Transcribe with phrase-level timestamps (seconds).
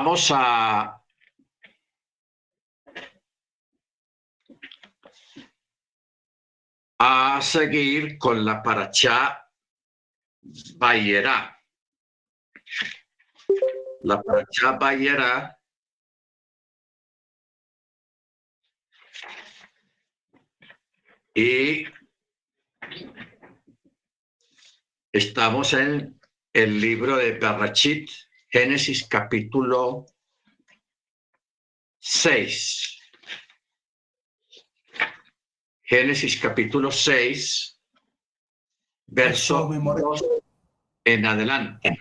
[0.00, 1.04] Vamos a
[6.98, 9.46] a seguir con la paracha
[10.78, 11.54] Bayerá.
[14.00, 15.58] La paracha Bayerá
[21.34, 21.84] y
[25.12, 26.18] estamos en
[26.54, 28.08] el libro de Barrachit,
[28.50, 30.06] Génesis capítulo
[32.00, 32.98] 6.
[35.82, 37.80] Génesis capítulo 6,
[39.06, 40.24] verso 2
[41.04, 41.98] en adelante.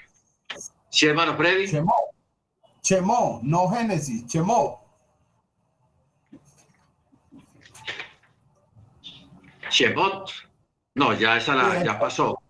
[0.90, 1.68] ¿Sí, hermano Freddy?
[1.68, 1.96] Chemó.
[2.82, 4.90] Chemó, no Génesis, Chemó.
[9.70, 10.32] Shemot.
[10.96, 12.42] No, ya esa la, ya pasó.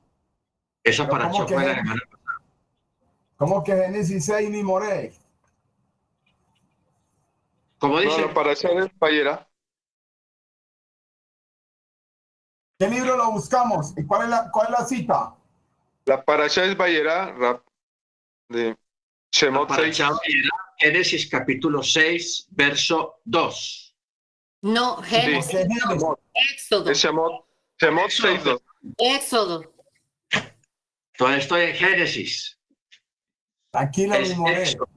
[0.84, 2.09] Esa para ¿cómo que fue la Génesis?
[3.39, 5.13] ¿Cómo que Génesis 6 ni Moré?
[7.77, 9.47] Como No, dice, la paracha es Bayera.
[12.77, 13.94] ¿Qué libro lo buscamos?
[13.97, 15.36] ¿Y cuál es la, cuál es la cita?
[16.03, 17.66] La paracha es Bayera, rap
[18.49, 18.77] de la
[19.31, 19.77] Shemot 6.
[19.77, 23.95] paracha Bayerá, Génesis capítulo 6, verso 2.
[24.64, 26.03] No, ¿Por Génesis, qué Génesis?
[26.33, 27.45] Éxodo, Es Shemot,
[27.80, 28.31] Shemot Éxodo.
[28.33, 28.61] 6, 2.
[28.97, 29.73] Éxodo.
[31.17, 32.58] Todavía estoy en Génesis.
[33.72, 34.64] Tranquila, Es ni Moré.
[34.64, 34.88] Éxodo.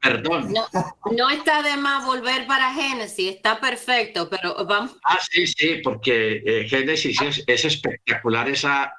[0.00, 0.52] Perdón.
[0.52, 0.66] No,
[1.10, 6.40] no está de más volver para Génesis, está perfecto, pero vamos, Ah, sí, sí, porque
[6.46, 8.92] eh, Génesis es, es espectacular esa,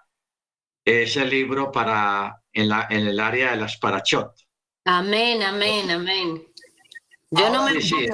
[0.84, 4.34] ese libro para en, la, en el área de las parachot.
[4.86, 6.45] amén, amén, amén.
[7.31, 8.08] Yo no Ahora me sí.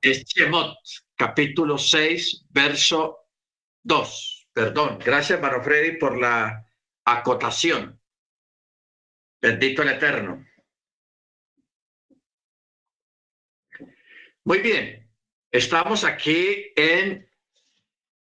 [0.00, 0.76] Es Shemot,
[1.16, 3.18] capítulo 6, verso
[3.82, 4.48] 2.
[4.52, 4.98] Perdón.
[5.04, 6.64] Gracias, hermano Freddy, por la
[7.04, 7.99] acotación.
[9.40, 10.46] Bendito el Eterno.
[14.44, 15.08] Muy bien.
[15.50, 17.28] Estamos aquí en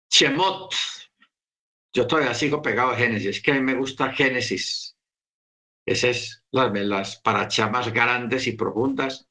[0.10, 0.74] Shemot.
[1.94, 3.38] Yo todavía sigo pegado a Génesis.
[3.38, 4.98] Es que a mí me gusta Génesis.
[5.86, 9.28] Esas es las, las parachas más grandes y profundas.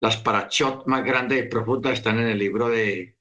[0.00, 3.16] Las parachot más grandes y profundas están en el libro de,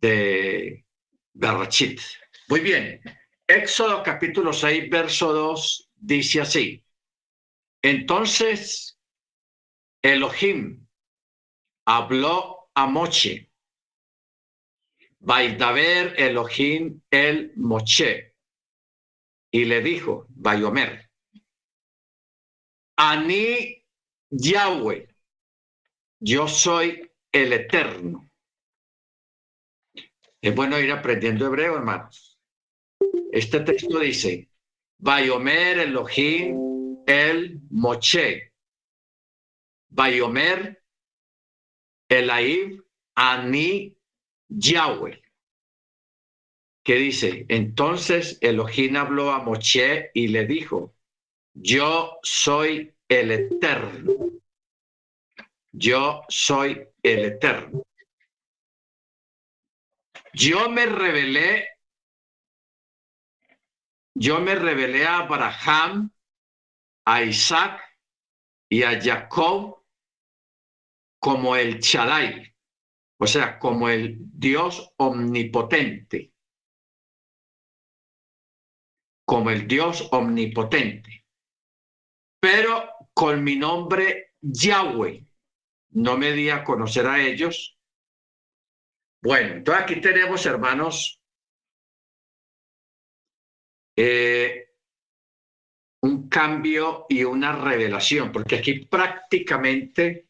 [0.00, 0.84] de
[1.32, 2.00] Berachit.
[2.48, 3.00] Muy bien.
[3.46, 6.84] Éxodo capítulo 6, verso 2 dice así.
[7.82, 8.98] Entonces
[10.02, 10.86] Elohim
[11.86, 13.50] habló a Moche.
[15.18, 18.34] Vaidaber Elohim el Moche.
[19.52, 21.10] Y le dijo, Bayomer,
[22.96, 23.84] Ani
[24.30, 25.08] Yahweh,
[26.20, 28.30] yo soy el Eterno.
[30.40, 32.38] Es bueno ir aprendiendo hebreo, hermanos.
[33.32, 34.49] Este texto dice,
[35.02, 38.52] Bayomer Elohim el Moche.
[39.88, 40.82] Bayomer
[42.08, 42.82] Elaib
[43.14, 43.96] Ani
[44.48, 45.22] Yahweh.
[46.82, 50.94] Que dice, entonces Elohim habló a Moche y le dijo,
[51.54, 54.12] yo soy el Eterno.
[55.72, 57.82] Yo soy el Eterno.
[60.34, 61.68] Yo me revelé,
[64.20, 66.12] yo me revelé a Abraham,
[67.06, 67.80] a Isaac
[68.68, 69.82] y a Jacob
[71.18, 72.54] como el Shaddai,
[73.18, 76.34] o sea, como el Dios omnipotente,
[79.24, 81.24] como el Dios omnipotente,
[82.40, 85.26] pero con mi nombre Yahweh.
[85.92, 87.78] No me di a conocer a ellos.
[89.22, 91.19] Bueno, entonces aquí tenemos, hermanos,
[93.96, 94.70] eh,
[96.02, 100.28] un cambio y una revelación, porque aquí prácticamente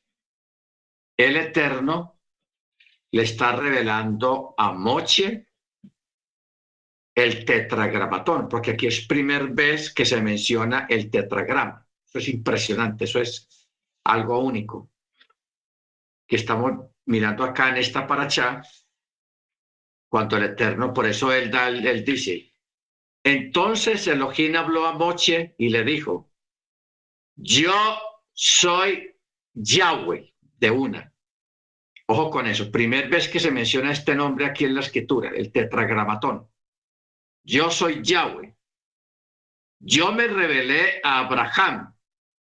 [1.17, 2.21] el Eterno
[3.13, 5.49] le está revelando a Moche
[7.15, 11.87] el tetragramatón, porque aquí es primer vez que se menciona el tetragrama.
[12.07, 13.69] Eso es impresionante, eso es
[14.05, 14.91] algo único
[16.27, 18.63] que estamos mirando acá en esta paracha,
[20.09, 22.50] cuando el Eterno, por eso él, da, él dice,
[23.25, 26.31] entonces Elohim habló a Moche y le dijo,
[27.37, 27.75] yo
[28.33, 29.17] soy
[29.55, 31.13] Yahweh de una.
[32.07, 35.53] Ojo con eso, primer vez que se menciona este nombre aquí en la escritura, el
[35.53, 36.49] tetragramatón.
[37.45, 38.57] Yo soy Yahweh.
[39.79, 41.97] Yo me revelé a Abraham,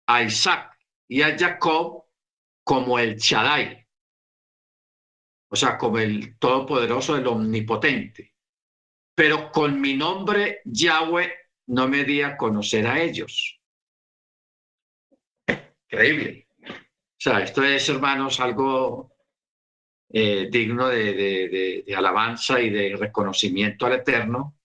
[0.08, 0.78] a Isaac
[1.08, 2.06] y a Jacob
[2.64, 3.84] como el Shaddai,
[5.50, 8.33] o sea, como el Todopoderoso, el Omnipotente.
[9.16, 11.32] Pero con mi nombre Yahweh
[11.68, 13.60] no me di a conocer a ellos.
[15.46, 16.48] ¿Qué Increíble.
[16.68, 19.16] O sea, esto es, hermanos, algo
[20.10, 24.58] eh, digno de, de, de, alabanza y de reconocimiento al Eterno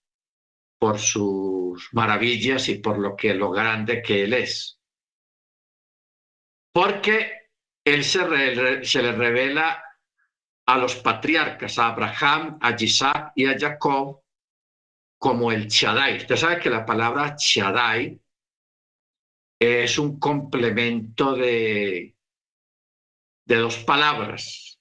[0.77, 4.79] por sus maravillas y por lo que lo grande que Él es.
[6.71, 7.49] Porque
[7.83, 9.83] Él se, se le revela
[10.67, 14.21] a los patriarcas, a Abraham, a Isaac y a Jacob,
[15.19, 16.17] como el Shaddai.
[16.17, 18.19] Usted sabe que la palabra Shaddai
[19.59, 22.15] es un complemento de,
[23.45, 24.79] de dos palabras.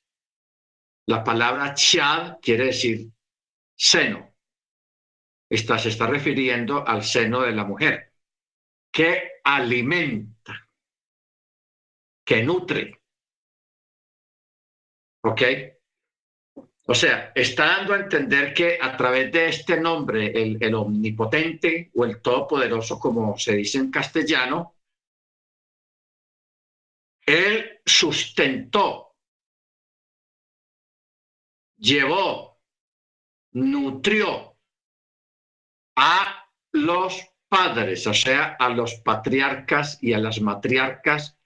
[1.06, 3.08] La palabra Chad quiere decir
[3.76, 4.35] seno.
[5.50, 8.12] Esta se está refiriendo al seno de la mujer,
[8.93, 10.69] que alimenta,
[12.25, 13.00] que nutre.
[15.23, 15.43] ¿Ok?
[16.90, 22.06] O sea, está dando a entender que a través de este nombre, el, omnipotente o
[22.06, 24.75] el todopoderoso, como se dice en castellano,
[27.26, 29.17] él sustentó,
[31.76, 32.58] llevó,
[33.52, 34.56] nutrió
[35.94, 41.38] a los padres, o sea, a los patriarcas y a las matriarcas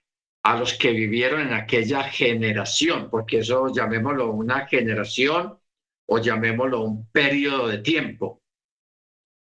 [0.43, 5.57] a los que vivieron en aquella generación, porque eso llamémoslo una generación
[6.05, 8.43] o llamémoslo un periodo de tiempo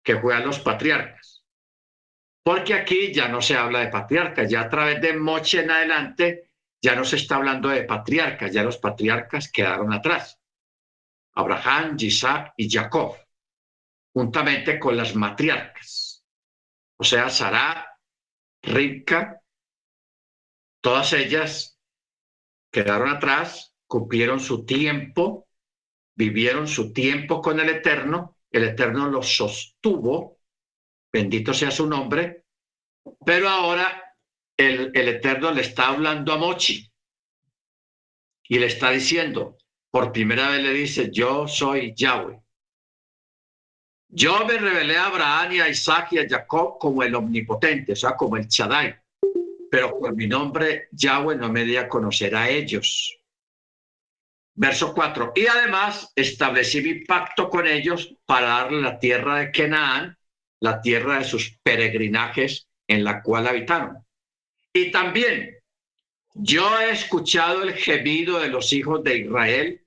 [0.04, 1.44] que fue a los patriarcas.
[2.44, 6.52] Porque aquí ya no se habla de patriarcas, ya a través de Moche en adelante
[6.82, 10.40] ya no se está hablando de patriarcas, ya los patriarcas quedaron atrás.
[11.34, 13.18] Abraham, Isaac y Jacob,
[14.14, 16.24] juntamente con las matriarcas.
[16.98, 18.00] O sea, Sara,
[18.62, 19.42] Rivka,
[20.86, 21.80] Todas ellas
[22.72, 25.48] quedaron atrás, cumplieron su tiempo,
[26.16, 30.38] vivieron su tiempo con el Eterno, el Eterno los sostuvo,
[31.12, 32.46] bendito sea su nombre,
[33.26, 34.16] pero ahora
[34.56, 36.88] el, el Eterno le está hablando a Mochi
[38.48, 39.58] y le está diciendo,
[39.90, 42.40] por primera vez le dice, yo soy Yahweh.
[44.10, 47.96] Yo me revelé a Abraham y a Isaac y a Jacob como el omnipotente, o
[47.96, 49.04] sea, como el Shaddai
[49.75, 53.19] pero por mi nombre Yahweh no me di a conocer a ellos.
[54.54, 55.33] Verso 4.
[55.36, 60.18] Y además establecí mi pacto con ellos para darle la tierra de Canaán,
[60.62, 63.98] la tierra de sus peregrinajes en la cual habitaron.
[64.72, 65.57] Y también
[66.36, 69.86] yo he escuchado el gemido de los hijos de Israel,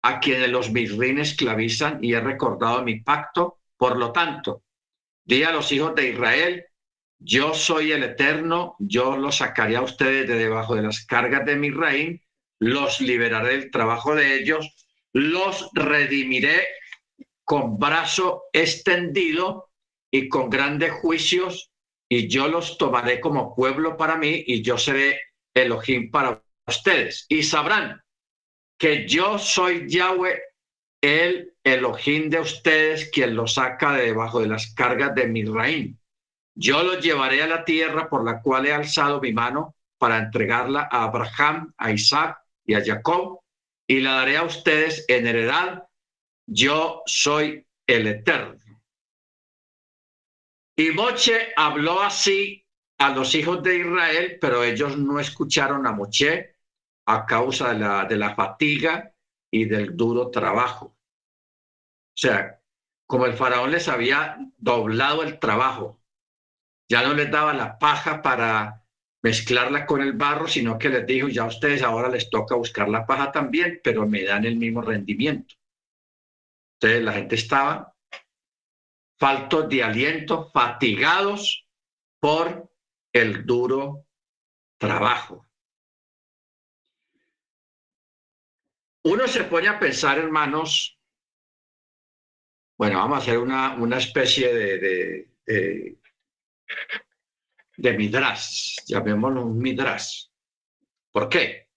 [0.00, 3.58] a quienes los misrines esclavizan, y he recordado mi pacto.
[3.76, 4.62] Por lo tanto,
[5.22, 6.65] di a los hijos de Israel,
[7.18, 11.56] yo soy el eterno, yo los sacaré a ustedes de debajo de las cargas de
[11.56, 12.18] mi reino,
[12.60, 14.74] los liberaré del trabajo de ellos,
[15.12, 16.66] los redimiré
[17.44, 19.70] con brazo extendido
[20.10, 21.70] y con grandes juicios,
[22.08, 25.20] y yo los tomaré como pueblo para mí, y yo seré
[25.54, 27.26] Elohim para ustedes.
[27.28, 28.00] Y sabrán
[28.78, 30.40] que yo soy Yahweh,
[31.00, 35.96] el Elohim de ustedes, quien los saca de debajo de las cargas de mi reino
[36.56, 40.88] yo los llevaré a la tierra por la cual he alzado mi mano para entregarla
[40.90, 43.40] a Abraham, a Isaac y a Jacob,
[43.86, 45.86] y la daré a ustedes en heredad.
[46.46, 48.56] Yo soy el Eterno.
[50.76, 52.66] Y Moche habló así
[52.98, 56.56] a los hijos de Israel, pero ellos no escucharon a Moche
[57.06, 59.12] a causa de la, de la fatiga
[59.50, 60.86] y del duro trabajo.
[60.86, 62.60] O sea,
[63.06, 65.95] como el faraón les había doblado el trabajo,
[66.88, 68.82] ya no les daba la paja para
[69.22, 72.88] mezclarla con el barro, sino que les dijo, ya a ustedes ahora les toca buscar
[72.88, 75.54] la paja también, pero me dan el mismo rendimiento.
[76.74, 77.94] Entonces la gente estaba
[79.18, 81.66] faltos de aliento, fatigados
[82.20, 82.70] por
[83.12, 84.06] el duro
[84.78, 85.46] trabajo.
[89.04, 90.98] Uno se pone a pensar, hermanos,
[92.76, 95.30] bueno, vamos a hacer una, una especie de,
[97.78, 100.32] Midras, llamémoslo un Midras.
[101.12, 101.68] ¿Por qué?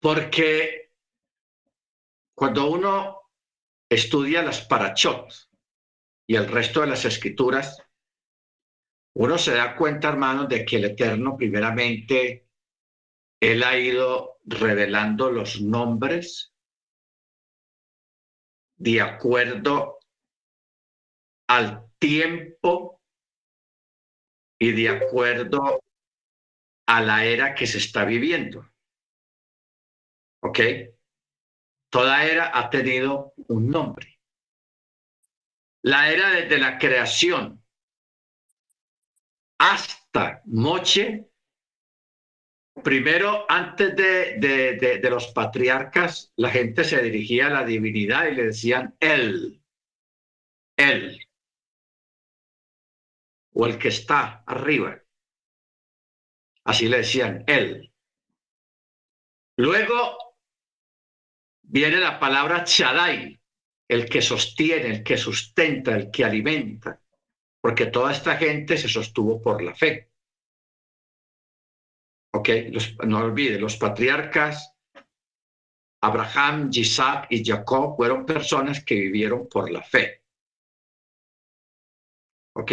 [0.00, 0.92] Porque
[2.34, 3.22] cuando uno
[3.88, 5.32] estudia las parachot
[6.26, 7.82] y el resto de las escrituras,
[9.14, 12.48] uno se da cuenta, hermanos, de que el Eterno, primeramente,
[13.40, 16.54] Él ha ido revelando los nombres
[18.76, 19.98] de acuerdo
[21.48, 23.00] al tiempo
[24.58, 25.82] y de acuerdo
[26.86, 28.68] a la era que se está viviendo.
[30.42, 30.60] ¿Ok?
[31.90, 34.18] Toda era ha tenido un nombre.
[35.82, 37.62] La era desde la creación
[39.58, 41.30] hasta Moche,
[42.82, 48.28] primero, antes de, de, de, de, los patriarcas, la gente se dirigía a la divinidad
[48.28, 49.60] y le decían él,
[50.76, 51.27] él,
[53.58, 55.02] o el que está arriba.
[56.64, 57.92] Así le decían él.
[59.56, 60.36] Luego
[61.62, 63.40] viene la palabra Shaddai,
[63.88, 67.02] el que sostiene, el que sustenta, el que alimenta,
[67.60, 70.12] porque toda esta gente se sostuvo por la fe.
[72.34, 74.72] Ok, los, no olvide, los patriarcas
[76.00, 80.22] Abraham, Isaac y Jacob fueron personas que vivieron por la fe.
[82.54, 82.72] ¿Ok?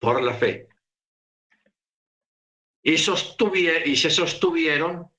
[0.00, 0.66] Por la fe.
[2.82, 5.10] Y, y se sostuvieron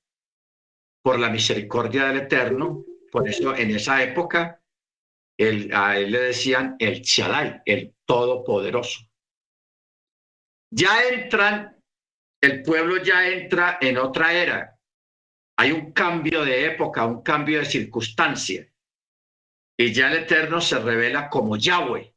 [1.02, 2.84] por la misericordia del Eterno.
[3.10, 4.60] Por eso en esa época
[5.38, 9.00] el, a él le decían el Shaddai, el Todopoderoso.
[10.70, 11.76] Ya entran,
[12.40, 14.78] el pueblo ya entra en otra era.
[15.58, 18.66] Hay un cambio de época, un cambio de circunstancia.
[19.78, 22.11] Y ya el Eterno se revela como Yahweh,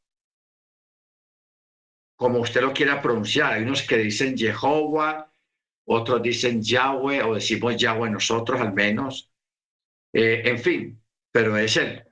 [2.16, 3.52] como usted lo quiera pronunciar.
[3.52, 5.30] Hay unos que dicen Jehová,
[5.84, 9.30] otros dicen Yahweh, o decimos Yahweh nosotros al menos.
[10.12, 12.02] Eh, en fin, pero es Él,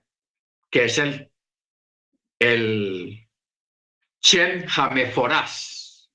[0.71, 1.33] que es el,
[2.39, 3.27] el
[4.21, 6.11] Shem Hameforás,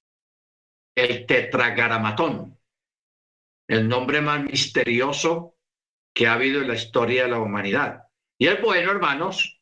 [0.95, 2.57] el tetragaramatón,
[3.67, 5.57] el nombre más misterioso
[6.13, 8.03] que ha habido en la historia de la humanidad.
[8.37, 9.61] Y es bueno, hermanos,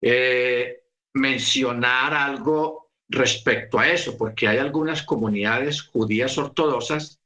[0.00, 0.84] eh,
[1.14, 7.20] mencionar algo respecto a eso, porque hay algunas comunidades judías ortodoxas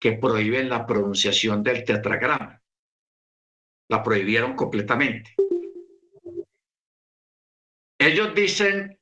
[0.00, 2.62] que prohíben la pronunciación del tetragrama.
[3.88, 5.34] La prohibieron completamente.
[7.98, 8.98] Ellos dicen,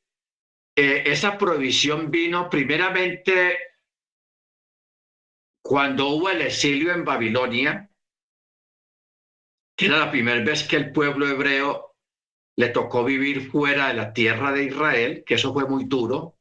[0.77, 3.59] eh, esa prohibición vino primeramente
[5.63, 7.91] cuando hubo el exilio en Babilonia,
[9.77, 11.88] que era la primera vez que el pueblo hebreo
[12.59, 16.41] le tocó vivir fuera de la tierra de Israel, que eso fue muy duro,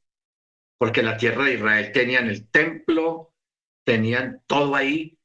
[0.79, 3.35] porque la tierra de Israel tenían el templo,
[3.85, 5.19] tenían todo ahí,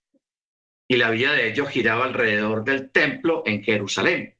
[0.86, 4.36] y la vida de ellos giraba alrededor del templo en Jerusalén.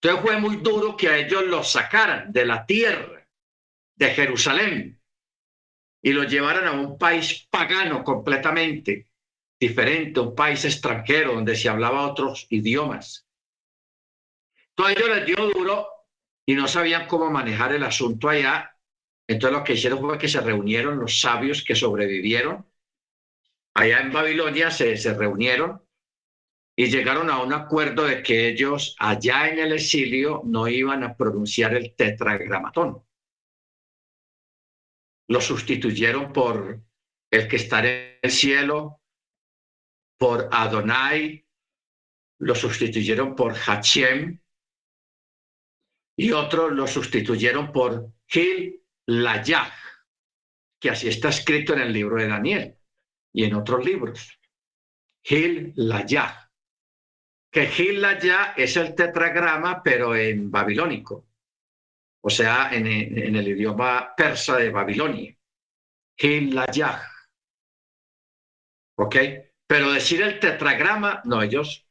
[0.00, 3.28] Entonces fue muy duro que a ellos los sacaran de la tierra
[3.96, 4.98] de Jerusalén
[6.00, 9.10] y los llevaran a un país pagano completamente
[9.60, 13.21] diferente, un país extranjero donde se hablaba otros idiomas.
[14.88, 15.88] Ellos les dio duro
[16.46, 18.76] y no sabían cómo manejar el asunto allá.
[19.28, 22.66] Entonces lo que hicieron fue que se reunieron los sabios que sobrevivieron.
[23.74, 25.82] Allá en Babilonia se, se reunieron
[26.76, 31.16] y llegaron a un acuerdo de que ellos allá en el exilio no iban a
[31.16, 33.02] pronunciar el tetragramatón.
[35.28, 36.82] Lo sustituyeron por
[37.30, 39.00] el que está en el cielo,
[40.18, 41.46] por Adonai,
[42.40, 44.41] lo sustituyeron por Hachem
[46.16, 49.72] y otros lo sustituyeron por Gil Layah,
[50.80, 52.76] que así está escrito en el libro de Daniel
[53.32, 54.38] y en otros libros.
[55.22, 56.42] Gil Layah
[57.52, 61.26] que Gila ya es el tetragrama, pero en babilónico,
[62.22, 65.36] o sea, en, el idioma persa de Babilonia.
[66.16, 67.02] Gila ya.
[68.96, 69.16] ¿Ok?
[69.66, 71.86] Pero decir el tetragrama, no, ellos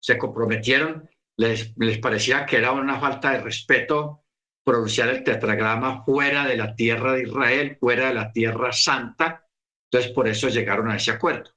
[0.00, 4.24] se comprometieron, les, parecía que era una falta de respeto
[4.64, 9.46] pronunciar el tetragrama fuera de la tierra de Israel, fuera de la tierra santa.
[9.90, 11.50] Entonces, por eso llegaron a ese acuerdo.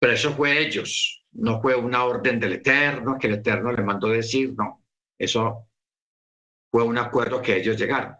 [0.00, 4.08] Pero eso fue ellos, no fue una orden del Eterno que el Eterno le mandó
[4.08, 4.84] decir, no,
[5.16, 5.68] eso
[6.70, 8.16] fue un acuerdo que ellos llegaron.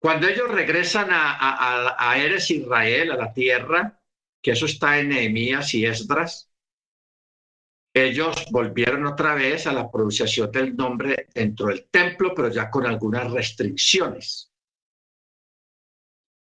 [0.00, 4.00] Cuando ellos regresan a, a, a Eres Israel, a la tierra,
[4.42, 6.53] que eso está en Nehemías y Esdras,
[7.96, 12.86] ellos volvieron otra vez a la pronunciación del nombre dentro del templo, pero ya con
[12.86, 14.52] algunas restricciones.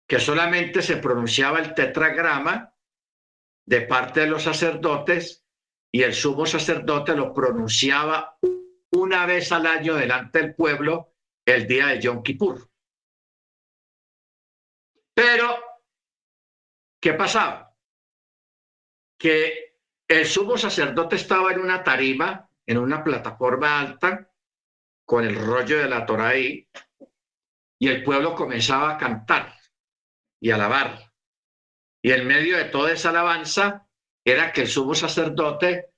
[0.07, 2.75] Que solamente se pronunciaba el tetragrama
[3.67, 5.47] de parte de los sacerdotes
[5.91, 8.39] y el sumo sacerdote lo pronunciaba
[8.93, 11.15] una vez al año delante del pueblo
[11.47, 12.71] el día de Yom Kippur.
[15.15, 15.57] Pero,
[17.01, 17.75] ¿qué pasaba?
[19.19, 19.68] Que
[20.09, 24.31] el sumo sacerdote estaba en una tarima, en una plataforma alta,
[25.05, 26.67] con el rollo de la Torah ahí,
[27.79, 29.55] y el pueblo comenzaba a cantar
[30.41, 31.13] y alabar.
[32.03, 33.87] Y en medio de toda esa alabanza,
[34.25, 35.91] era que el sumo sacerdote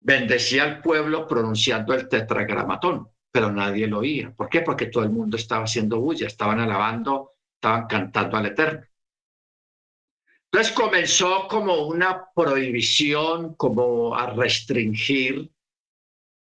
[0.00, 4.32] bendecía al pueblo pronunciando el tetragramatón, pero nadie lo oía.
[4.32, 4.62] ¿Por qué?
[4.62, 8.86] Porque todo el mundo estaba haciendo bulla, estaban alabando, estaban cantando al Eterno.
[10.56, 15.52] Entonces comenzó como una prohibición, como a restringir,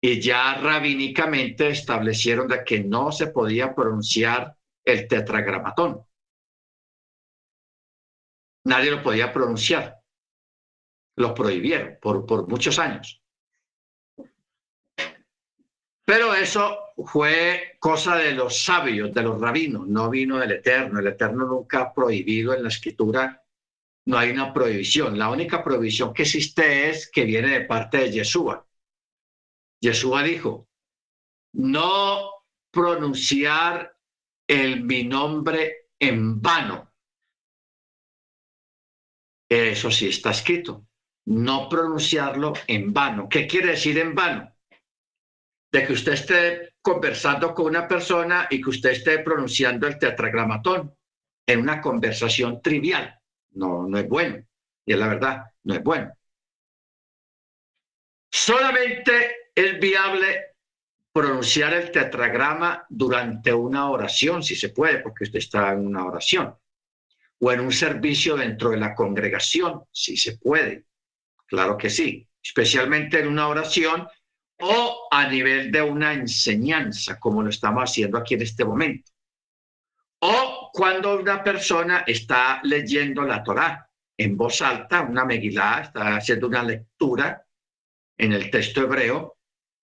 [0.02, 6.04] y ya rabínicamente establecieron de que no se podía pronunciar el tetragramatón.
[8.66, 10.00] Nadie lo podía pronunciar.
[11.18, 13.22] Lo prohibieron por, por muchos años.
[16.04, 21.00] Pero eso fue cosa de los sabios, de los rabinos, no vino del Eterno.
[21.00, 23.41] El Eterno nunca ha prohibido en la escritura
[24.06, 25.18] no hay una prohibición.
[25.18, 28.66] La única prohibición que existe es que viene de parte de Yeshua.
[29.82, 30.68] Yeshua dijo,
[31.54, 32.32] no
[32.72, 33.96] pronunciar
[34.48, 36.92] el mi nombre en vano.
[39.50, 40.88] Eso sí está escrito.
[41.28, 43.30] No pronunciarlo en vano.
[43.30, 44.56] ¿Qué quiere decir en vano?
[45.72, 50.96] De que usted esté conversando con una persona y que usted esté pronunciando el tetragramatón
[51.48, 53.21] en una conversación trivial
[53.52, 54.44] no, no es bueno.
[54.86, 56.12] Y es la verdad, no es bueno.
[58.30, 60.52] Solamente es viable
[61.12, 66.56] pronunciar el tetragrama durante una oración, si se puede, porque usted está en una oración,
[67.40, 70.86] o en un servicio dentro de la congregación, si se puede.
[71.46, 74.08] Claro que sí, especialmente en una oración
[74.62, 79.11] o a nivel de una enseñanza, como lo estamos haciendo aquí en este momento.
[80.24, 86.48] O cuando una persona está leyendo la Torá en voz alta, una megilá, está haciendo
[86.48, 87.44] una lectura
[88.18, 89.40] en el texto hebreo,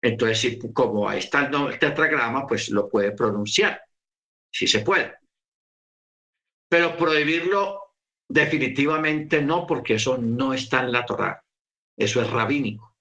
[0.02, 3.80] entonces como está el tetragrama, pues lo puede pronunciar,
[4.52, 5.14] si se puede.
[6.68, 7.94] Pero prohibirlo
[8.28, 11.44] definitivamente no, porque eso no está en la Torá,
[11.96, 12.96] eso es rabínico.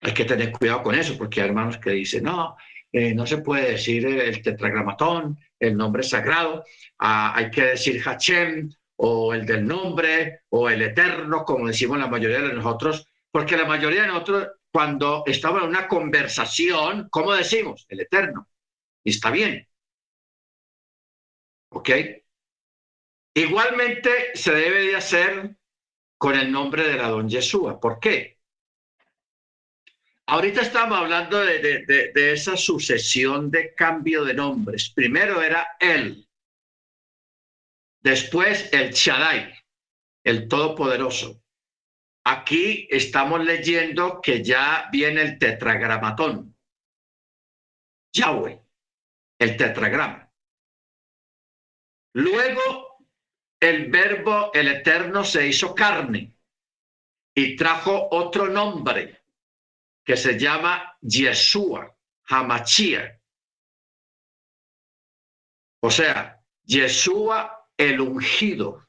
[0.00, 2.56] Hay que tener cuidado con eso, porque hay hermanos que dicen, no,
[2.92, 6.64] eh, no se puede decir el tetragramatón, el nombre sagrado,
[6.98, 12.06] ah, hay que decir Hachem o el del nombre o el eterno, como decimos la
[12.08, 17.86] mayoría de nosotros, porque la mayoría de nosotros cuando estamos en una conversación, ¿cómo decimos?
[17.88, 18.48] El eterno.
[19.04, 19.66] Y está bien.
[21.70, 21.90] ¿Ok?
[23.34, 25.56] Igualmente se debe de hacer
[26.18, 27.80] con el nombre de la don Yeshua.
[27.80, 28.37] ¿Por qué?
[30.30, 34.90] Ahorita estamos hablando de, esa sucesión de cambio de nombres.
[34.90, 36.28] Primero era él,
[38.02, 39.54] después el Shaddai,
[40.24, 41.42] el Todopoderoso.
[42.24, 46.54] Aquí estamos leyendo que ya viene el tetragramatón.
[48.12, 48.60] Yahweh,
[49.38, 50.30] el tetragrama.
[52.12, 52.98] Luego
[53.58, 56.36] el verbo, el eterno, se hizo carne
[57.34, 59.17] y trajo otro nombre
[60.08, 61.94] que se llama Yeshua,
[62.30, 63.20] Hamachia.
[65.82, 68.88] O sea, Yeshua el ungido.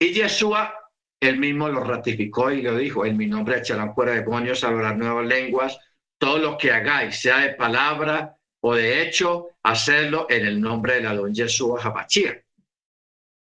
[0.00, 0.72] Y Yeshua,
[1.20, 5.26] él mismo lo ratificó y lo dijo, en mi nombre echarán fuera demonios, hablarán nuevas
[5.26, 5.78] lenguas,
[6.16, 11.00] todo lo que hagáis, sea de palabra o de hecho, hacerlo en el nombre de
[11.02, 12.42] la don Yeshua Hamachia.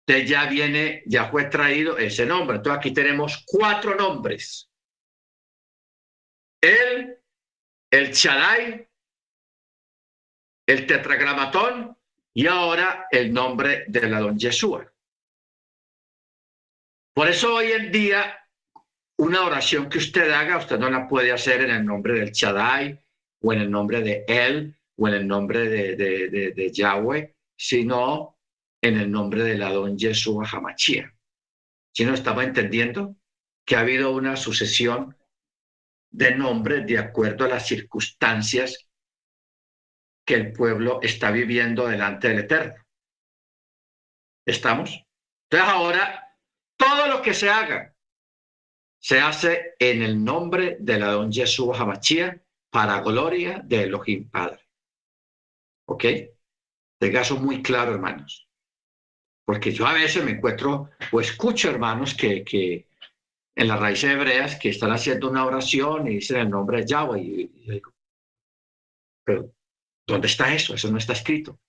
[0.07, 2.57] Entonces ya viene, ya fue traído ese nombre.
[2.57, 4.71] Entonces aquí tenemos cuatro nombres
[6.67, 7.17] el,
[7.91, 8.87] el Shaddai,
[10.67, 11.97] el tetragramatón
[12.33, 14.91] y ahora el nombre de la don Yeshua.
[17.13, 18.45] Por eso hoy en día
[19.17, 22.99] una oración que usted haga, usted no la puede hacer en el nombre del Shaddai
[23.41, 28.37] o en el nombre de él o en el nombre de, de, de, Yahweh, sino
[28.81, 31.13] en el nombre de la don Yeshua Hamachia.
[31.93, 33.15] Si no estaba entendiendo
[33.65, 35.15] que ha habido una sucesión
[36.15, 38.87] de nombre de acuerdo a las circunstancias
[40.25, 42.75] que el pueblo está viviendo delante del Eterno.
[44.47, 45.05] ¿Estamos?
[45.49, 46.37] Entonces ahora,
[46.77, 47.93] todo lo que se haga
[48.97, 54.61] se hace en el nombre de la don Jesús Hamachía para gloria de Elohim Padre.
[55.87, 56.05] ¿Ok?
[56.97, 58.47] Tenga eso muy claro, hermanos.
[59.45, 62.87] Porque yo a veces me encuentro o escucho hermanos que, que,
[63.55, 67.21] en las raíces hebreas que están haciendo una oración y dicen el nombre de Yahweh.
[67.21, 67.81] Y,
[69.23, 69.53] pero
[70.05, 70.75] ¿dónde está eso?
[70.75, 71.59] Eso no está escrito.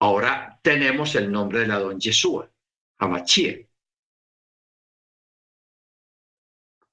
[0.00, 2.50] Ahora tenemos el nombre de la don Yeshua,
[2.98, 3.68] Hamachie.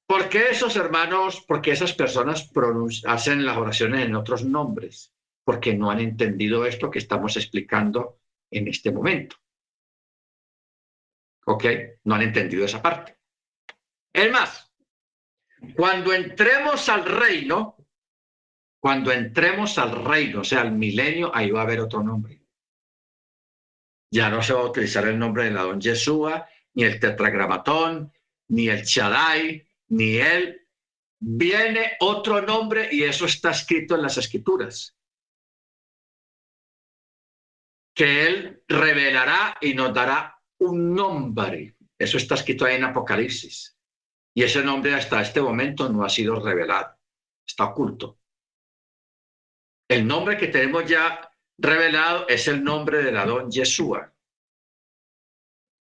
[0.08, 2.52] ¿Por qué esos hermanos, por qué esas personas
[3.06, 5.13] hacen las oraciones en otros nombres?
[5.44, 9.36] Porque no han entendido esto que estamos explicando en este momento.
[11.46, 11.66] ¿Ok?
[12.04, 13.18] No han entendido esa parte.
[14.14, 14.72] Es más,
[15.76, 17.78] Cuando entremos al reino,
[18.80, 22.42] cuando entremos al reino, o sea, al milenio, ahí va a haber otro nombre.
[24.12, 28.14] Ya no se va a utilizar el nombre de la don Yeshua, ni el tetragramatón,
[28.50, 30.68] ni el Shaddai, ni él.
[31.20, 34.96] Viene otro nombre y eso está escrito en las escrituras.
[37.96, 41.76] Que él revelará y nos dará un nombre.
[41.98, 43.78] Eso está escrito en Apocalipsis.
[44.34, 46.98] Y ese nombre hasta este momento no ha sido revelado.
[47.48, 48.20] Está oculto.
[49.88, 54.12] El nombre que tenemos ya revelado es el nombre de la don Yeshua.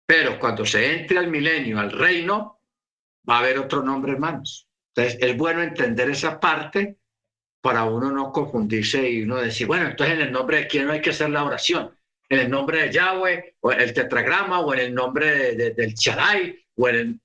[0.06, 2.60] Pero cuando se entre al milenio, al reino,
[3.28, 4.68] va a haber otro nombre, hermanos.
[4.94, 6.98] Entonces, es bueno entender esa parte
[7.62, 10.92] para uno no confundirse y uno decir, bueno, entonces en el nombre de quién no
[10.92, 11.96] hay que hacer la oración.
[12.32, 16.88] En el nombre de Yahweh, o el tetragrama, o en el nombre del Charay, o
[16.88, 17.20] en el...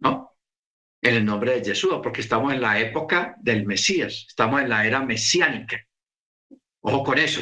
[0.00, 0.36] No,
[1.00, 4.86] en el nombre de Yeshua, porque estamos en la época del Mesías, estamos en la
[4.86, 5.82] era mesiánica.
[6.82, 7.40] Ojo con eso,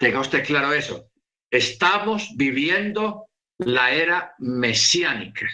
[0.00, 1.12] tenga usted claro eso.
[1.48, 5.46] Estamos viviendo la era mesiánica.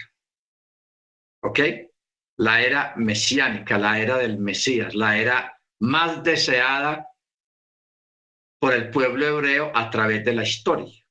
[1.43, 1.59] ¿Ok?
[2.37, 7.09] La era mesiánica, la era del Mesías, la era más deseada
[8.65, 11.05] por el pueblo hebreo a través de la historia.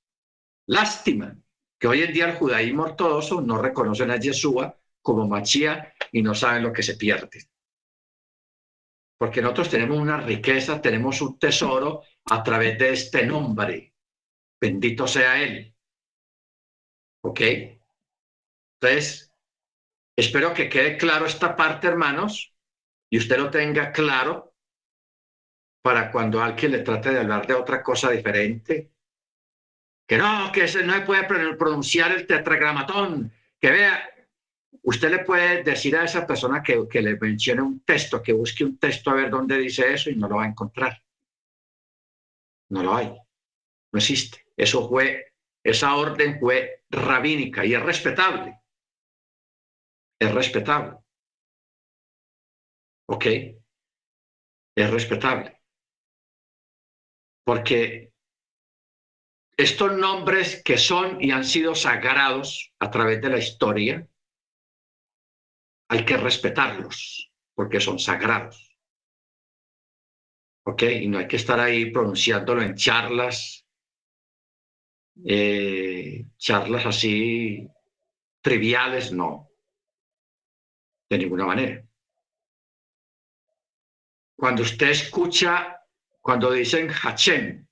[0.66, 1.38] Lástima
[1.78, 6.34] que hoy en día el judaísmo ortodoxo no reconocen a Yeshua como Machía y no
[6.34, 7.44] saben lo que se pierde.
[9.16, 13.94] Porque nosotros tenemos una riqueza, tenemos un tesoro a través de este nombre.
[14.60, 15.76] Bendito sea Él.
[17.22, 17.40] ¿Ok?
[18.80, 19.32] Entonces,
[20.16, 22.52] espero que quede claro esta parte, hermanos,
[23.08, 24.53] y usted lo tenga claro
[25.84, 28.90] para cuando alguien le trate de hablar de otra cosa diferente.
[30.08, 34.08] Que no, que ese no puede pronunciar el tetragramatón, que vea,
[34.82, 38.64] usted le puede decir a esa persona que, que, le mencione un texto, que busque
[38.64, 41.02] un texto a ver dónde dice eso y no lo va a encontrar.
[42.70, 43.08] No lo hay.
[43.92, 44.46] No existe.
[44.56, 48.58] Eso fue, esa orden fue rabínica y es respetable.
[50.18, 50.96] Es respetable.
[53.06, 53.26] ¿Ok?
[54.76, 55.53] Es respetable.
[57.44, 58.12] Porque
[59.56, 64.08] estos nombres que son y han sido sagrados a través de la historia,
[65.88, 68.76] hay que respetarlos porque son sagrados.
[70.66, 70.82] ¿Ok?
[70.82, 73.66] Y no hay que estar ahí pronunciándolo en charlas,
[75.24, 77.68] eh, charlas así
[78.40, 79.50] triviales, no.
[81.08, 81.86] De ninguna manera.
[84.36, 85.73] Cuando usted escucha,
[86.24, 87.66] cuando dicen Hachem,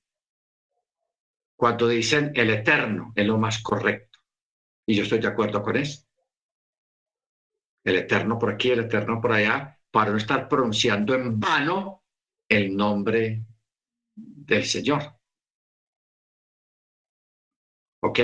[1.57, 4.19] cuando dicen el eterno, es lo más correcto.
[4.85, 6.05] Y yo estoy de acuerdo con eso
[7.85, 12.05] el eterno por aquí, el eterno por allá, para no estar pronunciando en vano
[12.47, 13.43] el nombre
[14.15, 15.03] del Señor.
[18.03, 18.21] ¿Ok?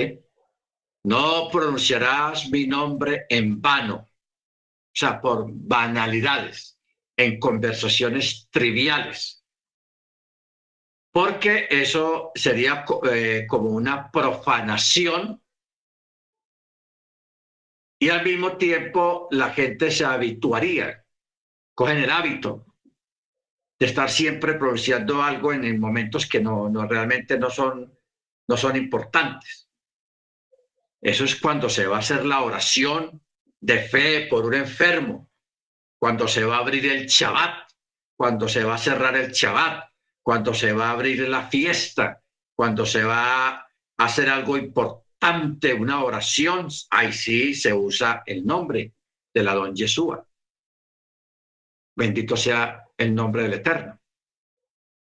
[1.05, 6.79] No pronunciarás mi nombre en vano, o sea, por banalidades,
[7.17, 9.38] en conversaciones triviales,
[11.11, 15.41] porque eso sería eh, como una profanación
[17.99, 21.05] y al mismo tiempo la gente se habituaría,
[21.73, 22.65] cogen el hábito
[23.77, 27.97] de estar siempre pronunciando algo en, momentos que no, no, realmente no son,
[28.47, 29.69] no son importantes.
[31.01, 33.21] Eso es cuando se va a hacer la oración
[33.61, 35.29] de fe por un enfermo,
[35.97, 37.69] cuando se va a abrir el Shabbat,
[38.17, 39.88] cuando se va a cerrar el Shabbat,
[40.29, 42.21] cuando se va a abrir la fiesta,
[42.55, 48.45] cuando se va a hacer algo importante ante una oración, ahí sí se usa el
[48.45, 48.93] nombre
[49.33, 50.23] de la don Yeshua.
[51.95, 53.99] Bendito sea el nombre del Eterno.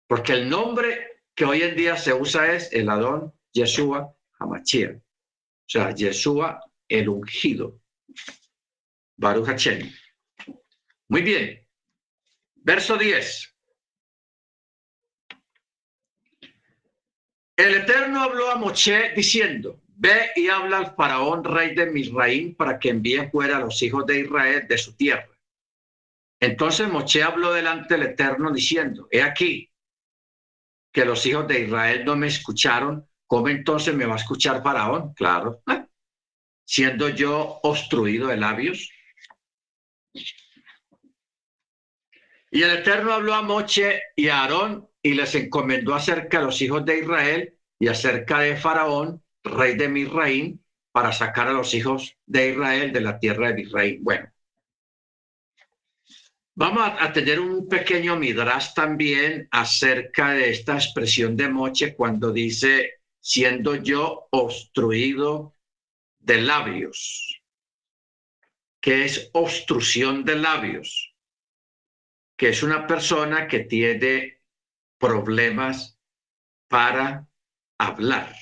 [0.07, 4.97] Porque el nombre que hoy en día se usa es el Adón Yeshua Hamachia.
[4.97, 7.83] O sea, Yeshua el ungido.
[9.19, 9.93] Baruch Hashem.
[11.09, 11.69] Muy bien.
[12.55, 13.52] Verso 10.
[17.57, 22.79] El Eterno habló a Moche diciendo, Ve y habla al faraón, rey de Misraín, para
[22.79, 25.29] que envíe fuera a los hijos de Israel de su tierra.
[26.41, 29.71] Entonces Moche habló delante del Eterno diciendo, he aquí
[30.93, 35.15] que los hijos de Israel no me escucharon, ¿cómo entonces me va a escuchar faraón?
[35.15, 35.63] Claro,
[36.65, 38.91] siendo yo obstruido de labios.
[42.51, 46.63] Y el Eterno habló a Moche y a Aarón y les encomendó acerca de los
[46.63, 52.17] hijos de Israel y acerca de Faraón rey de Misraín, para sacar a los hijos
[52.27, 54.05] de Israel de la tierra de Misraín.
[54.05, 54.33] Bueno,
[56.55, 63.01] Vamos a, tener un pequeño midrash también acerca de esta expresión de Moche cuando dice,
[63.21, 65.57] siendo yo obstruido
[66.19, 67.41] de labios.
[68.83, 71.15] ¿Qué es obstrucción de labios?
[72.37, 74.42] Que es una persona que tiene
[75.03, 75.99] problemas
[76.71, 77.27] para
[77.77, 78.33] hablar.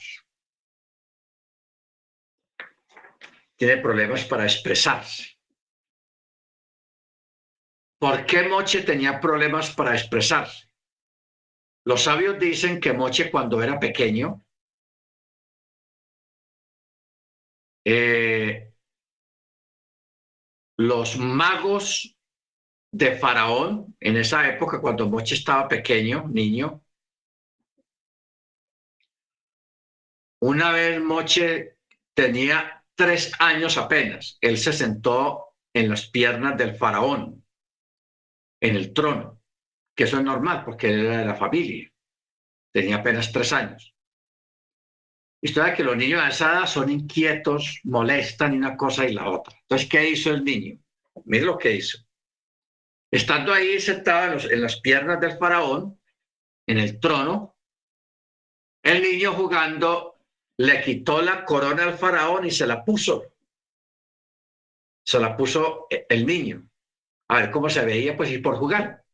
[3.57, 5.39] Tiene problemas para expresarse.
[7.99, 10.71] ¿Por qué Moche tenía problemas para expresarse?
[11.87, 14.45] Los sabios dicen que Moche cuando era pequeño
[17.87, 18.75] eh,
[20.77, 22.20] los magos
[22.93, 26.83] de Faraón, en esa época cuando Moche estaba pequeño, niño,
[30.41, 31.77] una vez Moche
[32.15, 37.45] tenía tres años apenas, él se sentó en las piernas del faraón,
[38.61, 39.41] en el trono,
[39.95, 41.91] que eso es normal porque él era de la familia,
[42.73, 43.95] tenía apenas tres años.
[45.43, 49.57] Sabe que los niños a esa edad son inquietos, molestan una cosa y la otra.
[49.63, 50.79] Entonces, ¿qué hizo el niño?
[51.25, 51.99] Mire lo que hizo.
[53.11, 56.01] Estando ahí sentado en, los, en las piernas del faraón,
[56.67, 57.57] en el trono,
[58.83, 60.21] el niño jugando
[60.59, 63.33] le quitó la corona al faraón y se la puso.
[65.05, 66.69] Se la puso el niño.
[67.29, 69.05] A ver cómo se veía, pues, y por jugar.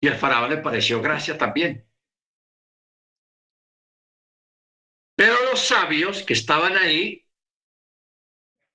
[0.00, 1.86] Y al faraón le pareció gracia también.
[5.14, 7.28] Pero los sabios que estaban ahí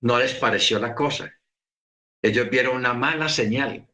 [0.02, 1.34] no les pareció la cosa.
[2.22, 3.88] Ellos vieron una mala señal.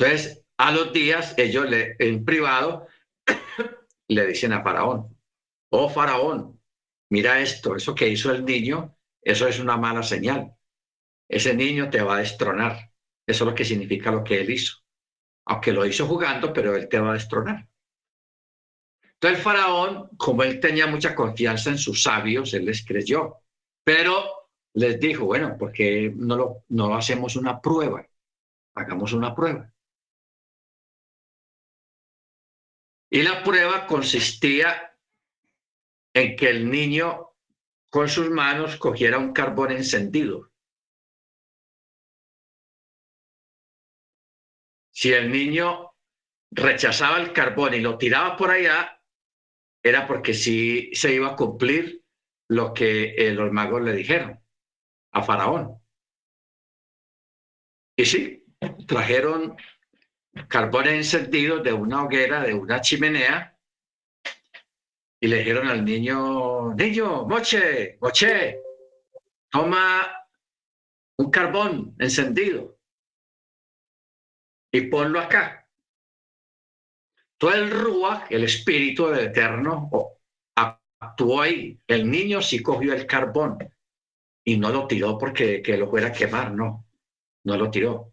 [0.00, 2.86] Entonces, a los días, ellos le, en privado
[4.08, 5.14] le dicen a Faraón,
[5.68, 6.58] oh Faraón,
[7.10, 10.54] mira esto, eso que hizo el niño, eso es una mala señal.
[11.28, 12.92] Ese niño te va a destronar.
[13.26, 14.78] Eso es lo que significa lo que él hizo.
[15.44, 17.68] Aunque lo hizo jugando, pero él te va a destronar.
[19.02, 23.36] Entonces faraón, como él tenía mucha confianza en sus sabios, él les creyó,
[23.84, 28.06] pero les dijo, bueno, porque no lo, no hacemos una prueba?
[28.74, 29.69] Hagamos una prueba.
[33.10, 34.96] Y la prueba consistía
[36.14, 37.30] en que el niño
[37.90, 40.52] con sus manos cogiera un carbón encendido.
[44.92, 45.92] Si el niño
[46.52, 49.02] rechazaba el carbón y lo tiraba por allá,
[49.82, 52.04] era porque sí se iba a cumplir
[52.48, 54.38] lo que eh, los magos le dijeron
[55.12, 55.80] a Faraón.
[57.96, 58.44] Y sí,
[58.86, 59.56] trajeron
[60.48, 63.56] carbón encendido de una hoguera, de una chimenea,
[65.20, 68.58] y le dijeron al niño, niño, moche, moche,
[69.50, 70.10] toma
[71.18, 72.78] un carbón encendido
[74.72, 75.68] y ponlo acá.
[77.36, 79.90] Todo el Rúa, el espíritu del Eterno,
[81.00, 81.78] actuó ahí.
[81.86, 83.58] El niño sí cogió el carbón
[84.44, 86.86] y no lo tiró porque que lo fuera a quemar, no,
[87.44, 88.09] no lo tiró.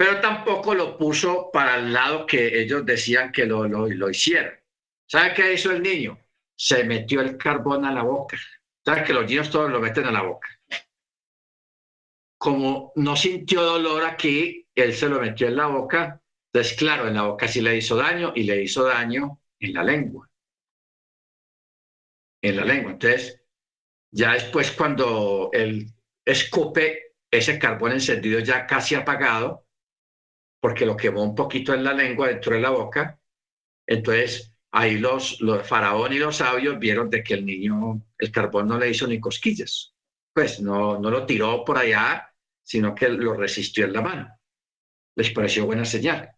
[0.00, 4.58] Pero tampoco lo puso para el lado que ellos decían que lo, lo, lo hicieran.
[5.06, 6.18] ¿Sabe qué hizo el niño?
[6.56, 8.38] Se metió el carbón a la boca.
[8.82, 10.48] ¿Sabe que los niños todos lo meten a la boca?
[12.38, 17.14] Como no sintió dolor aquí, él se lo metió en la boca entonces, claro, en
[17.14, 20.28] la boca sí le hizo daño y le hizo daño en la lengua.
[22.42, 22.92] En la lengua.
[22.92, 23.40] Entonces,
[24.10, 25.86] ya después cuando él
[26.24, 29.64] escupe ese carbón encendido ya casi apagado,
[30.60, 33.18] porque lo quemó un poquito en la lengua, dentro de la boca,
[33.86, 38.68] entonces ahí los, los faraón y los sabios vieron de que el niño, el carbón
[38.68, 39.94] no le hizo ni cosquillas.
[40.32, 44.38] Pues no, no lo tiró por allá, sino que lo resistió en la mano.
[45.16, 46.30] Les pareció buena señal.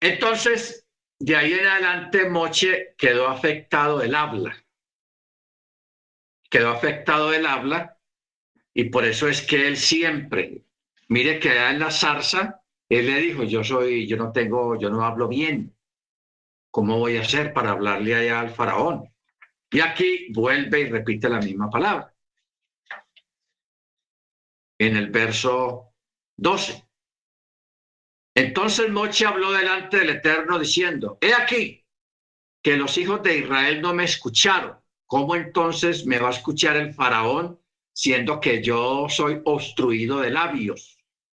[0.00, 0.86] Entonces,
[1.18, 4.54] de ahí en adelante, Moche quedó afectado del habla.
[6.48, 7.98] Quedó afectado del habla
[8.72, 10.62] y por eso es que él siempre,
[11.14, 14.90] mire que allá en la zarza, él le dijo, yo soy, yo no tengo, yo
[14.90, 15.72] no hablo bien.
[16.72, 19.08] ¿Cómo voy a hacer para hablarle allá al faraón?
[19.70, 22.12] Y aquí vuelve y repite la misma palabra.
[24.76, 25.94] En el verso
[26.36, 26.84] 12.
[28.34, 31.86] Entonces Moche habló delante del Eterno diciendo, he aquí
[32.60, 34.80] que los hijos de Israel no me escucharon.
[35.06, 37.60] ¿Cómo entonces me va a escuchar el faraón
[37.92, 40.93] siendo que yo soy obstruido de labios?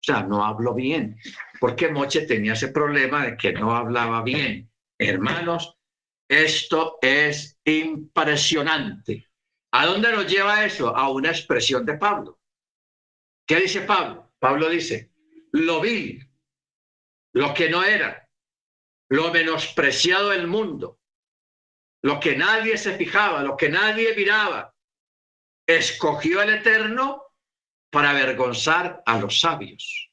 [0.09, 1.16] No hablo bien.
[1.61, 4.71] Porque Moche tenía ese problema de que no hablaba bien.
[4.99, 5.77] Hermanos,
[6.29, 9.29] esto es impresionante.
[9.73, 10.97] ¿A dónde nos lleva eso?
[10.97, 12.40] A una expresión de Pablo.
[13.47, 14.33] ¿Qué dice Pablo?
[14.38, 15.11] Pablo dice,
[15.53, 16.29] lo vil,
[17.33, 18.29] lo que no era,
[19.09, 21.01] lo menospreciado del mundo,
[22.03, 24.75] lo que nadie se fijaba, lo que nadie miraba,
[25.66, 27.28] escogió el Eterno
[27.90, 30.11] para avergonzar a los sabios.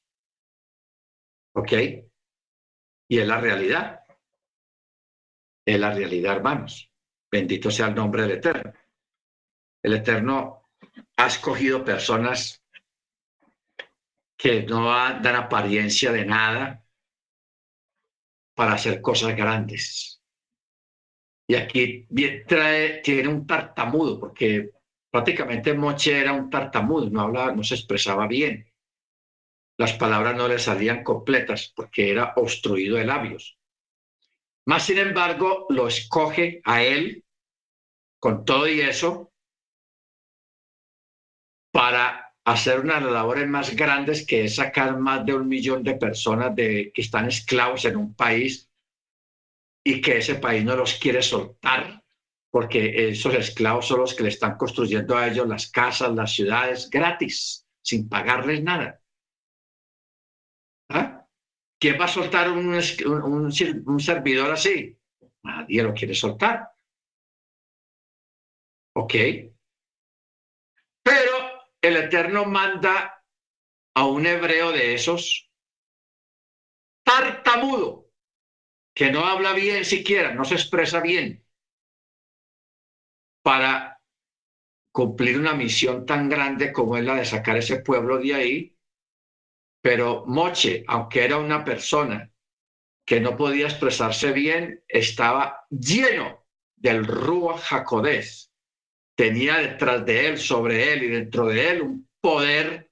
[1.53, 1.71] ¿Ok?
[3.07, 4.01] Y es la realidad.
[5.65, 6.91] Es la realidad, hermanos.
[7.31, 8.73] Bendito sea el nombre del Eterno.
[9.83, 10.69] El Eterno
[11.17, 12.63] ha escogido personas
[14.37, 16.85] que no dan apariencia de nada
[18.55, 20.21] para hacer cosas grandes.
[21.47, 22.07] Y aquí
[22.47, 24.71] trae, tiene un tartamudo, porque
[25.15, 28.69] prácticamente Moche era un tartamudo, no hablaba, no se expresaba bien.
[29.77, 33.57] Las palabras no le salían completas porque era obstruido de labios.
[34.65, 37.23] Más sin embargo, lo escoge a él
[38.19, 39.31] con todo y eso
[41.71, 46.91] para hacer unas labores más grandes que sacar más de un millón de personas que
[46.93, 48.69] están esclavos en un país
[49.81, 52.04] y que ese país no los quiere soltar
[52.55, 56.89] porque esos esclavos son los que le están construyendo a ellos las casas, las ciudades
[56.89, 59.01] gratis, sin pagarles nada.
[60.87, 61.27] ¿Ah?
[61.77, 62.81] ¿Quién va a soltar un,
[63.99, 64.97] servidor así?
[65.43, 66.69] Nadie lo quiere soltar.
[68.95, 69.13] ¿Ok?
[71.03, 71.33] Pero
[71.81, 73.21] el Eterno manda
[73.95, 75.51] a un hebreo de esos
[77.03, 78.13] tartamudo,
[78.95, 81.44] que no habla bien siquiera, no se expresa bien,
[83.45, 84.01] para
[84.91, 88.77] cumplir una misión tan grande como es la de sacar ese pueblo de ahí.
[89.83, 92.31] Pero Moche, aunque era una persona
[93.05, 98.51] que no podía expresarse bien, estaba lleno del Rúa Jacodés,
[99.15, 102.89] tenía detrás de él, sobre él y dentro de él un poder,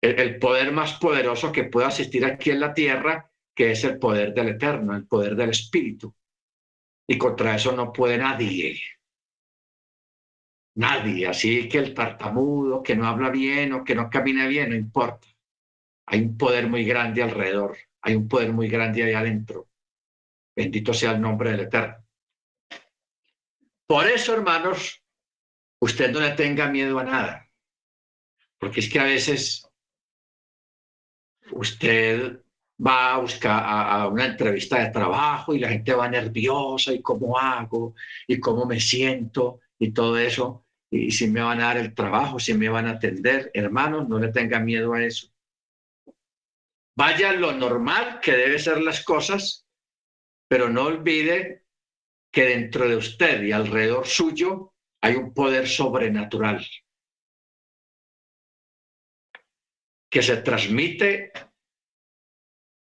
[0.00, 4.32] el, poder más poderoso que puede asistir aquí en la tierra, que es el poder
[4.32, 6.14] del Eterno, el poder del Espíritu.
[7.08, 8.80] Y contra eso no puede nadie.
[10.76, 11.26] Nadie.
[11.26, 15.26] Así que el tartamudo, que no habla bien o que no camina bien, no importa.
[16.06, 17.78] Hay un poder muy grande alrededor.
[18.02, 19.68] Hay un poder muy grande ahí adentro.
[20.54, 22.04] Bendito sea el nombre del Eterno.
[23.86, 25.02] Por eso, hermanos,
[25.80, 27.50] usted no le tenga miedo a nada,
[28.58, 29.66] porque es que a veces
[31.52, 32.42] usted
[32.84, 37.38] va a buscar a, una entrevista de trabajo y la gente va nerviosa y cómo
[37.38, 37.94] hago
[38.26, 42.38] y cómo me siento y todo eso y si me van a dar el trabajo,
[42.38, 45.28] si me van a atender, hermanos, no le tenga miedo a eso.
[46.96, 49.66] Vaya lo normal que debe ser las cosas,
[50.48, 51.66] pero no olvide
[52.32, 56.64] que dentro de usted y alrededor suyo hay un poder sobrenatural
[60.10, 61.32] que se transmite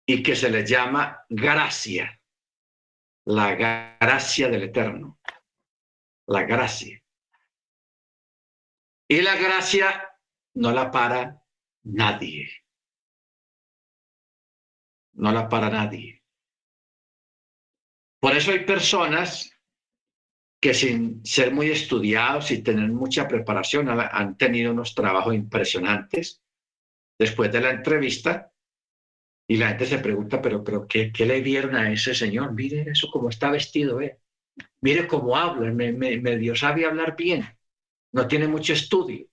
[0.07, 2.21] y que se le llama gracia,
[3.27, 3.55] la
[4.01, 5.19] gracia del Eterno,
[6.29, 7.03] la gracia.
[9.09, 10.09] Y la gracia
[10.55, 11.43] no la para
[11.85, 12.49] nadie.
[15.15, 16.23] No la para nadie.
[18.21, 19.51] Por eso hay personas
[20.61, 26.43] que sin ser muy estudiados y tener mucha preparación han tenido unos trabajos impresionantes
[27.19, 28.53] después de la entrevista
[29.49, 32.53] y la gente se pregunta, pero, pero ¿qué, le vieron a ese señor?
[32.53, 34.21] Mire eso como está vestido, ¿eh?
[34.83, 37.47] mire cómo habla, me, me, medio sabe hablar bien,
[38.13, 39.27] no tiene mucho estudio.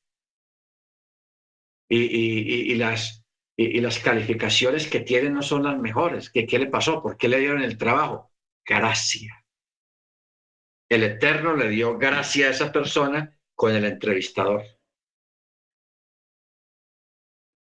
[1.88, 3.24] Y, las,
[3.56, 6.30] y, las calificaciones que tiene no son las mejores.
[6.30, 7.02] ¿Qué, ¿Qué le pasó?
[7.02, 8.32] ¿Por qué le dieron el trabajo?
[8.66, 9.46] Gracia
[10.90, 14.64] el Eterno le dio gracia a esa persona con el entrevistador.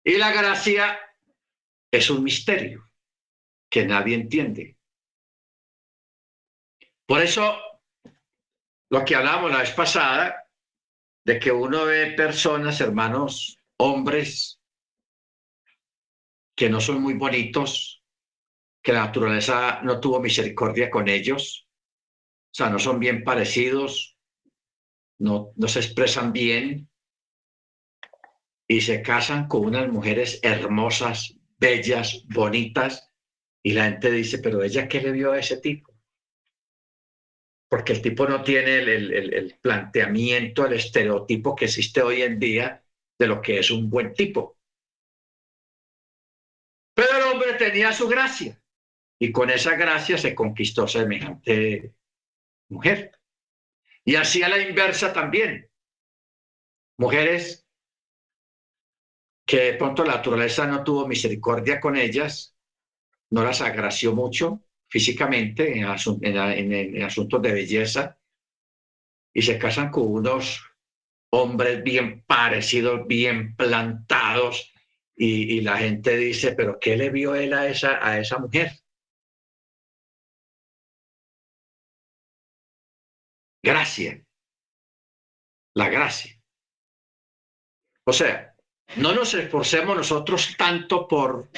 [0.03, 0.99] Y la gracia
[1.91, 2.89] es un misterio
[3.69, 4.77] que nadie entiende.
[7.05, 7.57] Por eso,
[8.89, 10.48] lo que hablamos la vez pasada,
[11.25, 14.59] de que uno ve personas, hermanos, hombres,
[16.55, 18.03] que no son muy bonitos,
[18.81, 21.67] que la naturaleza no tuvo misericordia con ellos,
[22.51, 24.17] o sea, no son bien parecidos,
[25.19, 26.89] no, no se expresan bien
[28.67, 33.09] y se casan con unas mujeres hermosas, bellas, bonitas,
[33.61, 35.88] y la gente dice, pero ella qué le vio a ese tipo?
[37.69, 42.39] Porque el tipo no tiene el, el, el planteamiento, el estereotipo que existe hoy en
[42.39, 42.83] día
[43.17, 44.57] de lo que es un buen tipo.
[46.95, 48.61] Pero el hombre tenía su gracia
[49.19, 51.93] y con esa gracia se conquistó semejante
[52.69, 53.11] mujer.
[54.05, 55.69] Y así a la inversa también.
[56.97, 57.65] Mujeres
[59.45, 62.55] que de pronto la naturaleza no tuvo misericordia con ellas,
[63.31, 65.85] no las agració mucho físicamente en,
[67.03, 68.17] asuntos de belleza
[69.33, 70.61] y se casan con unos
[71.31, 74.73] hombres bien parecidos, bien plantados
[75.15, 78.71] y, y la gente dice, pero ¿qué le vio él a esa, a esa mujer?
[83.61, 84.25] Gracia,
[85.75, 86.41] la gracia.
[88.05, 88.55] O sea,
[88.95, 91.51] no nos esforcemos nosotros tanto por,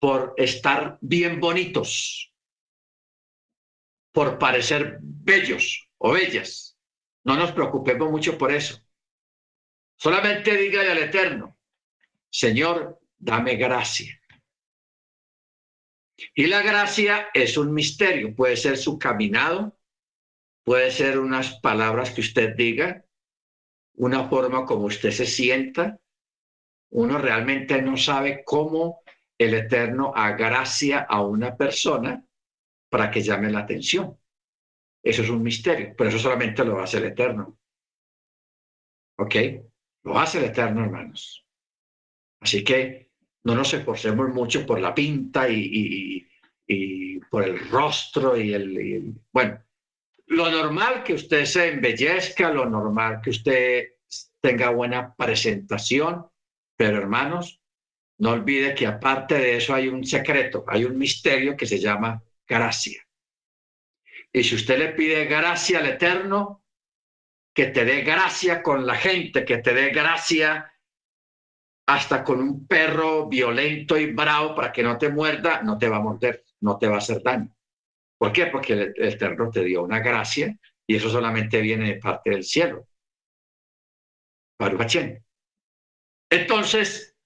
[0.00, 2.32] por estar bien bonitos,
[4.18, 6.76] por parecer bellos o bellas.
[7.22, 8.76] No nos preocupemos mucho por eso.
[9.94, 11.56] Solamente dígale al Eterno,
[12.28, 14.20] Señor, dame gracia.
[16.34, 19.78] Y la gracia es un misterio, puede ser su caminado,
[20.64, 23.04] puede ser unas palabras que usted diga,
[23.94, 26.00] una forma como usted se sienta.
[26.90, 29.00] Uno realmente no sabe cómo
[29.38, 32.27] el Eterno agracia a una persona
[32.88, 34.16] para que llame la atención.
[35.02, 37.58] Eso es un misterio, pero eso solamente lo hace el Eterno.
[39.18, 39.34] ¿Ok?
[40.04, 41.46] Lo hace el Eterno, hermanos.
[42.40, 43.10] Así que
[43.44, 46.26] no nos esforcemos mucho por la pinta y,
[47.30, 49.62] por el rostro y el- Bueno,
[50.26, 53.88] lo normal que usted se embellezca, lo normal que usted
[54.40, 56.26] tenga buena presentación,
[56.76, 57.60] pero hermanos,
[58.18, 62.22] no olvide que aparte de eso hay un secreto, hay un misterio que se llama
[62.48, 63.06] gracia.
[64.32, 66.64] Y si usted le pide gracia al Eterno,
[67.54, 70.72] que te dé gracia con la gente, que te dé gracia
[71.88, 75.96] hasta con un perro violento y bravo para que no te muerda, no te va
[75.96, 77.54] a morder, no te va a hacer daño.
[78.18, 78.46] ¿Por qué?
[78.46, 80.54] Porque el, Eterno te dio una gracia
[80.86, 82.86] y eso solamente viene de parte del cielo.
[86.30, 87.16] Entonces,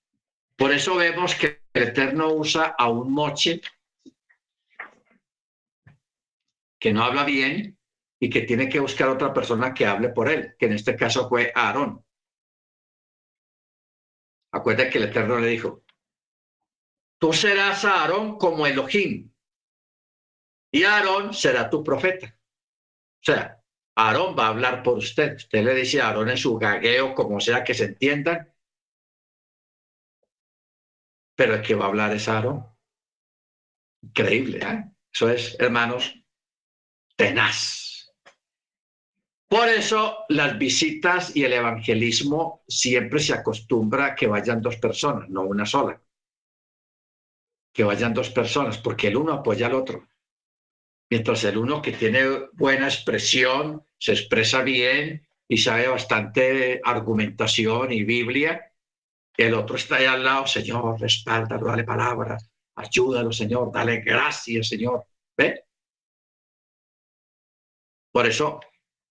[0.57, 3.61] por eso vemos que el Eterno usa a un moche
[6.83, 7.79] que no habla bien
[8.21, 11.29] y que tiene que buscar otra persona que hable por él, que en este caso
[11.29, 12.05] fue Aarón.
[14.53, 15.85] Acuérdate que el Eterno le dijo,
[17.21, 19.33] tú serás Aarón como Elohim
[20.73, 22.37] y Aarón será tu profeta.
[23.21, 23.63] O sea,
[23.95, 25.37] Aarón va a hablar por usted.
[25.37, 28.53] Usted le dice a Aarón en su gagueo, como sea que se entiendan,
[31.37, 32.67] pero el que va a hablar es Aarón.
[34.03, 34.85] Increíble, ¿eh?
[35.13, 36.22] Eso es, hermanos,
[37.17, 37.83] tenaz.
[39.49, 45.43] Por eso las visitas y el evangelismo siempre se acostumbra que vayan dos personas, no
[45.43, 46.01] una sola.
[47.73, 50.09] Que vayan dos personas, porque el uno apoya al otro.
[51.11, 58.05] Mientras el uno que tiene buena expresión, se expresa bien y sabe bastante argumentación y
[58.05, 58.73] Biblia,
[59.37, 65.05] el otro está ahí al lado, Señor, respáldalo, dale palabras, ayúdalo, Señor, dale gracias, Señor.
[65.37, 65.65] ¿Ve?
[68.13, 68.61] Por eso,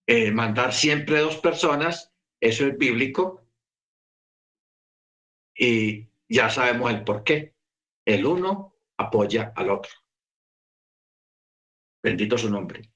[0.08, 3.44] eh, mandar siempre dos personas, eso es bíblico.
[5.56, 7.56] Y ya sabemos el por qué.
[8.06, 9.92] El uno apoya al otro.
[12.04, 12.92] Bendito su nombre.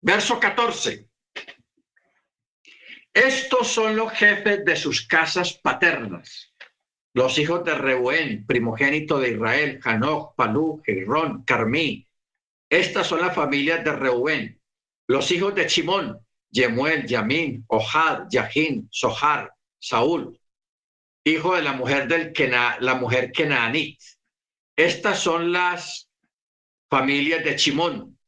[0.00, 1.08] Verso 14.
[3.12, 6.54] Estos son los jefes de sus casas paternas.
[7.14, 12.06] Los hijos de Reuén, primogénito de Israel, Hanoch, Palú, Hebrón, Carmí.
[12.70, 14.57] Estas son las familias de Reuén.
[15.08, 20.38] Los hijos de Chimón, Yemuel, Yamín, Ohad, Yahin, Sohar, Saúl,
[21.24, 23.98] hijo de la mujer del Kena, la mujer Kenaanit.
[24.76, 26.10] Estas son las
[26.90, 28.18] familias de Chimón.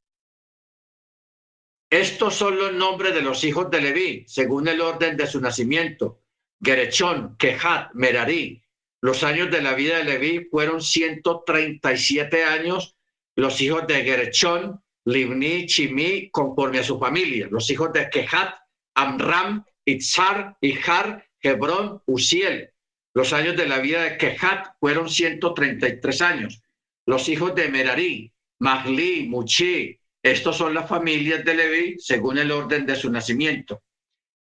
[1.91, 6.23] Estos son los nombres de los hijos de Leví, según el orden de su nacimiento.
[6.63, 8.63] Gerechón, Kehat, Merari.
[9.03, 12.97] Los años de la vida de Leví fueron 137 años.
[13.35, 17.49] Los hijos de Gerechón, Libni, Chimí, conforme a su familia.
[17.51, 18.55] Los hijos de Kehat,
[18.95, 22.71] Amram, Itzar, Ijar, Hebrón, Uziel.
[23.15, 26.63] Los años de la vida de Kehat fueron 133 años.
[27.07, 29.99] Los hijos de Merari, Mahli, Muchi.
[30.23, 33.83] Estos son las familias de Leví según el orden de su nacimiento.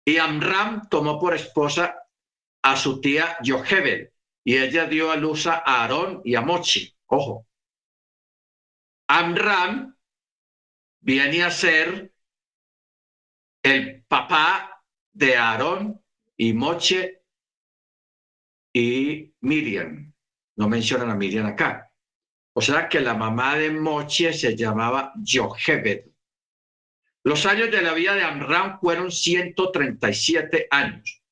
[0.04, 1.96] Y Amram tomó por esposa
[2.64, 4.10] a su tía Yohebed
[4.44, 6.94] y ella dio a luz a Aarón y a Mochi.
[7.08, 7.46] Ojo.
[9.08, 9.97] Amram
[11.08, 12.12] viene a ser
[13.64, 14.84] el papá
[15.14, 16.04] de Aarón
[16.36, 17.24] y Moche
[18.74, 20.14] y Miriam.
[20.58, 21.90] No mencionan a Miriam acá.
[22.52, 26.08] O sea que la mamá de Moche se llamaba Yohebed.
[27.24, 31.24] Los años de la vida de Amram fueron 137 años.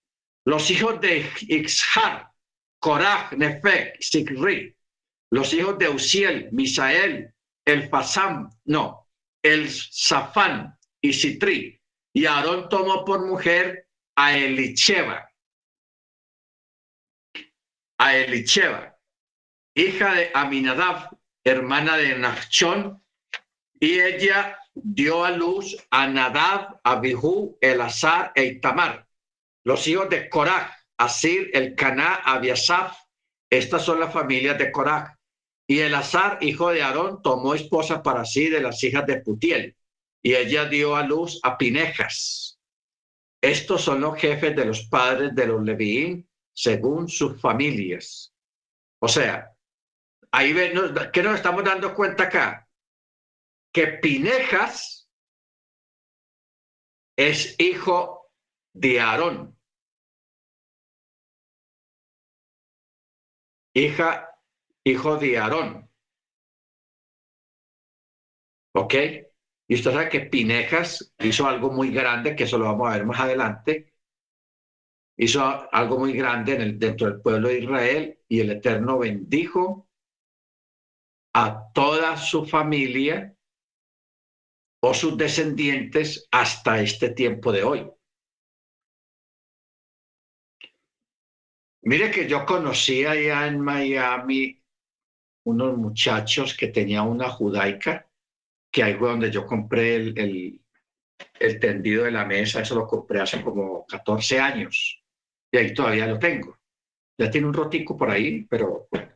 [0.45, 2.31] Los hijos de Ixhar,
[2.79, 4.73] Coraj, Nefek, Sigri,
[5.31, 7.33] los hijos de Uziel, Misael,
[7.65, 9.04] el Fasam, no,
[9.45, 11.79] el Safán y Citri.
[12.13, 15.29] Y Aarón tomó por mujer a Elicheva,
[17.99, 18.97] a Elicheva,
[19.75, 21.09] hija de Aminadab,
[21.43, 23.03] hermana de Nachchón,
[23.79, 29.07] y ella dio a luz a Nadab, Abihu, Elazar e Itamar,
[29.63, 32.97] los hijos de Coraj, Asir, el Caná, Abiasaf.
[33.49, 35.14] Estas son las familias de Coraj.
[35.67, 39.75] Y Elazar, hijo de Aarón, tomó esposa para sí de las hijas de Putiel,
[40.21, 42.59] y ella dio a luz a Pinejas.
[43.41, 48.33] Estos son los jefes de los padres de los Leviín, según sus familias.
[48.99, 49.51] O sea,
[50.31, 50.73] ahí ven,
[51.11, 52.67] ¿qué nos estamos dando cuenta acá?
[53.71, 55.09] Que Pinejas
[57.15, 58.31] es hijo
[58.73, 59.57] de Aarón.
[63.73, 64.34] Hija,
[64.85, 65.89] hijo de Aarón.
[68.73, 68.93] ¿Ok?
[69.67, 73.05] Y usted sabe que Pinejas hizo algo muy grande, que eso lo vamos a ver
[73.05, 73.93] más adelante.
[75.17, 75.41] Hizo
[75.73, 79.89] algo muy grande en el, dentro del pueblo de Israel y el Eterno bendijo
[81.33, 83.35] a toda su familia
[84.81, 87.91] o sus descendientes hasta este tiempo de hoy.
[91.81, 94.64] Mire que yo conocí allá en Miami
[95.45, 98.07] unos muchachos que tenían una judaica,
[98.71, 100.61] que ahí fue donde yo compré el, el,
[101.39, 105.01] el tendido de la mesa, eso lo compré hace como 14 años,
[105.51, 106.57] y ahí todavía lo tengo.
[107.17, 109.09] Ya tiene un rotico por ahí, pero bueno,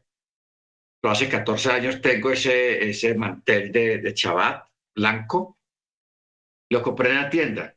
[1.04, 4.66] hace 14 años tengo ese, ese mantel de, de chabat
[4.96, 5.58] blanco,
[6.72, 7.76] lo compré en la tienda.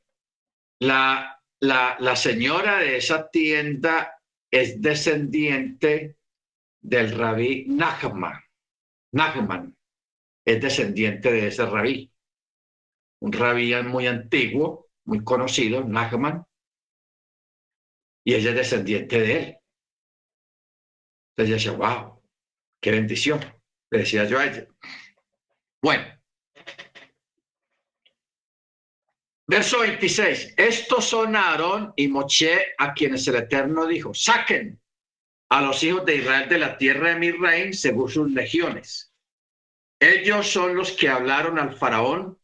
[0.80, 6.18] La, la, la señora de esa tienda es descendiente
[6.82, 8.41] del rabí Nachman.
[9.12, 9.76] Nachman
[10.44, 12.12] es descendiente de ese rabí.
[13.20, 16.44] Un rabí muy antiguo, muy conocido, Nachman,
[18.24, 19.58] y ella es descendiente de él.
[21.30, 22.22] Entonces ella decía, wow,
[22.80, 23.40] qué bendición,
[23.90, 24.66] le decía yo a ella.
[25.80, 26.04] Bueno,
[29.52, 30.54] Verso 26.
[30.56, 34.80] Estos son Aarón y Moche a quienes el Eterno dijo, saquen
[35.52, 39.12] a los hijos de Israel de la tierra de Misraim según sus legiones.
[40.00, 42.38] Ellos son los que hablaron al faraón,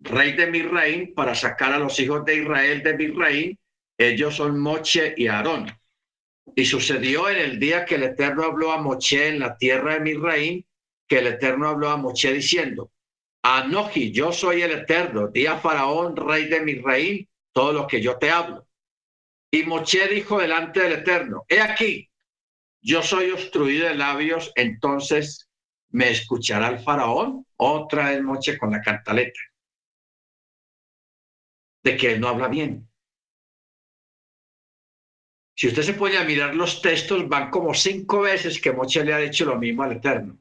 [0.00, 3.56] rey de Misraim, para sacar a los hijos de Israel de Misraim.
[3.98, 5.70] Ellos son Moche y Aarón.
[6.56, 10.00] Y sucedió en el día que el Eterno habló a Moche en la tierra de
[10.00, 10.64] Misraim,
[11.06, 12.90] que el Eterno habló a Moche diciendo,
[13.42, 18.00] Anoji, yo soy el eterno, di a Faraón, rey de mi rey, todo lo que
[18.00, 18.66] yo te hablo.
[19.50, 22.08] Y Moche dijo delante del eterno, he aquí,
[22.88, 25.50] yo soy obstruido de labios, entonces
[25.90, 29.38] me escuchará el faraón, otra vez Moche con la cantaleta,
[31.84, 32.88] de que él no habla bien.
[35.54, 39.12] Si usted se pone a mirar los textos, van como cinco veces que Moche le
[39.12, 40.38] ha dicho lo mismo al Eterno.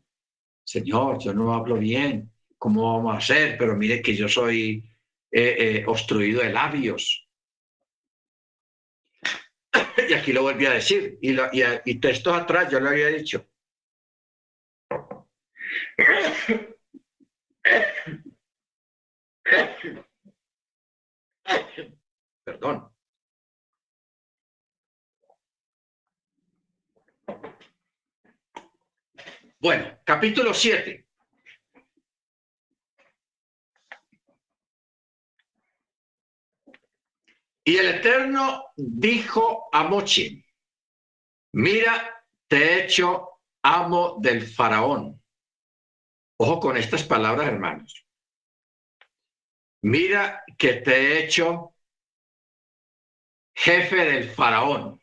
[0.64, 3.58] Señor, yo no hablo bien, ¿cómo vamos a hacer?
[3.58, 4.90] Pero mire que yo soy
[5.32, 7.27] eh, eh, obstruido de labios.
[10.10, 11.36] y aquí lo volví a decir, y,
[11.86, 13.46] y textos atrás yo lo había dicho.
[22.44, 22.92] Perdón.
[29.60, 31.07] Bueno, capítulo 7.
[37.68, 40.42] Y el Eterno dijo a Mochi,
[41.52, 45.22] mira, te he hecho amo del faraón.
[46.40, 48.08] Ojo con estas palabras, hermanos.
[49.82, 51.76] Mira que te he hecho
[53.54, 55.02] jefe del faraón.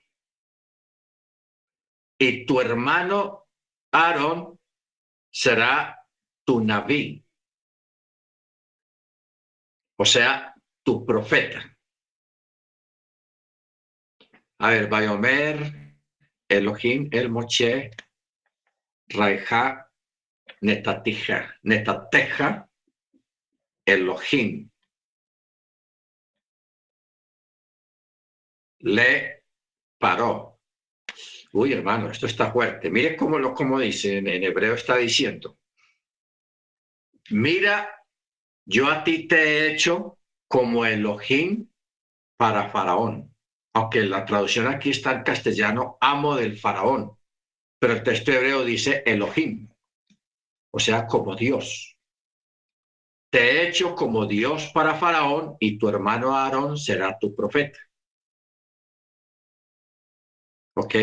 [2.19, 3.47] Y tu hermano
[3.93, 4.59] Aarón
[5.31, 6.03] será
[6.47, 7.27] tu naví.
[9.99, 11.74] O sea, tu profeta.
[14.65, 15.59] A ver, Bayomer,
[16.49, 17.91] Elohim, El Moche,
[19.09, 19.91] Raiha,
[20.63, 22.67] Netatija, Netateja,
[23.85, 24.71] Elohim.
[28.79, 29.45] Le
[29.99, 30.59] paró.
[31.53, 32.89] Uy, hermano, esto está fuerte.
[32.89, 35.59] Mire cómo lo como dice en, en hebreo está diciendo.
[37.29, 38.03] Mira,
[38.65, 41.69] yo a ti te he hecho como Elohim
[42.39, 43.34] para Faraón
[43.75, 47.17] aunque la traducción aquí está en castellano, amo del faraón.
[47.79, 49.69] pero el texto hebreo dice Elohim,
[50.73, 51.97] o sea, como Dios.
[53.31, 57.79] Te he hecho como Dios para Faraón y tu hermano Aarón será tu profeta.
[60.77, 60.95] ¿Ok?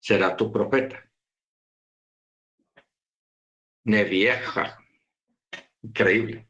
[0.00, 1.10] Será tu profeta.
[3.84, 4.78] Nevieja.
[5.82, 6.49] Increíble.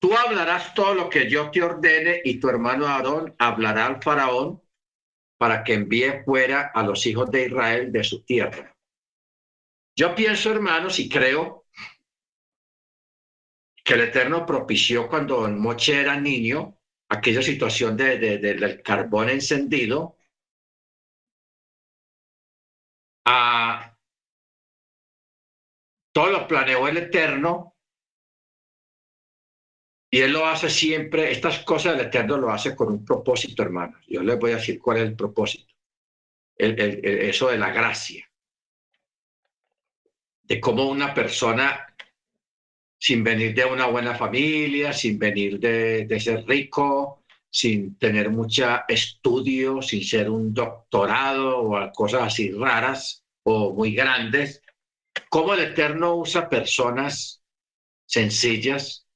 [0.00, 4.62] Tú hablarás todo lo que yo te ordene y tu hermano Aarón hablará al faraón
[5.38, 8.76] para que envíe fuera a los hijos de Israel de su tierra.
[9.96, 11.66] Yo pienso, hermanos, y creo
[13.84, 16.78] que el Eterno propició cuando Moche era niño
[17.08, 20.16] aquella situación de, del carbón encendido
[23.24, 23.96] a
[26.12, 27.77] todo lo planeó el Eterno
[30.10, 34.02] y él lo hace siempre, estas cosas del Eterno lo hace con un propósito, hermanos.
[34.08, 35.74] Yo les voy a decir cuál es el propósito.
[36.56, 38.26] eso de la gracia.
[40.42, 41.94] De cómo una persona,
[42.98, 48.66] sin venir de una buena familia, sin venir de, de ser rico, sin tener mucho
[48.88, 54.62] estudio, sin ser un doctorado o cosas así raras o muy grandes,
[55.28, 57.42] cómo el Eterno usa personas
[58.06, 59.07] sencillas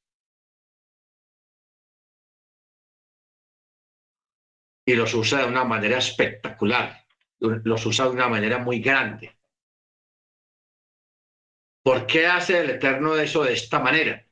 [4.84, 7.04] y los usa de una manera espectacular,
[7.38, 9.36] los usa de una manera muy grande.
[11.82, 14.24] ¿Por qué hace el Eterno eso de esta manera?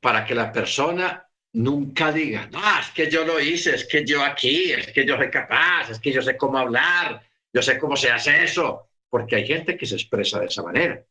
[0.00, 4.24] Para que la persona nunca diga, no, es que yo lo hice, es que yo
[4.24, 7.96] aquí, es que yo soy capaz, es que yo sé cómo hablar, yo sé cómo
[7.96, 11.04] se hace eso, porque hay gente que se expresa de esa manera.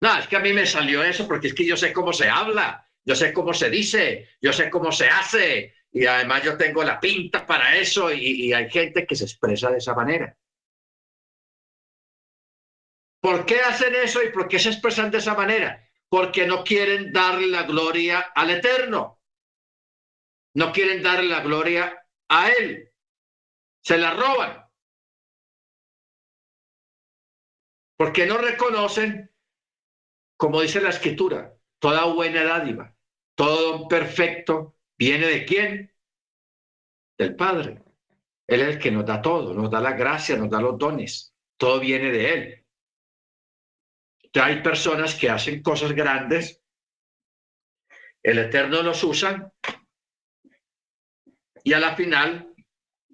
[0.00, 2.28] No, es que a mí me salió eso porque es que yo sé cómo se
[2.28, 6.82] habla, yo sé cómo se dice, yo sé cómo se hace y además yo tengo
[6.82, 10.36] la pinta para eso y, hay gente que se expresa de esa manera.
[13.20, 15.88] ¿Por qué hacen eso y por qué se expresan de esa manera?
[16.08, 19.20] Porque no quieren darle la gloria al Eterno.
[20.54, 22.92] No quieren darle la gloria a Él.
[23.82, 24.64] Se la roban.
[27.96, 29.32] Porque no reconocen,
[30.36, 32.95] como dice la escritura, toda buena dádiva
[33.36, 35.92] todo perfecto viene de quién?
[37.16, 37.82] Del Padre.
[38.48, 41.34] Él es el que nos da todo, nos da la gracia, nos da los dones.
[41.56, 42.66] Todo viene de Él.
[44.34, 46.62] hay personas que hacen cosas grandes,
[48.22, 49.52] el Eterno los usa
[51.62, 52.52] y a la final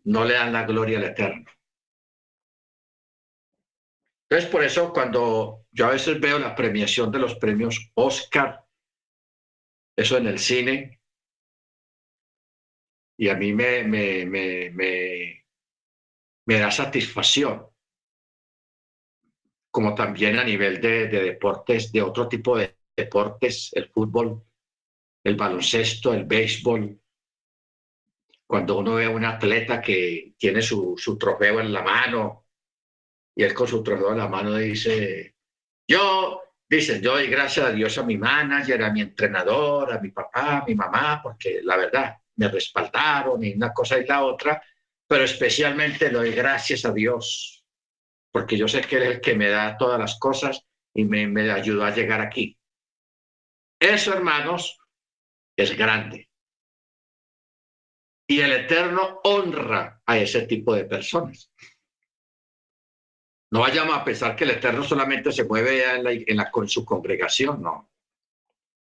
[0.04, 1.44] no le dan la gloria al Eterno.
[4.28, 8.61] Entonces, por eso cuando yo a veces veo la premiación de los premios Oscar,
[10.02, 11.00] eso en el cine.
[13.16, 15.44] Y a mí me,
[16.46, 17.66] da satisfacción.
[19.70, 24.44] Como también a nivel de, de deportes, de otro tipo de deportes, el fútbol,
[25.24, 27.00] el baloncesto, el béisbol,
[28.52, 32.44] cuando uno ve a un atleta que tiene su, su, trofeo en la mano
[33.34, 35.36] y él con su trofeo en la mano dice,
[35.88, 36.42] yo
[36.72, 40.60] Dicen, yo doy gracias a Dios a mi manager, a mi entrenador, a mi papá,
[40.60, 44.62] a mi mamá, porque la verdad me respaldaron y una cosa y la otra,
[45.06, 47.62] pero especialmente le doy gracias a Dios,
[48.32, 50.64] porque yo sé que Él es el que me da todas las cosas
[50.94, 52.58] y me, me ayudó a llegar aquí.
[53.78, 54.78] Eso, hermanos,
[55.54, 56.30] es grande.
[58.26, 61.52] Y el Eterno honra a ese tipo de personas.
[63.52, 65.84] No vayamos a pensar que el Eterno solamente se mueve
[66.26, 67.90] en la, con su congregación, no.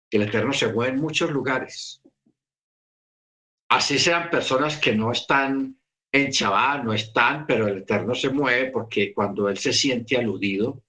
[0.09, 2.01] El Eterno se mueve en muchos lugares.
[3.69, 5.77] Así sean personas que no están
[6.13, 10.85] en Chabá, no están, pero el Eterno se mueve porque cuando Él se siente aludido,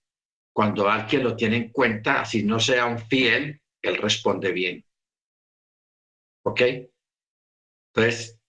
[0.53, 4.85] cuando alguien lo tiene en cuenta, así no sea un fiel, Él responde bien.
[6.43, 6.61] ¿Ok?
[7.95, 8.39] Entonces,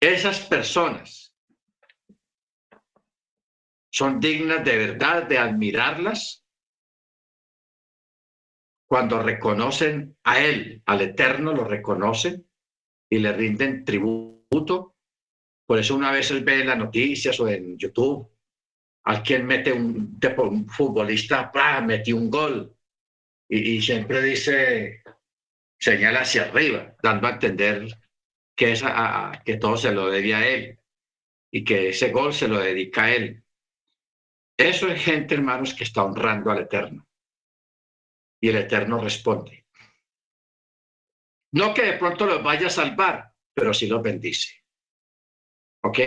[0.00, 1.27] esas personas
[3.90, 6.44] son dignas de verdad de admirarlas
[8.88, 12.48] cuando reconocen a Él, al Eterno, lo reconocen
[13.10, 14.96] y le rinden tributo.
[15.66, 18.30] Por eso una vez él ve en las noticias o en YouTube,
[19.04, 22.74] alguien mete un, un futbolista, metió un gol
[23.50, 25.02] y, siempre dice,
[25.78, 27.88] señala hacia arriba, dando a entender
[28.56, 28.82] que, es
[29.44, 30.78] que todo se lo debe a él
[31.50, 33.42] y que ese gol se lo dedica a él.
[34.58, 37.06] Eso es gente, hermanos, que está honrando al Eterno.
[38.40, 39.66] Y el Eterno responde.
[41.52, 44.64] No que de pronto los vaya a salvar, pero sí los bendice.
[45.84, 45.98] ¿Ok?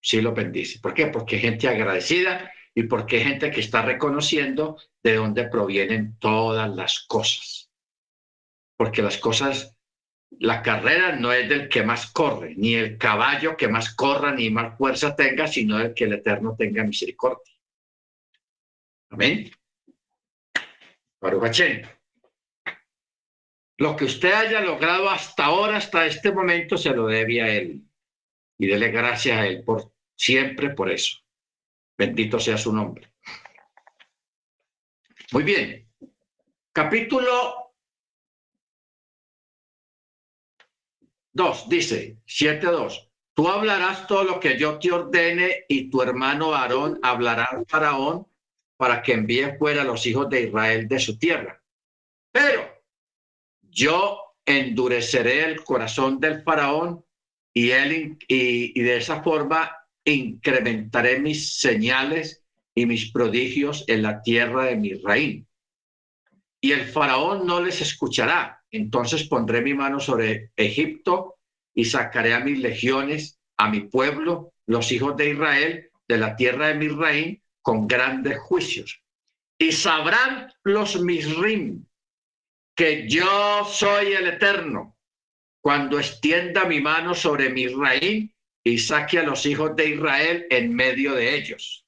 [0.00, 0.78] Sí lo bendice.
[0.78, 1.08] ¿Por qué?
[1.08, 7.68] Porque gente agradecida y porque gente que está reconociendo de dónde provienen todas las cosas.
[8.76, 9.76] Porque las cosas,
[10.30, 14.50] la carrera no es del que más corre, ni el caballo que más corra, ni
[14.50, 17.51] más fuerza tenga, sino del que el Eterno tenga misericordia.
[19.12, 19.50] Amén.
[23.78, 27.82] Lo que usted haya logrado hasta ahora, hasta este momento, se lo debe a Él.
[28.58, 31.18] Y dele gracias a Él por siempre por eso.
[31.98, 33.12] Bendito sea su nombre.
[35.32, 35.90] Muy bien.
[36.72, 37.74] Capítulo
[41.32, 43.10] 2 dice, 7.2.
[43.34, 48.31] Tú hablarás todo lo que yo te ordene y tu hermano Aarón hablará al faraón
[48.82, 51.62] para que envíe fuera a los hijos de Israel de su tierra.
[52.32, 52.68] Pero
[53.60, 57.04] yo endureceré el corazón del faraón
[57.54, 59.70] y él y, de esa forma
[60.04, 65.46] incrementaré mis señales y mis prodigios en la tierra de mi reino.
[66.60, 68.64] Y el faraón no les escuchará.
[68.72, 71.36] Entonces pondré mi mano sobre Egipto
[71.72, 76.66] y sacaré a mis legiones, a mi pueblo, los hijos de Israel, de la tierra
[76.66, 79.02] de mi reino, con grandes juicios.
[79.58, 81.86] Y sabrán los misrim
[82.74, 84.96] que yo soy el eterno
[85.62, 88.28] cuando extienda mi mano sobre mi reino
[88.64, 91.86] y saque a los hijos de Israel en medio de ellos.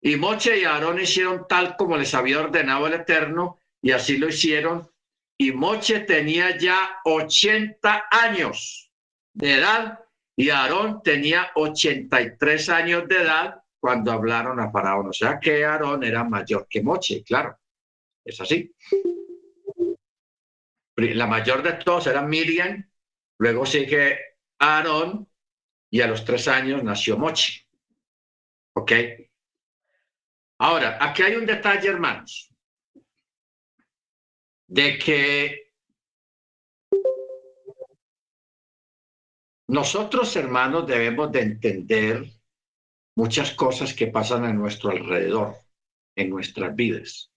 [0.00, 4.28] Y Moche y Aarón hicieron tal como les había ordenado el Eterno, y así lo
[4.28, 4.86] hicieron.
[5.38, 8.92] Y Moche tenía ya 80 años
[9.32, 10.00] de edad,
[10.36, 15.08] y Aarón tenía 83 años de edad cuando hablaron a Faraón.
[15.08, 17.60] O sea que Aarón era mayor que Moche, claro.
[18.24, 18.74] Es así.
[20.96, 22.82] La mayor de todos era Miriam,
[23.36, 25.28] luego sigue Aarón,
[25.90, 27.60] y a los tres años nació Mochi.
[28.74, 28.92] ¿Ok?
[30.60, 32.50] Ahora, aquí hay un detalle, hermanos,
[34.66, 35.72] de que
[39.68, 42.24] nosotros, hermanos, debemos de entender
[43.16, 45.56] muchas cosas que pasan a nuestro alrededor,
[46.16, 47.30] en nuestras vidas.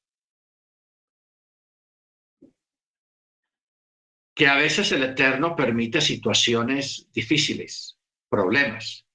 [4.36, 7.98] Que a veces el Eterno permite situaciones difíciles
[8.30, 9.08] problemas,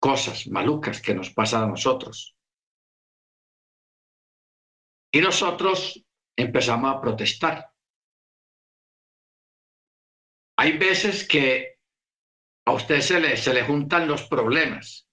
[0.00, 2.36] cosas malucas que nos pasan a nosotros.
[5.12, 6.04] Y nosotros
[6.36, 7.72] empezamos a protestar.
[10.58, 11.78] Hay veces que
[12.66, 15.07] a usted se le, se le juntan los problemas,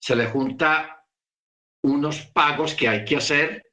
[0.00, 1.06] se le junta
[1.82, 3.64] unos pagos que hay que hacer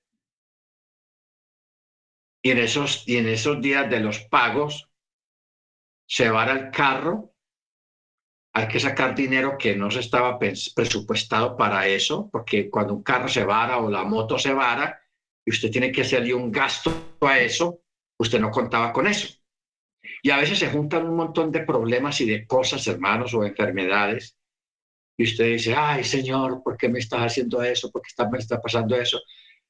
[2.44, 4.90] y en esos, y en esos días de los pagos
[6.08, 7.36] se va al carro
[8.56, 13.28] hay que sacar dinero que no se estaba presupuestado para eso, porque cuando un carro
[13.28, 14.98] se vara o la moto se vara
[15.46, 17.82] y usted tiene que hacerle un gasto a eso,
[18.18, 19.28] usted no contaba con eso.
[20.24, 24.38] Y a veces se juntan un montón de problemas y de cosas, hermanos, o enfermedades,
[25.18, 27.92] y usted dice, ay, Señor, ¿por qué me estás haciendo eso?
[27.92, 29.22] ¿Por qué me está pasando eso?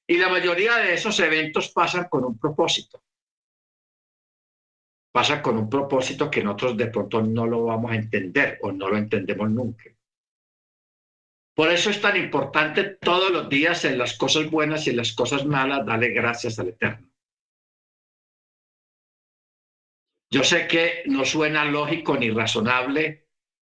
[0.08, 3.02] Y la mayoría de esos eventos pasan con un propósito
[5.16, 8.90] pasa con un propósito que nosotros de pronto no lo vamos a entender o no
[8.90, 9.86] lo entendemos nunca.
[11.56, 15.14] Por eso es tan importante todos los días en las cosas buenas y en las
[15.14, 17.10] cosas malas darle gracias al Eterno.
[20.30, 23.25] Yo sé que no suena lógico ni razonable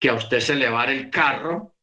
[0.01, 1.76] que a usted se le va el carro,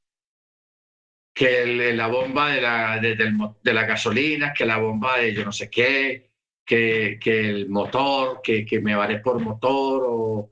[1.34, 5.70] que la bomba de la, de la gasolina, que la bomba de yo no sé
[5.70, 6.32] qué,
[6.66, 10.52] que, el motor, que, que me vale por motor o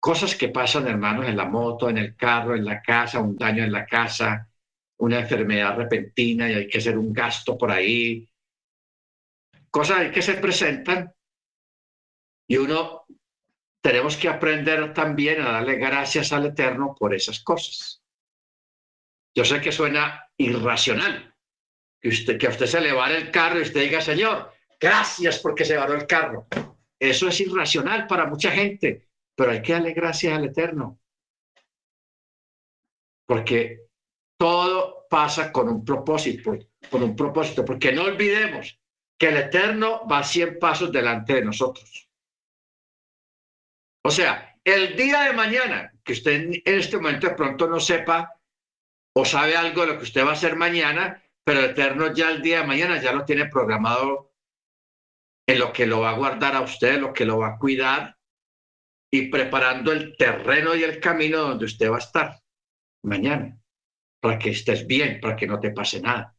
[0.00, 3.62] cosas que pasan, hermanos, en la moto, en el carro, en la casa, un daño
[3.62, 4.48] en la casa,
[4.98, 8.26] una enfermedad repentina y hay que hacer un gasto por ahí.
[9.70, 11.12] Cosas que se presentan
[12.48, 13.04] y uno
[13.82, 18.02] tenemos que aprender también a darle gracias al Eterno por esas cosas.
[19.34, 21.34] Yo sé que suena irracional,
[22.00, 25.76] que, usted, que usted se le el carro y usted diga, Señor, Gracias porque se
[25.76, 26.46] varó el carro.
[26.98, 30.98] Eso es irracional para mucha gente, pero hay que darle gracias al Eterno.
[33.26, 33.88] Porque
[34.38, 36.58] todo pasa con un propósito,
[36.90, 38.80] con un propósito, porque no olvidemos
[39.18, 42.09] que el Eterno va 100 pasos delante de nosotros.
[44.02, 48.34] O sea, el día de mañana, que usted en este momento de pronto no sepa
[49.14, 52.30] o sabe algo de lo que usted va a hacer mañana, pero el Eterno ya
[52.30, 54.32] el día de mañana ya lo tiene programado
[55.46, 58.16] en lo que lo va a guardar a usted, lo que lo va a cuidar.
[59.12, 62.40] y preparando el terreno y el camino donde usted va a estar
[63.02, 63.58] mañana,
[64.20, 66.36] para que estés bien, para que no te pase nada.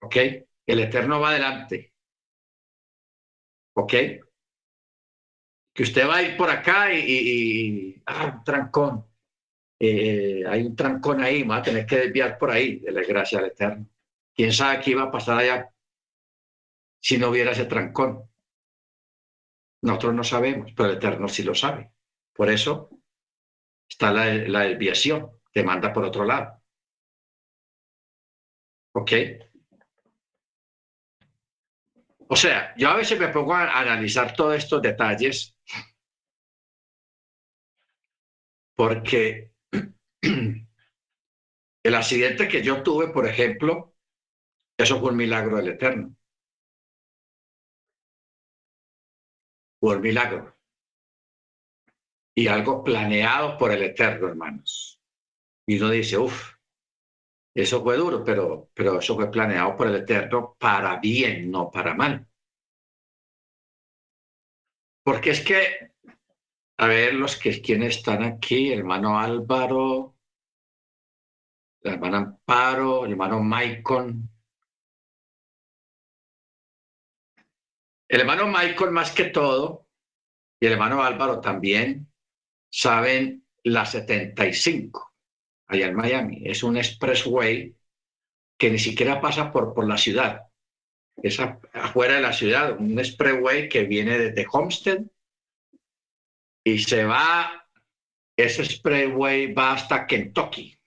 [0.00, 0.16] ¿Ok?
[0.66, 1.92] El Eterno va adelante.
[3.74, 3.94] ¿Ok?
[5.78, 9.06] Que usted va a ir por acá y, ah, un trancón.
[9.78, 13.38] Eh, hay un trancón ahí, va a tener que desviar por ahí, de la gracia
[13.38, 13.86] al Eterno.
[14.34, 15.72] ¿Quién sabe qué iba a pasar allá
[17.00, 18.28] si no hubiera ese trancón?
[19.82, 21.92] Nosotros no sabemos, pero el Eterno sí lo sabe.
[22.32, 22.90] Por eso
[23.88, 26.60] está la, la desviación, te manda por otro lado.
[28.94, 29.12] ¿Ok?
[32.30, 35.56] O sea, yo a veces me pongo a analizar todos estos detalles
[38.76, 39.52] porque
[40.22, 43.94] el accidente que yo tuve, por ejemplo,
[44.78, 46.14] eso fue un milagro del Eterno.
[49.80, 50.56] Fue un milagro.
[52.36, 55.00] Y algo planeado por el Eterno, hermanos.
[55.66, 56.57] Y uno dice, uff,
[57.62, 61.92] eso fue duro, pero, pero eso fue planeado por el Eterno para bien, no para
[61.92, 62.24] mal.
[65.02, 65.90] Porque es que,
[66.76, 70.14] a ver, los que quienes están aquí, hermano Álvaro,
[71.80, 74.30] la hermana Amparo, el hermano Maicon.
[78.08, 79.88] El hermano Michael más que todo,
[80.60, 82.08] y el hermano Álvaro también,
[82.70, 85.07] saben la 75
[85.68, 86.42] allá en Miami.
[86.44, 87.74] Es un expressway
[88.58, 90.42] que ni siquiera pasa por, por la ciudad.
[91.22, 95.02] Es afuera de la ciudad, un expressway que viene desde Homestead
[96.64, 97.66] y se va,
[98.36, 100.78] ese expressway va hasta Kentucky.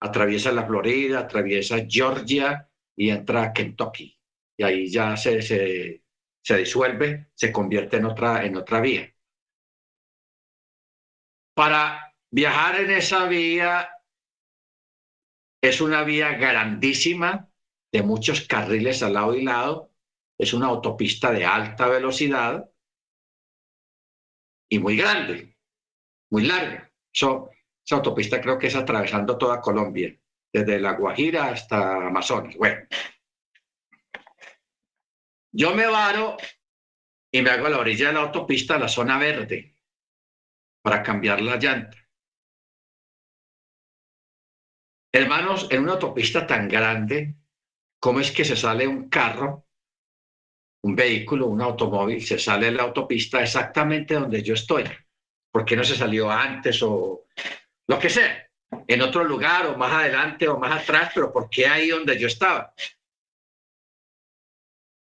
[0.00, 4.16] Atraviesa la Florida, atraviesa Georgia y entra a Kentucky.
[4.56, 6.02] Y ahí ya se, se,
[6.42, 9.12] se disuelve, se convierte en otra, en otra vía.
[11.54, 13.90] Para viajar en esa vía
[15.60, 17.50] es una vía grandísima
[17.92, 19.92] de muchos carriles al lado y lado.
[20.38, 22.70] Es una autopista de alta velocidad
[24.70, 25.56] y muy grande,
[26.30, 26.92] muy larga.
[27.12, 30.14] esa autopista creo que es atravesando toda Colombia,
[30.52, 32.54] desde La Guajira hasta Amazonas.
[32.56, 32.86] Bueno,
[35.52, 36.36] yo me varo
[37.32, 39.74] y me hago a la orilla de la autopista, la zona verde,
[40.82, 41.96] para cambiar la llanta.
[45.12, 47.34] Hermanos, en una autopista tan grande,
[47.98, 49.66] ¿cómo es que se sale un carro,
[50.82, 54.84] un vehículo, un automóvil, se sale de la autopista exactamente donde yo estoy?
[55.50, 57.26] ¿Por qué no se salió antes o
[57.86, 58.46] lo que sea?
[58.86, 62.26] En otro lugar o más adelante o más atrás, pero ¿por qué ahí donde yo
[62.26, 62.74] estaba?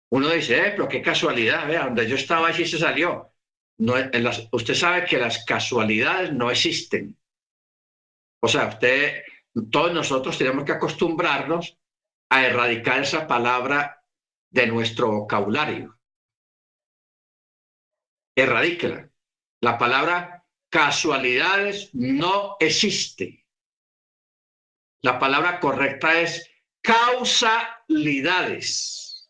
[0.10, 3.34] Uno dice, eh, pero qué casualidad, vea, donde yo estaba allí se salió.
[3.80, 3.96] No,
[4.54, 7.18] usted sabe que las casualidades no existen.
[8.42, 9.22] O sea, usted
[9.72, 11.78] todos nosotros tenemos que acostumbrarnos
[12.30, 14.04] a erradicar esa palabra
[14.50, 15.98] de nuestro vocabulario.
[18.36, 19.10] Erradíquela.
[19.62, 23.46] La palabra casualidades no existe.
[25.02, 26.50] La palabra correcta es
[26.82, 29.30] causalidades.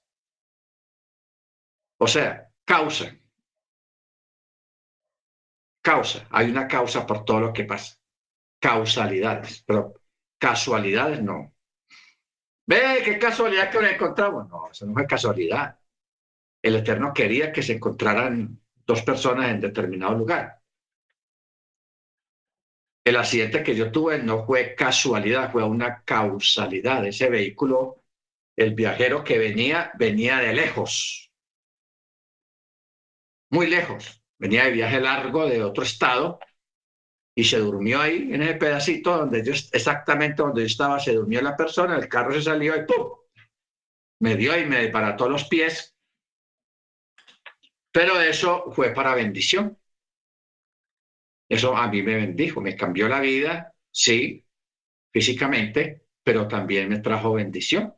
[2.00, 3.18] O sea, causa.
[5.82, 6.28] Causa.
[6.32, 7.98] Hay una causa por todo lo que pasa.
[8.60, 9.64] Causalidades.
[9.64, 9.97] Pero
[10.38, 11.54] Casualidades no.
[12.66, 14.50] Ve, qué casualidad que nos encontramos.
[14.50, 15.80] No, eso no fue casualidad.
[16.62, 20.62] El Eterno quería que se encontraran dos personas en determinado lugar.
[23.06, 27.06] El accidente que yo tuve no fue casualidad, fue una causalidad.
[27.06, 28.04] Ese vehículo,
[28.56, 31.32] el viajero que venía, venía de lejos,
[33.50, 34.22] muy lejos.
[34.38, 36.40] Venía de viaje largo de otro estado
[37.38, 41.40] y se durmió ahí en ese pedacito donde yo, exactamente donde yo estaba, se durmió
[41.40, 43.12] la persona, el carro se salió y ¡pum!
[44.22, 45.96] Me dio y me desbarató los pies.
[47.92, 49.78] Pero eso fue para bendición.
[51.48, 54.44] Eso a mí me bendijo, me cambió la vida, sí,
[55.14, 57.94] físicamente, pero también me trajo bendición.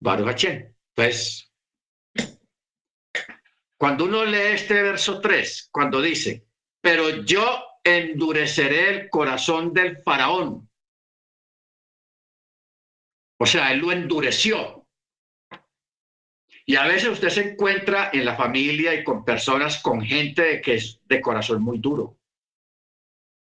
[0.00, 0.46] Baruch
[0.94, 1.52] Pues,
[3.76, 6.46] cuando uno lee este verso 3, cuando dice,
[6.80, 10.68] pero yo endureceré el corazón del faraón.
[13.38, 14.86] O sea, él lo endureció.
[16.64, 20.74] Y a veces usted se encuentra en la familia y con personas, con gente que
[20.74, 22.18] es de corazón muy duro.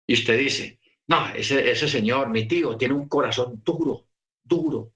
[0.06, 4.08] Y usted dice, no, ese, ese señor, mi tío, tiene un corazón duro,
[4.44, 4.94] duro.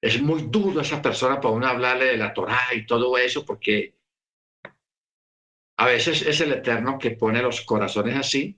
[0.00, 3.94] Es muy duro esa persona para uno hablarle de la Torah y todo eso, porque
[5.82, 8.56] a veces es el Eterno que pone los corazones así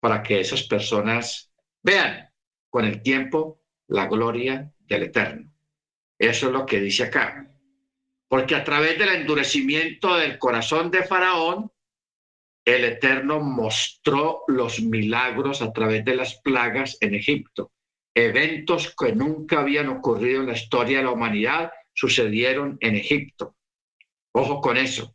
[0.00, 1.52] para que esas personas
[1.84, 2.30] vean
[2.68, 5.52] con el tiempo la gloria del Eterno.
[6.18, 7.48] Eso es lo que dice acá.
[8.26, 11.70] Porque a través del endurecimiento del corazón de Faraón,
[12.64, 17.70] el Eterno mostró los milagros a través de las plagas en Egipto.
[18.12, 23.54] Eventos que nunca habían ocurrido en la historia de la humanidad sucedieron en Egipto.
[24.32, 25.14] Ojo con eso.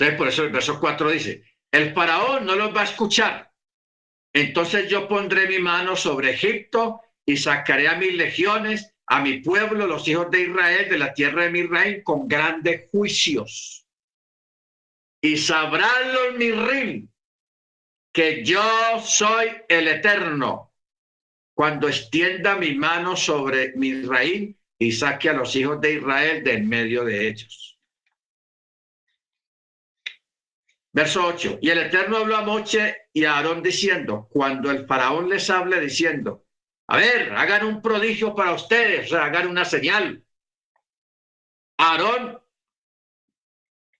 [0.00, 3.52] Entonces, por eso el verso 4 dice, el faraón no los va a escuchar.
[4.32, 9.86] Entonces yo pondré mi mano sobre Egipto y sacaré a mis legiones, a mi pueblo,
[9.86, 13.86] los hijos de Israel, de la tierra de mi reino, con grandes juicios.
[15.20, 17.06] Y sabrán los mirrim
[18.10, 18.62] que yo
[19.04, 20.72] soy el eterno
[21.52, 26.64] cuando extienda mi mano sobre mi Israel y saque a los hijos de Israel del
[26.64, 27.69] medio de ellos.
[30.92, 31.58] Verso 8.
[31.62, 35.80] Y el Eterno habló a Moche y a Aarón diciendo, cuando el faraón les hable
[35.80, 36.44] diciendo,
[36.88, 40.24] a ver, hagan un prodigio para ustedes, hagan una señal.
[41.78, 42.40] Aarón,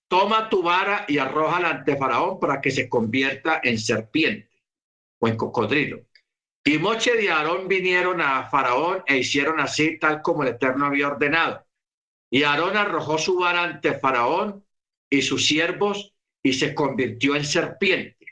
[0.08, 4.50] toma tu vara y arrójala ante faraón para que se convierta en serpiente
[5.20, 6.04] o en cocodrilo.
[6.64, 11.06] Y Moche y Aarón vinieron a Faraón e hicieron así tal como el Eterno había
[11.06, 11.66] ordenado.
[12.28, 14.64] Y Aarón arrojó su vara ante Faraón
[15.08, 18.26] y sus siervos y se convirtió en serpiente.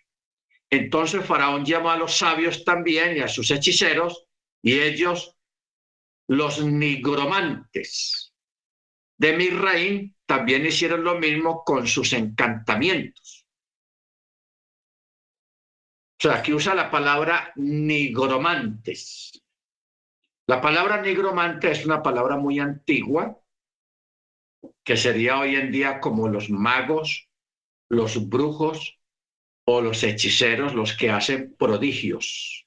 [0.71, 4.27] Entonces Faraón llamó a los sabios también y a sus hechiceros
[4.63, 5.37] y ellos,
[6.29, 8.35] los nigromantes
[9.17, 13.47] de Misraín, también hicieron lo mismo con sus encantamientos.
[16.19, 19.43] O sea, aquí usa la palabra nigromantes.
[20.47, 23.41] La palabra nigromante es una palabra muy antigua,
[24.85, 27.28] que sería hoy en día como los magos,
[27.89, 28.99] los brujos
[29.65, 32.67] o los hechiceros, los que hacen prodigios.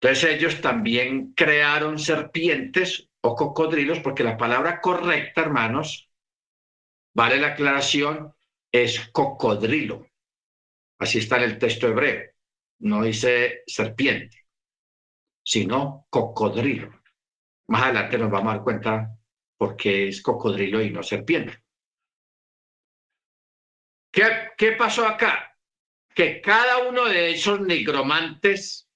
[0.00, 6.10] Entonces ellos también crearon serpientes o cocodrilos, porque la palabra correcta, hermanos,
[7.14, 8.34] vale la aclaración,
[8.70, 10.06] es cocodrilo.
[10.98, 12.30] Así está en el texto hebreo.
[12.80, 14.46] No dice serpiente,
[15.42, 16.92] sino cocodrilo.
[17.68, 19.18] Más adelante nos vamos a dar cuenta
[19.56, 21.63] por qué es cocodrilo y no serpiente.
[24.14, 25.58] ¿Qué, pasó acá?
[26.14, 28.88] Que cada uno de esos nigromantes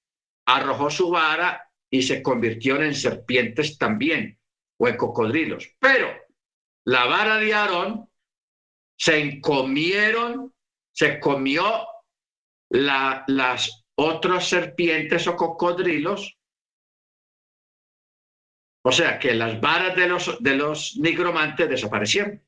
[0.46, 4.38] arrojó su vara y se convirtieron en serpientes también
[4.78, 5.74] o en cocodrilos.
[5.80, 6.08] Pero
[6.84, 8.08] la vara de Aarón
[8.96, 10.54] se encomieron,
[10.92, 11.88] se comió
[12.70, 16.38] la, las otras serpientes o cocodrilos.
[18.84, 22.40] O sea que las varas de los, de los nigromantes desaparecieron.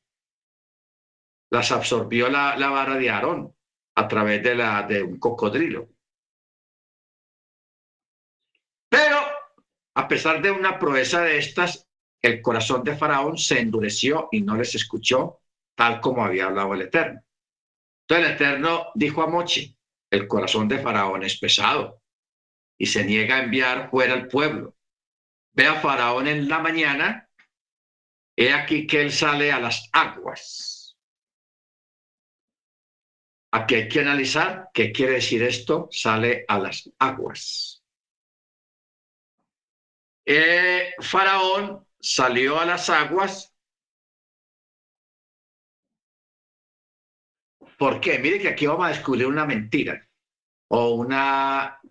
[1.51, 3.55] Las absorbió la, la vara de Aarón
[3.95, 5.89] a través de, la, de un cocodrilo.
[8.89, 9.17] Pero
[9.95, 11.87] a pesar de una proeza de estas,
[12.21, 15.41] el corazón de Faraón se endureció y no les escuchó
[15.75, 17.21] tal como había hablado el Eterno.
[18.03, 19.75] Entonces el Eterno dijo a Mochi,
[20.11, 22.01] el corazón de Faraón es pesado
[22.77, 24.75] y se niega a enviar fuera al pueblo.
[25.53, 27.29] Ve a Faraón en la mañana,
[28.37, 30.80] he aquí que él sale a las aguas.
[33.53, 37.83] Aquí hay que analizar qué quiere decir esto, sale a las aguas.
[40.25, 43.53] Eh, Faraón salió a las aguas.
[47.77, 48.19] ¿Por qué?
[48.19, 50.07] Mire que aquí vamos a descubrir una mentira
[50.69, 51.81] o una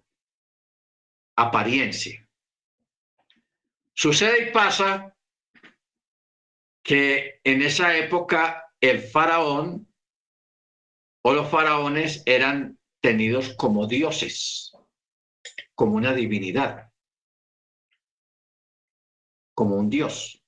[1.37, 2.27] apariencia.
[3.93, 5.15] Sucede y pasa
[6.83, 9.90] que en esa época el faraón
[11.23, 14.73] o los faraones eran tenidos como dioses,
[15.75, 16.91] como una divinidad,
[19.55, 20.43] como un dios.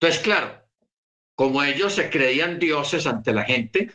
[0.00, 0.68] Entonces, claro,
[1.34, 3.92] como ellos se creían dioses ante la gente,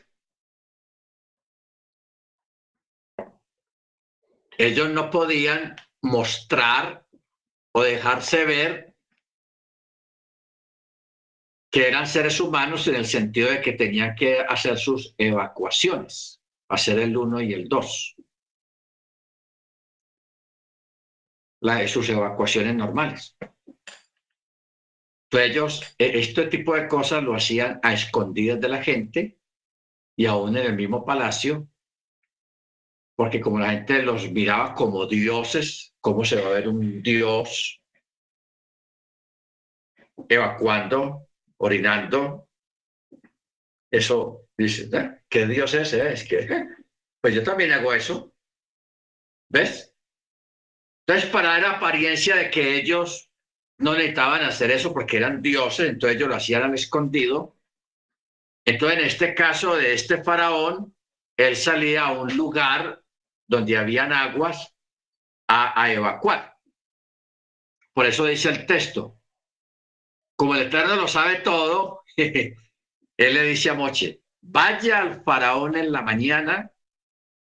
[4.58, 7.06] ellos no podían mostrar
[7.74, 8.93] o dejarse ver
[11.74, 17.00] que eran seres humanos en el sentido de que tenían que hacer sus evacuaciones, hacer
[17.00, 18.16] el uno y el dos.
[21.62, 23.36] La, sus evacuaciones normales.
[25.32, 29.40] Entonces ellos, este tipo de cosas lo hacían a escondidas de la gente
[30.16, 31.68] y aún en el mismo palacio,
[33.16, 37.82] porque como la gente los miraba como dioses, ¿cómo se va a ver un dios
[40.30, 41.33] evacuando
[41.64, 42.50] orinando,
[43.90, 45.22] eso dice, ¿eh?
[45.30, 45.94] ¿qué Dios es?
[45.94, 46.12] ese?
[46.12, 46.68] Es que,
[47.22, 48.36] pues yo también hago eso.
[49.50, 49.96] ¿Ves?
[51.06, 53.30] Entonces, para dar apariencia de que ellos
[53.78, 57.56] no necesitaban hacer eso porque eran dioses, entonces ellos lo hacían escondido.
[58.66, 60.94] Entonces, en este caso de este faraón,
[61.38, 63.04] él salía a un lugar
[63.48, 64.74] donde habían aguas
[65.48, 66.58] a evacuar.
[67.94, 69.23] Por eso dice el texto,
[70.44, 72.54] como el Eterno lo sabe todo, él
[73.18, 76.70] le dice a Moche, vaya al faraón en la mañana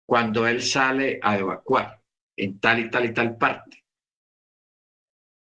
[0.06, 2.02] cuando él sale a evacuar
[2.38, 3.84] en tal y tal y tal parte.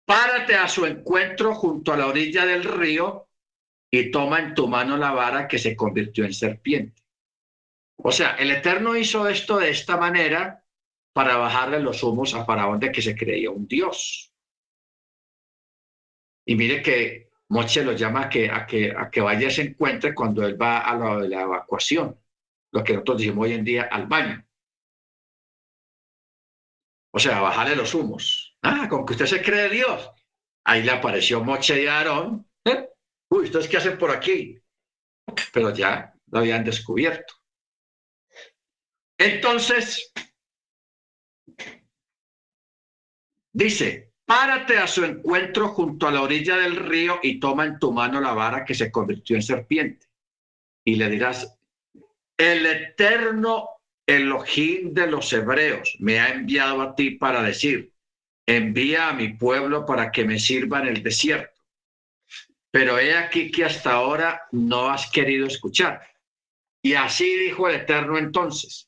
[0.06, 3.28] Párate a su encuentro junto a la orilla del río
[3.90, 7.02] y toma en tu mano la vara que se convirtió en serpiente.
[7.96, 10.64] O sea, el Eterno hizo esto de esta manera
[11.12, 14.32] para bajarle los humos a Faraón de que se creía un Dios.
[16.46, 19.64] Y mire que Moche lo llama a que, a que, a que vaya y se
[19.64, 22.18] encuentre cuando él va a la, la evacuación,
[22.72, 24.46] lo que nosotros decimos hoy en día al baño.
[27.14, 28.58] O sea, bajarle los humos.
[28.62, 30.12] Ah, con que usted se cree Dios.
[30.64, 32.50] Ahí le apareció Moche y Aarón.
[32.64, 32.88] ¿Eh?
[33.30, 34.58] Uy, ¿ustedes qué hacen por aquí?
[35.52, 37.34] Pero ya lo habían descubierto.
[39.18, 40.14] Entonces,
[43.52, 47.92] dice, párate a su encuentro junto a la orilla del río y toma en tu
[47.92, 50.08] mano la vara que se convirtió en serpiente.
[50.86, 51.60] Y le dirás,
[52.38, 53.68] el eterno
[54.08, 57.92] Elohim de los hebreos me ha enviado a ti para decir,
[58.46, 61.62] envía a mi pueblo para que me sirva en el desierto.
[62.72, 66.08] Pero he aquí que hasta ahora no has querido escuchar.
[66.82, 68.88] Y así dijo el Eterno entonces,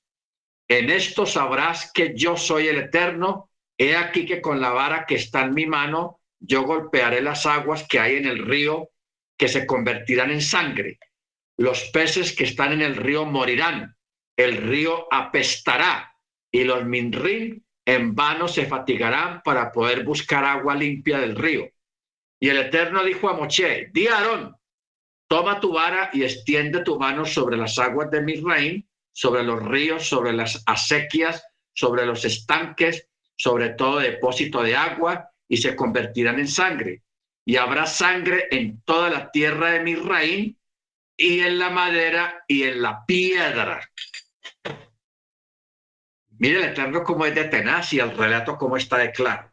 [0.69, 5.15] en esto sabrás que yo soy el Eterno, he aquí que con la vara que
[5.15, 8.89] está en mi mano, yo golpearé las aguas que hay en el río,
[9.37, 10.99] que se convertirán en sangre.
[11.57, 13.95] Los peces que están en el río morirán
[14.37, 16.15] el río apestará
[16.51, 21.69] y los minrin en vano se fatigarán para poder buscar agua limpia del río.
[22.39, 24.55] Y el Eterno dijo a Moche, di a Aarón,
[25.27, 30.07] toma tu vara y extiende tu mano sobre las aguas de Misraim, sobre los ríos,
[30.07, 33.07] sobre las acequias, sobre los estanques,
[33.37, 37.03] sobre todo depósito de agua, y se convertirán en sangre.
[37.45, 40.55] Y habrá sangre en toda la tierra de Misraim,
[41.17, 43.81] y en la madera y en la piedra.
[46.39, 49.51] Mire el Eterno cómo es de tenaz y el relato cómo está de claro.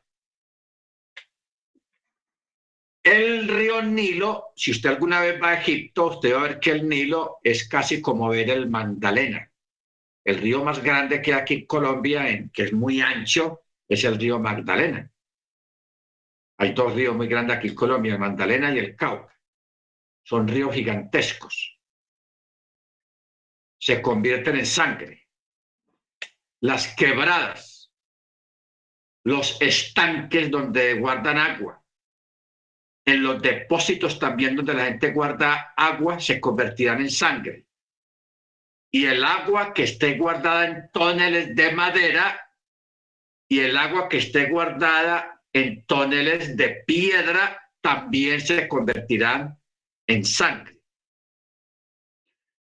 [3.02, 6.70] El río Nilo, si usted alguna vez va a Egipto, usted va a ver que
[6.70, 9.50] el Nilo es casi como ver el Magdalena.
[10.24, 14.04] El río más grande que hay aquí en Colombia, en, que es muy ancho, es
[14.04, 15.10] el río Magdalena.
[16.58, 19.36] Hay dos ríos muy grandes aquí en Colombia, el Magdalena y el Cauca.
[20.22, 21.76] Son ríos gigantescos.
[23.80, 25.28] Se convierten en sangre
[26.60, 27.90] las quebradas,
[29.24, 31.82] los estanques donde guardan agua,
[33.06, 37.66] en los depósitos también donde la gente guarda agua, se convertirán en sangre.
[38.92, 42.49] Y el agua que esté guardada en tóneles de madera
[43.50, 49.58] y el agua que esté guardada en tóneles de piedra también se convertirán
[50.06, 50.80] en sangre.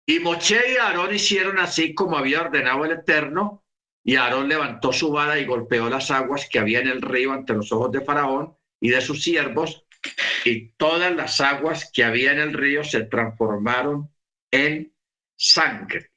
[0.07, 3.67] Y Moche y Aarón hicieron así como había ordenado el Eterno,
[4.03, 7.53] y Aarón levantó su vara y golpeó las aguas que había en el río ante
[7.53, 9.85] los ojos de Faraón y de sus siervos,
[10.47, 14.11] y todas las aguas que había en el río se transformaron
[14.51, 14.91] en
[15.37, 16.13] sangre.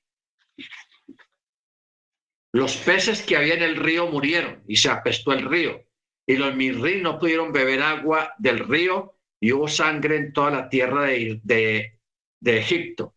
[2.54, 5.86] Los peces que había en el río murieron y se apestó el río,
[6.28, 10.70] y los mirrí no pudieron beber agua del río, y hubo sangre en toda la
[10.70, 12.00] tierra de, de,
[12.40, 13.16] de Egipto.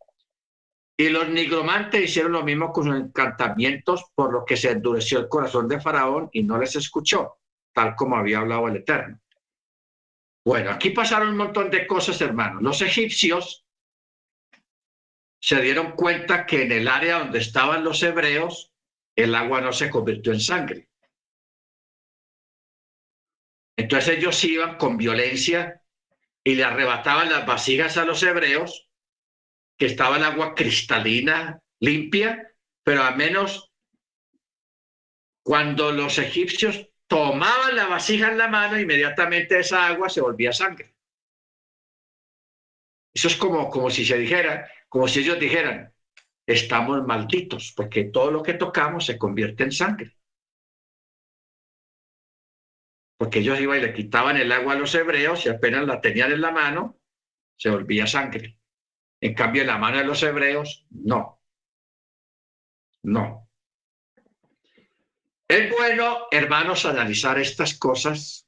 [0.96, 5.28] Y los nigromantes hicieron lo mismo con sus encantamientos, por lo que se endureció el
[5.28, 7.38] corazón de Faraón y no les escuchó,
[7.72, 9.20] tal como había hablado el Eterno.
[10.46, 12.62] Bueno, aquí pasaron un montón de cosas, hermanos.
[12.62, 13.66] Los egipcios
[15.40, 18.73] se dieron cuenta que en el área donde estaban los hebreos,
[19.16, 20.88] el agua no se convirtió en sangre.
[23.76, 25.82] Entonces ellos iban con violencia
[26.44, 28.88] y le arrebataban las vasijas a los hebreos
[29.76, 33.72] que estaba el agua cristalina, limpia, pero al menos
[35.42, 40.94] cuando los egipcios tomaban la vasija en la mano, inmediatamente esa agua se volvía sangre.
[43.12, 45.93] Eso es como, como si se dijera, como si ellos dijeran,
[46.46, 50.16] estamos malditos, porque todo lo que tocamos se convierte en sangre.
[53.16, 56.32] Porque ellos iban y le quitaban el agua a los hebreos y apenas la tenían
[56.32, 56.98] en la mano,
[57.56, 58.58] se volvía sangre.
[59.20, 61.40] En cambio, en la mano de los hebreos, no.
[63.02, 63.48] No.
[65.48, 68.46] Es bueno, hermanos, analizar estas cosas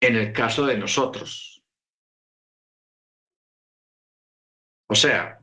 [0.00, 1.57] en el caso de nosotros.
[4.88, 5.38] O sea,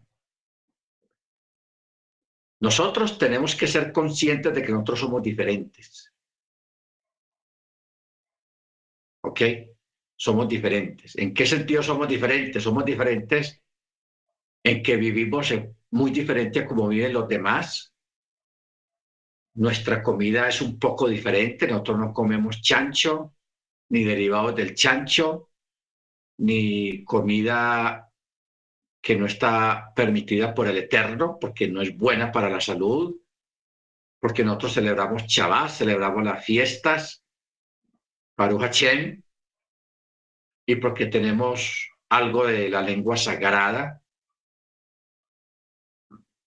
[2.59, 6.11] nosotros tenemos que ser conscientes de que nosotros somos diferentes.
[9.22, 9.41] ¿Ok?
[10.17, 11.15] Somos diferentes.
[11.17, 12.63] ¿En qué sentido somos diferentes?
[12.63, 13.61] Somos diferentes
[14.63, 15.53] en que vivimos
[15.91, 17.93] muy diferente a como viven los demás.
[19.55, 21.67] Nuestra comida es un poco diferente.
[21.67, 23.35] Nosotros no comemos chancho,
[23.89, 25.51] ni derivados del chancho,
[26.39, 28.05] ni comida
[29.06, 33.15] que no está permitida por el Eterno, porque no es buena para la salud,
[34.19, 37.23] porque nosotros celebramos Shabbat, celebramos las fiestas,
[38.36, 39.22] Baruch Hashem,
[40.65, 44.02] y porque tenemos algo de la lengua sagrada.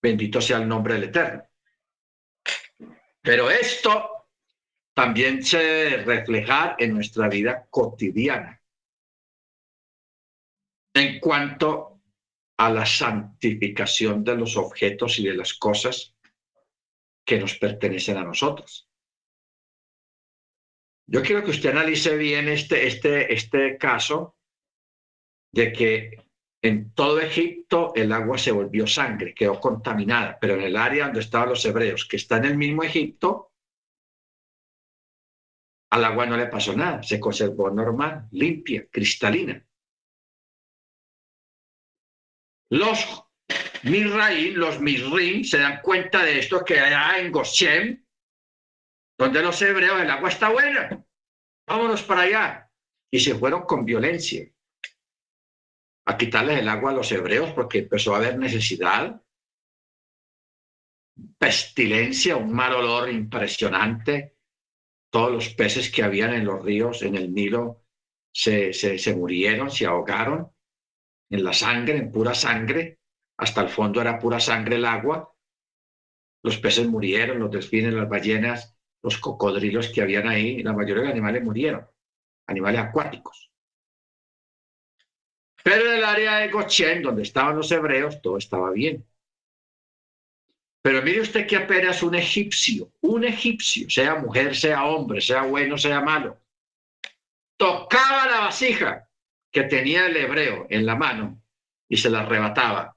[0.03, 1.45] Bendito sea el nombre del Eterno.
[3.23, 4.27] Pero esto
[4.93, 6.25] también se debe
[6.81, 8.61] en nuestra vida cotidiana.
[10.93, 11.98] En cuanto
[12.59, 16.15] a la santificación de los objetos y de las cosas
[17.25, 18.89] que nos pertenecen a nosotros.
[21.07, 24.37] Yo quiero que usted analice bien este, este, este caso
[25.53, 26.29] de que
[26.61, 31.21] en todo Egipto el agua se volvió sangre, quedó contaminada, pero en el área donde
[31.21, 33.53] estaban los hebreos, que está en el mismo Egipto,
[35.91, 39.65] al agua no le pasó nada, se conservó normal, limpia, cristalina.
[42.71, 43.25] Los
[43.85, 48.07] Misraim, los Misrim, se dan cuenta de esto que allá en Goshen,
[49.19, 51.05] donde los hebreos, el agua está buena,
[51.67, 52.71] vámonos para allá.
[53.11, 54.47] Y se fueron con violencia
[56.07, 59.23] a quitarles el agua a los hebreos porque empezó a haber necesidad,
[61.39, 64.37] pestilencia, un mal olor impresionante.
[65.11, 67.87] Todos los peces que habían en los ríos, en el Nilo,
[68.31, 70.53] se, se, se murieron, se ahogaron
[71.31, 72.99] en la sangre, en pura sangre.
[73.39, 75.33] Hasta el fondo era pura sangre el agua.
[76.43, 81.11] Los peces murieron, los delfines, las ballenas los cocodrilos que habían ahí, la mayoría de
[81.11, 81.87] animales murieron,
[82.47, 83.51] animales acuáticos.
[85.63, 89.05] Pero en el área de Goshen, donde estaban los hebreos, todo estaba bien.
[90.83, 95.77] Pero mire usted que apenas un egipcio, un egipcio, sea mujer, sea hombre, sea bueno,
[95.77, 96.41] sea malo,
[97.57, 99.08] tocaba la vasija
[99.51, 101.43] que tenía el hebreo en la mano
[101.89, 102.97] y se la arrebataba.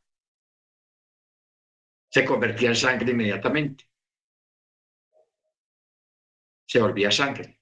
[2.10, 3.92] Se convertía en sangre inmediatamente
[6.72, 7.60] se volvía sangre.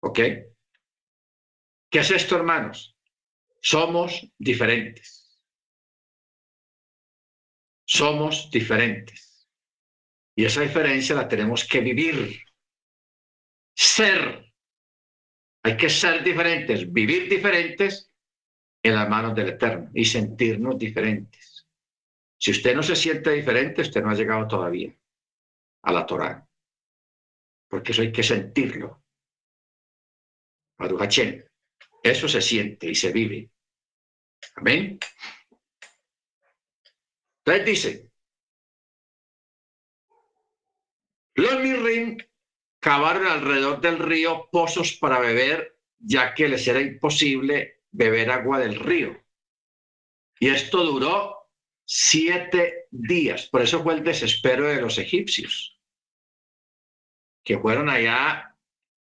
[0.00, 0.18] ¿Ok?
[1.90, 2.96] ¿Qué es esto, hermanos?
[3.60, 5.38] Somos diferentes.
[7.84, 9.46] Somos diferentes.
[10.34, 12.42] Y esa diferencia la tenemos que vivir.
[13.74, 14.51] Ser.
[15.64, 18.10] Hay que ser diferentes, vivir diferentes
[18.82, 21.66] en las manos del Eterno y sentirnos diferentes.
[22.36, 24.92] Si usted no se siente diferente, usted no ha llegado todavía
[25.82, 26.46] a la Torah
[27.72, 29.02] porque eso hay que sentirlo.
[32.02, 33.50] Eso se siente y se vive.
[34.56, 34.98] Amén.
[37.38, 38.10] Entonces dice,
[41.36, 42.18] los Mirrim
[42.82, 48.74] cavaron alrededor del río pozos para beber, ya que les era imposible beber agua del
[48.74, 49.16] río.
[50.40, 51.48] Y esto duró
[51.84, 53.46] siete días.
[53.46, 55.80] Por eso fue el desespero de los egipcios
[57.44, 58.56] que fueron allá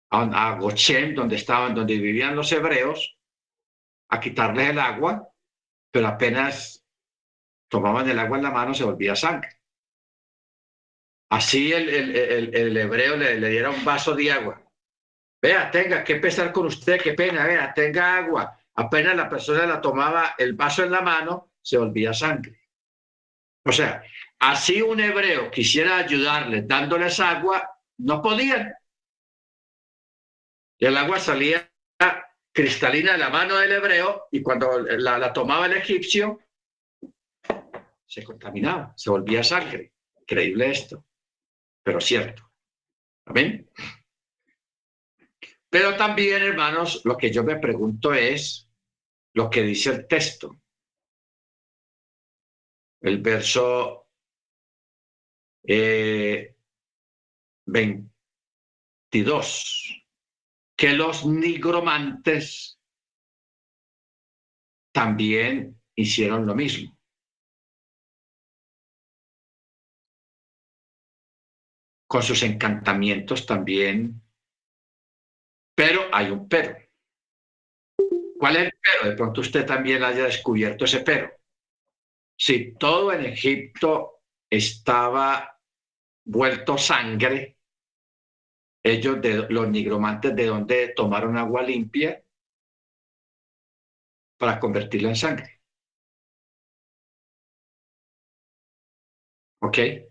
[0.09, 3.17] a, a donde estaban, donde vivían los hebreos,
[4.09, 5.29] a quitarles el agua,
[5.91, 6.85] pero apenas
[7.69, 9.58] tomaban el agua en la mano se volvía sangre.
[11.29, 14.63] Así el, el, el, hebreo le, diera un vaso de agua.
[15.41, 18.59] Vea, tenga que pesar con usted, qué pena, vea, tenga agua.
[18.75, 22.59] Apenas la persona la tomaba el vaso en la mano, se volvía sangre.
[23.65, 24.03] O sea,
[24.39, 28.73] así un hebreo quisiera ayudarle dándoles agua, no podían.
[30.79, 31.69] El agua salía
[32.51, 36.39] cristalina de la mano del hebreo y cuando la, tomaba el egipcio,
[38.05, 39.93] se contaminaba, se volvía sangre.
[40.21, 41.05] Increíble esto,
[41.83, 42.51] pero cierto.
[43.25, 43.69] Amén.
[45.69, 48.67] Pero también, hermanos, lo que yo me pregunto es
[49.33, 50.59] lo que dice el texto.
[53.01, 54.09] El verso
[55.63, 56.55] eh,
[57.65, 60.05] 22.
[60.75, 62.79] que los nigromantes
[64.91, 66.98] también hicieron lo mismo.
[72.09, 74.19] Con sus encantamientos también.
[75.75, 76.75] Pero hay un pero.
[78.39, 79.09] ¿Cuál es el pero?
[79.11, 81.29] De pronto usted también haya descubierto ese pero.
[82.35, 85.61] Si todo en Egipto estaba
[86.25, 87.57] vuelto sangre,
[88.83, 92.23] ellos, de, los nigromantes, ¿de dónde tomaron agua limpia
[94.39, 95.61] para convertirla en sangre?
[99.61, 100.08] ¿Ok?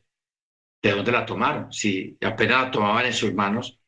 [0.83, 1.73] ¿De dónde la tomaron?
[1.73, 3.81] Si apenas la tomaban en sus manos.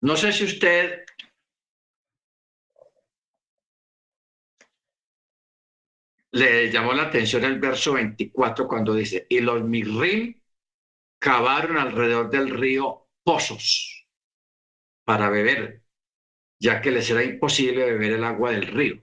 [0.00, 1.04] No sé si usted
[6.32, 10.40] le llamó la atención el verso 24 cuando dice, y los mirrim
[11.20, 14.06] cavaron alrededor del río pozos
[15.04, 15.82] para beber,
[16.60, 19.02] ya que les era imposible beber el agua del río.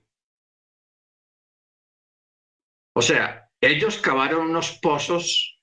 [2.93, 5.54] O sea, ellos cavaron unos pozos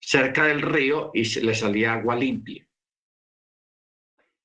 [0.00, 2.66] cerca del río y les salía agua limpia.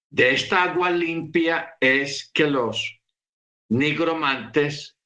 [0.10, 3.02] De esta agua limpia es que los
[3.70, 4.98] nigromantes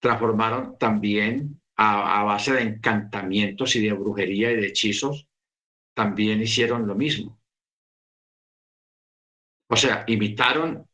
[0.00, 5.28] transformaron también a, a, base de encantamientos y de brujería y de hechizos,
[5.94, 7.40] también hicieron lo mismo.
[9.68, 10.88] O sea, imitaron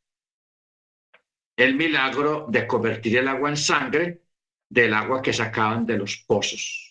[1.57, 4.23] el milagro de convertir el agua en sangre
[4.69, 6.88] del agua que sacaban de los pozos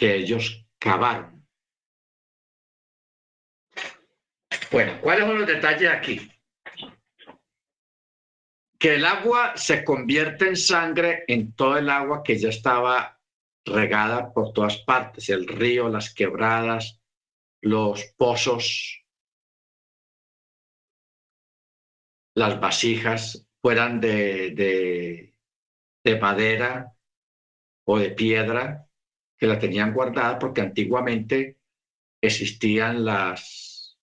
[0.00, 1.46] que ellos cavaron.
[4.72, 6.32] Bueno, ¿cuáles son los detalles aquí?
[8.78, 13.20] Que el agua se convierte en sangre en todo el agua que ya estaba
[13.66, 16.98] regada por todas partes, el río, las quebradas,
[17.60, 19.04] los pozos,
[22.34, 25.34] las vasijas fueran de, de,
[26.02, 26.96] de madera
[27.84, 28.89] o de piedra,
[29.40, 31.56] que la tenían guardada porque antiguamente
[32.20, 33.98] existían las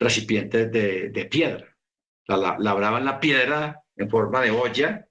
[0.00, 1.76] recipientes de, piedra.
[2.26, 5.08] La, labraban la piedra en forma de olla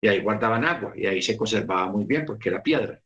[0.00, 3.02] y ahí guardaban agua y ahí se conservaba muy bien porque era piedra.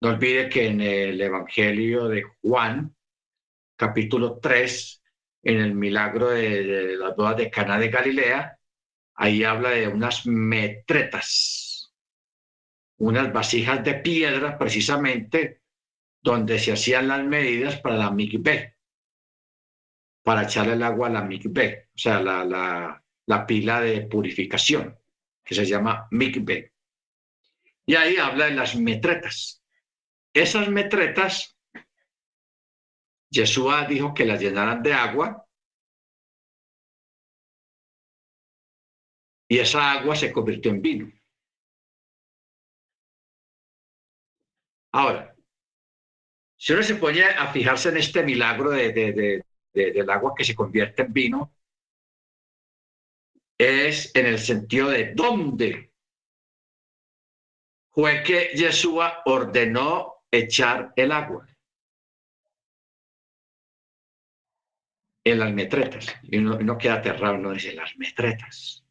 [0.00, 2.94] No olvide que en el Evangelio de Juan,
[3.76, 5.02] capítulo 3,
[5.42, 8.56] en el milagro de, de las bodas de Cana de Galilea,
[9.16, 11.67] ahí habla de unas metretas,
[12.98, 15.62] unas vasijas de piedra precisamente
[16.20, 18.76] donde se hacían las medidas para la mikveh,
[20.22, 24.98] para echarle el agua a la mikveh, o sea, la, la, la pila de purificación,
[25.44, 26.72] que se llama mikveh.
[27.86, 29.62] Y ahí habla de las metretas.
[30.34, 31.58] Esas metretas
[33.30, 35.46] Yeshua dijo que las llenaran de agua
[39.48, 41.12] y esa agua se convirtió en vino.
[44.92, 45.34] Ahora,
[46.56, 50.44] si uno se pone a fijarse en este milagro de, de, de, del agua que
[50.44, 51.54] se convierte en vino,
[53.56, 55.92] es en el sentido de dónde
[57.90, 61.48] fue que Yeshua ordenó echar el agua.
[65.32, 66.14] en las metretas.
[66.22, 68.84] Y uno, queda aterrado, uno dice, las metretas.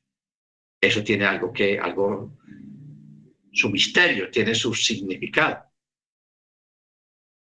[0.80, 2.38] Eso tiene algo que, algo,
[3.52, 5.67] su misterio, tiene su significado.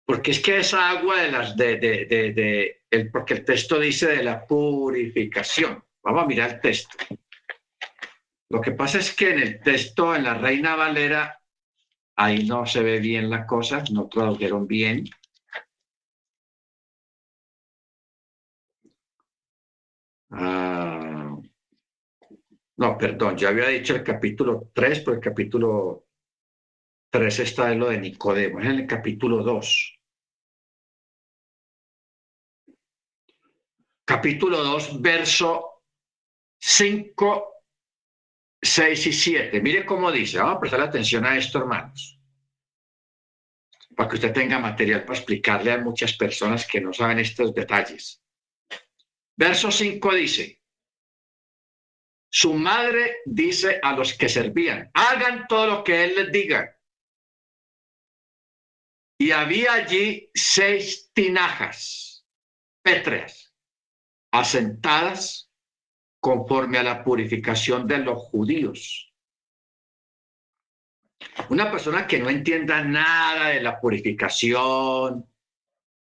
[0.05, 4.07] Porque es que esa agua de las, de, de, de, el, porque el texto dice
[4.07, 5.83] de la purificación.
[6.03, 6.97] Vamos a mirar el texto.
[8.49, 11.41] Lo que pasa es que en el texto, en la Reina Valera,
[12.15, 15.05] ahí no se ve bien la cosa, no tradujeron bien.
[20.29, 21.35] Ah,
[22.77, 26.05] no, perdón, ya había dicho el capítulo 3, pero el capítulo
[27.09, 29.94] 3 está en lo de Nicodemo, es en el capítulo 2.
[34.07, 35.81] Capítulo 2, verso
[36.59, 37.63] 5,
[38.61, 39.61] 6 y 7.
[39.61, 42.19] Mire cómo dice, vamos a prestar atención a esto, hermanos,
[43.95, 48.21] para que usted tenga material para explicarle a muchas personas que no saben estos detalles.
[49.35, 50.61] Verso 5 dice,
[52.29, 56.79] su madre dice a los que servían, hagan todo lo que él les diga.
[59.17, 62.27] Y había allí seis tinajas
[62.83, 63.44] pétreas
[64.39, 65.49] asentadas
[66.19, 69.13] conforme a la purificación de los judíos.
[71.49, 75.29] Una persona que no entienda nada de la purificación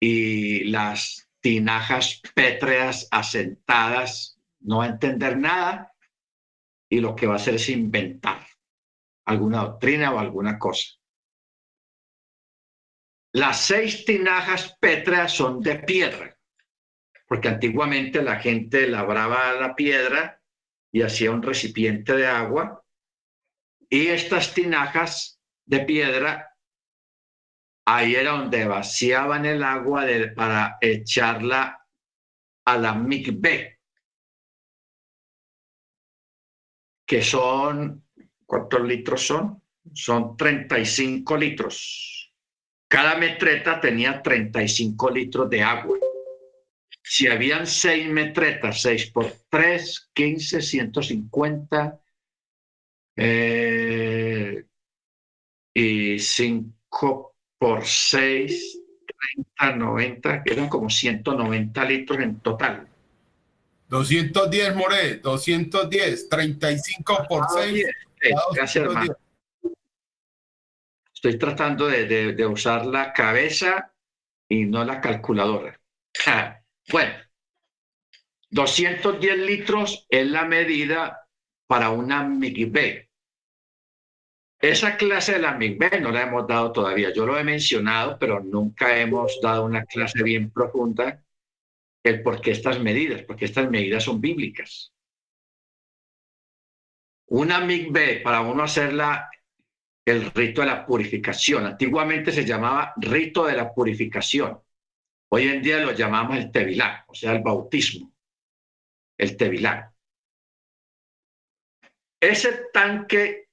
[0.00, 5.92] y las tinajas pétreas asentadas, no va a entender nada
[6.88, 8.46] y lo que va a hacer es inventar
[9.26, 10.88] alguna doctrina o alguna cosa.
[13.32, 16.35] Las seis tinajas pétreas son de piedra,
[17.26, 20.40] porque antiguamente la gente labraba la piedra
[20.92, 22.84] y hacía un recipiente de agua
[23.88, 26.56] y estas tinajas de piedra
[27.86, 31.86] ahí era donde vaciaban el agua para echarla
[32.64, 33.78] a la mikveh,
[37.06, 38.04] que son,
[38.44, 39.62] ¿cuántos litros son?
[39.94, 42.34] Son 35 litros.
[42.88, 45.96] Cada metretas tenía 35 litros de agua.
[47.08, 52.00] Si habían seis metretas, 6 por 3, 15, 150,
[53.14, 54.66] eh,
[55.72, 58.80] y 5 por 6,
[59.56, 62.88] 30, 90, eran como 190 litros en total.
[63.88, 67.86] 210, More, 210, 35 por 6.
[68.34, 69.16] Ah, gracias, hermano.
[71.14, 73.92] Estoy tratando de, de, de, usar la cabeza
[74.48, 75.80] y no la calculadora.
[76.90, 77.14] Bueno,
[78.50, 81.28] 210 litros es la medida
[81.66, 83.08] para una MIGB.
[84.60, 87.12] Esa clase de la MIGB no la hemos dado todavía.
[87.12, 91.22] Yo lo he mencionado, pero nunca hemos dado una clase bien profunda
[92.02, 94.92] el por qué estas medidas, porque estas medidas son bíblicas.
[97.28, 99.28] Una MIGB, para uno hacerla,
[100.04, 101.66] el rito de la purificación.
[101.66, 104.60] Antiguamente se llamaba rito de la purificación.
[105.28, 108.12] Hoy en día lo llamamos el tevilá, o sea, el bautismo.
[109.18, 109.92] El tevilá.
[112.20, 113.46] Ese tanque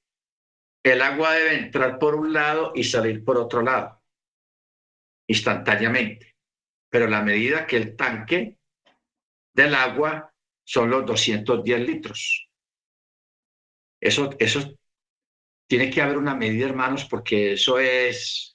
[0.84, 4.02] el agua debe entrar por un lado y salir por otro lado,
[5.28, 6.36] instantáneamente.
[6.90, 8.58] Pero la medida que el tanque
[9.54, 10.34] del agua
[10.66, 12.50] son los 210 litros.
[14.02, 14.78] Eso, eso
[15.68, 18.52] tiene que haber una medida, hermanos, porque eso es,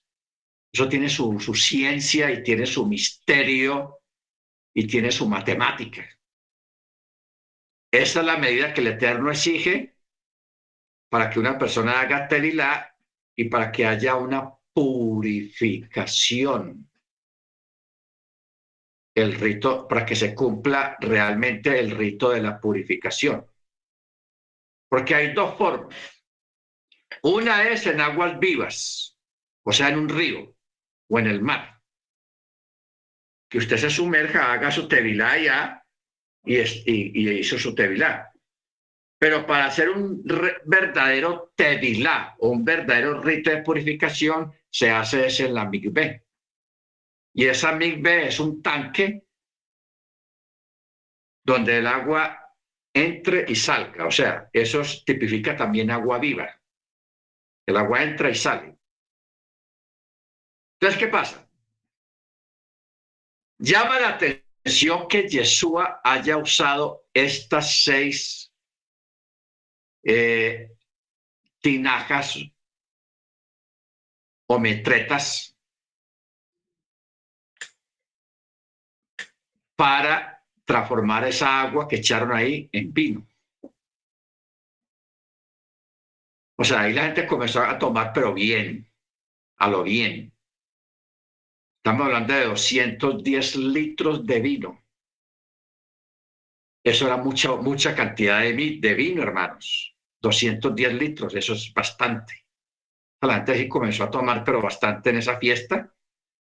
[0.79, 3.99] eso tiene su, ciencia y tiene su misterio
[4.73, 6.09] y tiene su matemática.
[7.91, 9.97] Esa es la medida que el Eterno exige
[11.11, 12.95] para que una persona haga terilá
[13.35, 16.89] y para que haya una purificación.
[19.17, 23.45] El rito, para que se cumpla realmente el rito de la purificación.
[24.89, 25.97] Porque hay dos formas.
[27.23, 29.19] Una es en aguas vivas,
[29.65, 30.57] o sea, en un río
[31.09, 31.81] o en el mar.
[33.51, 35.85] Que usted se sumerja, haga su tevilá ya
[36.45, 38.31] y, y, y hizo su tevilá.
[39.19, 40.23] Pero para hacer un
[40.65, 46.25] verdadero tevilá o un verdadero rito de purificación, se hace ese en la migbe.
[47.35, 49.25] Y esa migbe es un tanque
[51.45, 52.55] donde el agua
[52.95, 54.07] entre y salga.
[54.07, 56.49] O sea, eso tipifica también agua viva.
[57.67, 58.78] El agua entra y sale.
[60.81, 61.51] Entonces, ¿qué pasa?
[63.59, 68.53] Llama la atención que Yeshua haya usado estas seis
[70.05, 70.71] eh,
[71.61, 72.39] tinajas
[74.47, 75.57] o metretas
[79.75, 83.27] para transformar esa agua que echaron ahí en vino.
[86.57, 88.89] O sea, ahí la gente comenzó a tomar, pero bien,
[89.57, 90.38] a lo bien.
[91.89, 94.85] Estamos hablando de 210 litros de vino.
[96.85, 99.97] Eso era mucha, mucha cantidad de, de vino, hermanos.
[100.21, 102.45] 210 litros, eso es bastante.
[103.23, 105.91] La gente sí comenzó a tomar, pero bastante en esa fiesta,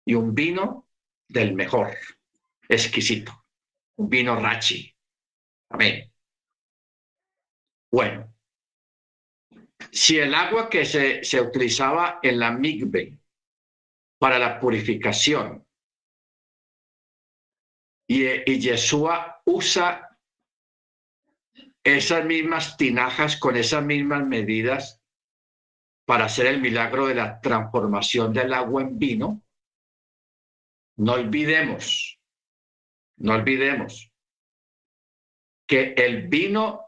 [0.07, 0.89] y un vino
[1.29, 1.95] del mejor,
[2.67, 3.45] exquisito,
[3.99, 4.97] un vino rachi.
[5.69, 6.11] Amén.
[7.93, 8.35] Bueno,
[9.93, 13.19] si el agua que se, se utilizaba en la migbe
[14.25, 15.69] para la purificación
[18.09, 20.19] y, y Yeshua usa
[21.85, 25.03] esas mismas tinajas con esas mismas medidas
[26.07, 29.43] para hacer el milagro de la transformación del agua en vino,
[30.97, 32.19] no olvidemos,
[33.19, 34.11] no olvidemos
[35.69, 36.81] que el vino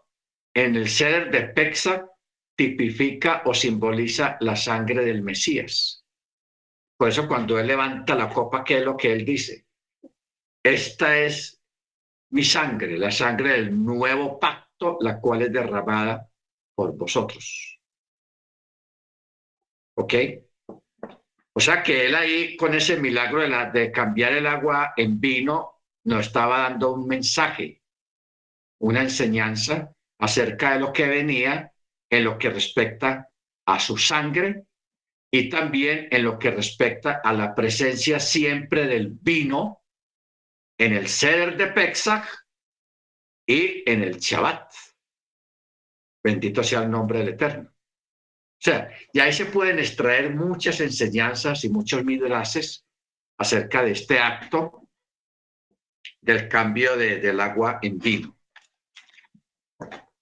[0.55, 2.09] en el ceder de Pexa
[2.57, 6.06] tipifica o simboliza la sangre del Mesías.
[6.97, 9.66] Por eso cuando él levanta la copa, ¿qué es lo que él dice?
[10.62, 11.62] Esta es
[12.31, 14.66] mi sangre, la sangre del nuevo pacto
[15.01, 16.28] la cual es derramada
[16.74, 17.81] por vosotros.
[19.97, 20.14] ¿Ok?
[21.55, 25.81] O sea que él ahí con ese milagro de, de cambiar el agua en vino
[26.05, 27.82] nos estaba dando un mensaje,
[28.81, 31.73] una enseñanza acerca de lo que venía
[32.10, 33.31] en lo que respecta
[33.66, 34.66] a su sangre
[35.31, 39.82] y también en lo que respecta a la presencia siempre del vino
[40.78, 42.27] en el ceder de Pesach
[43.47, 44.73] y en el Shabbat.
[46.23, 47.70] Bendito sea el nombre del Eterno.
[47.70, 52.86] O sea, y ahí se pueden extraer muchas enseñanzas y muchos midrases
[53.39, 54.89] acerca de este acto
[56.20, 58.36] del cambio de, del agua en vino.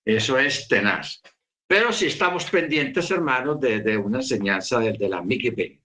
[0.05, 1.23] Eso es tenaz.
[1.67, 5.81] Pero si estamos pendientes, hermanos, de, una enseñanza de, de la Migibé.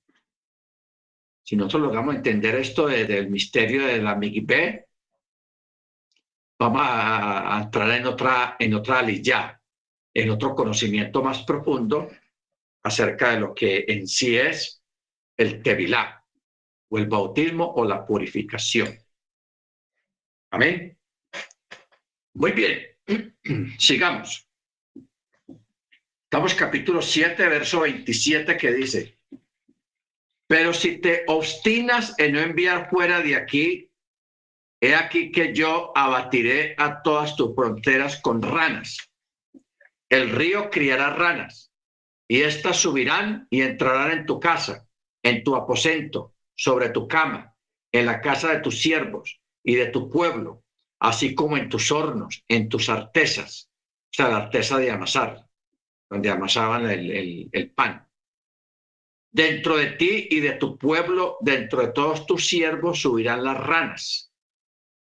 [1.44, 4.90] Si nosotros logramos entender esto del misterio de la Migibé,
[6.60, 9.60] vamos a, entrar en otra, en otra ya,
[10.14, 12.10] en otro conocimiento más profundo
[12.84, 14.84] acerca de lo que en sí es
[15.38, 16.24] el Tevilá,
[16.90, 18.98] o el bautismo o la purificación.
[20.52, 20.98] Amén.
[22.34, 22.82] Muy bien,
[23.80, 24.49] sigamos.
[26.40, 29.20] Estamos capítulo 7, verso 27 que dice,
[30.48, 33.91] pero si te obstinas en no enviar fuera de aquí,
[34.80, 39.11] he aquí que yo abatiré a todas tus fronteras con ranas.
[40.07, 41.74] El río criará ranas
[42.26, 44.88] y éstas subirán y entrarán en tu casa,
[45.22, 47.53] en tu aposento, sobre tu cama,
[47.91, 50.64] en la casa de tus siervos y de tu pueblo,
[51.02, 53.70] así como en tus hornos, en tus artesas,
[54.06, 55.49] o sea, la artesa de amasar,
[56.10, 58.07] donde amasaban el, el pan.
[59.31, 64.34] Dentro de ti y de tu pueblo, dentro de todos tus siervos, subirán las ranas.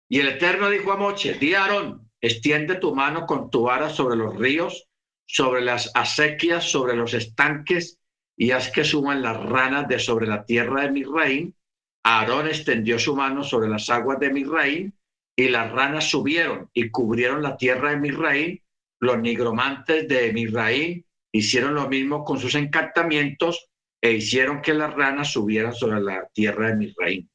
[0.09, 3.91] Y el Eterno dijo a Moche, di a Aarón, extiende tu mano con tu vara
[3.91, 4.89] sobre los ríos,
[5.27, 7.99] sobre las acequias, sobre los estanques,
[8.37, 11.55] y haz que suman las ranas de sobre la tierra de Misraín.
[12.03, 14.95] Aarón extendió su mano sobre las aguas de Misraín,
[15.37, 18.63] y las ranas subieron y cubrieron la tierra de Misraín.
[19.01, 23.69] Los nigromantes de Misraín hicieron lo mismo con sus encantamientos
[24.01, 27.31] e hicieron que las ranas subieran sobre la tierra de Misraín.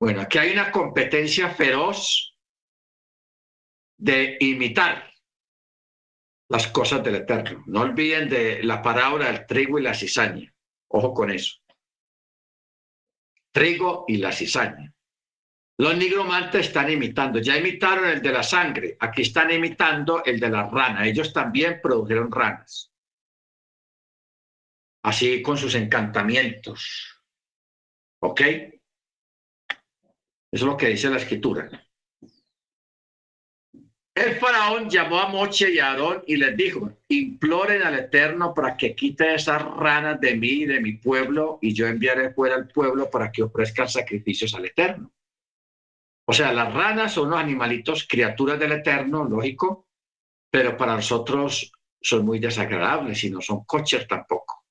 [0.00, 2.36] Bueno, aquí hay una competencia feroz
[3.98, 5.10] de imitar
[6.48, 7.62] las cosas del Eterno.
[7.66, 10.52] No olviden de la parábola del trigo y la cizaña.
[10.88, 11.56] Ojo con eso.
[13.52, 14.93] Trigo y la cizaña.
[15.78, 17.40] Los nigromantes están imitando.
[17.40, 18.96] Ya imitaron el de la sangre.
[19.00, 21.06] Aquí están imitando el de la rana.
[21.06, 22.94] Ellos también produjeron ranas
[25.04, 27.20] así con sus encantamientos.
[28.22, 28.40] ¿Ok?
[28.40, 28.74] Eso
[30.50, 31.68] es lo que dice la escritura.
[34.16, 38.76] El faraón llamó a Moche y a Aarón y les dijo, imploren al Eterno para
[38.76, 42.68] que quite esas ranas de mí y de mi pueblo y yo enviaré fuera al
[42.68, 45.12] pueblo para que ofrezcan sacrificios al Eterno.
[46.26, 49.88] O sea, las ranas son los animalitos, criaturas del Eterno, lógico,
[50.50, 54.64] pero para nosotros son muy desagradables y no son coches tampoco.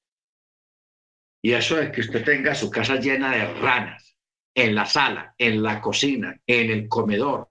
[1.42, 4.16] Y eso es que usted tenga su casa llena de ranas
[4.56, 7.50] en la sala, en la cocina, en el comedor,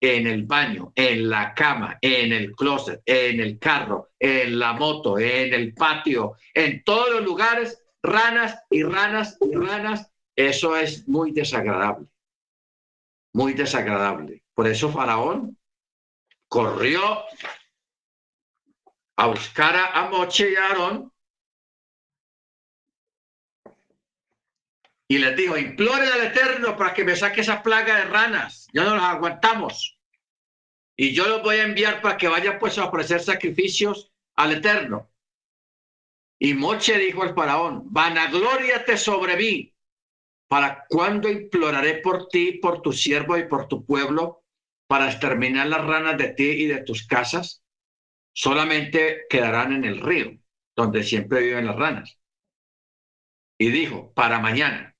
[0.00, 5.18] en el baño, en la cama, en el closet, en el carro, en la moto,
[5.18, 10.10] en el patio, en todos los lugares, ranas y ranas y ranas.
[10.34, 12.06] Eso es muy desagradable,
[13.32, 14.42] muy desagradable.
[14.54, 15.58] Por eso Faraón
[16.48, 17.24] corrió
[19.16, 21.12] a buscar a Moche y a Aarón
[25.10, 28.84] y les dijo, imploren al Eterno para que me saque esa plaga de ranas, ya
[28.84, 29.98] no las aguantamos.
[30.96, 35.10] Y yo los voy a enviar para que vayan pues a ofrecer sacrificios al Eterno.
[36.38, 39.74] Y Moche dijo al faraón, vanagloriate sobre mí,
[40.50, 44.42] para cuando imploraré por ti, por tu siervo y por tu pueblo,
[44.88, 47.62] para exterminar las ranas de ti y de tus casas,
[48.32, 50.36] solamente quedarán en el río,
[50.74, 52.18] donde siempre viven las ranas.
[53.60, 54.96] Y dijo, para mañana.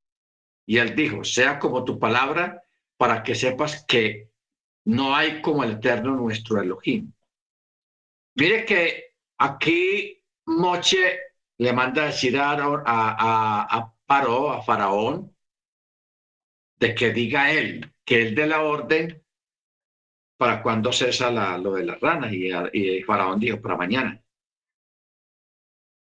[0.66, 2.62] Y él dijo, sea como tu palabra,
[2.96, 4.30] para que sepas que
[4.84, 7.12] no hay como el eterno nuestro Elohim.
[8.36, 11.18] Mire que aquí Moche
[11.58, 15.29] le manda a decir a, a, a, Paró, a Faraón,
[16.80, 19.22] de que diga él, que él dé la orden
[20.38, 22.32] para cuando cesa la, lo de las ranas.
[22.32, 24.20] Y, y Faraón dijo, para mañana.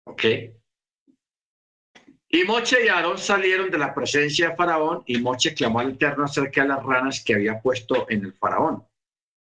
[0.06, 0.24] ¿Ok?
[2.32, 6.24] Y Moche y Aarón salieron de la presencia de Faraón y Moche clamó al Eterno
[6.24, 8.86] acerca de las ranas que había puesto en el Faraón.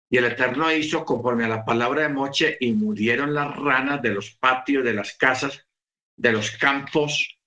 [0.09, 4.09] Y el Eterno hizo conforme a la palabra de Moche y murieron las ranas de
[4.09, 5.67] los patios, de las casas,
[6.17, 7.40] de los campos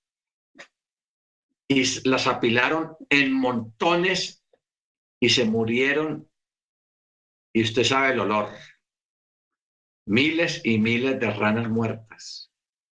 [1.67, 4.43] y las apilaron en montones
[5.19, 6.29] y se murieron,
[7.53, 8.49] y usted sabe el olor,
[10.05, 12.51] miles y miles de ranas muertas.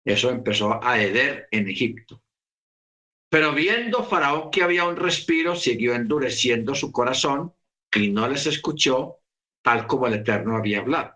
[0.04, 2.22] Eso empezó a heder en Egipto.
[3.30, 7.54] Pero viendo Faraón que había un respiro, siguió endureciendo su corazón
[7.94, 9.18] y no les escuchó
[9.62, 11.14] tal como el Eterno había hablado.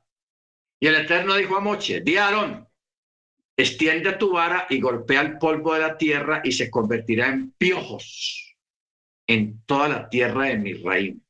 [0.80, 2.68] Y el Eterno dijo a Moche, di a Aarón,
[3.56, 8.56] extiende tu vara y golpea el polvo de la tierra y se convertirá en piojos
[9.26, 11.20] en toda la tierra de mi reino.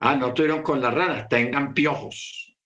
[0.00, 2.56] Ah, no tuvieron con las ranas, tengan piojos.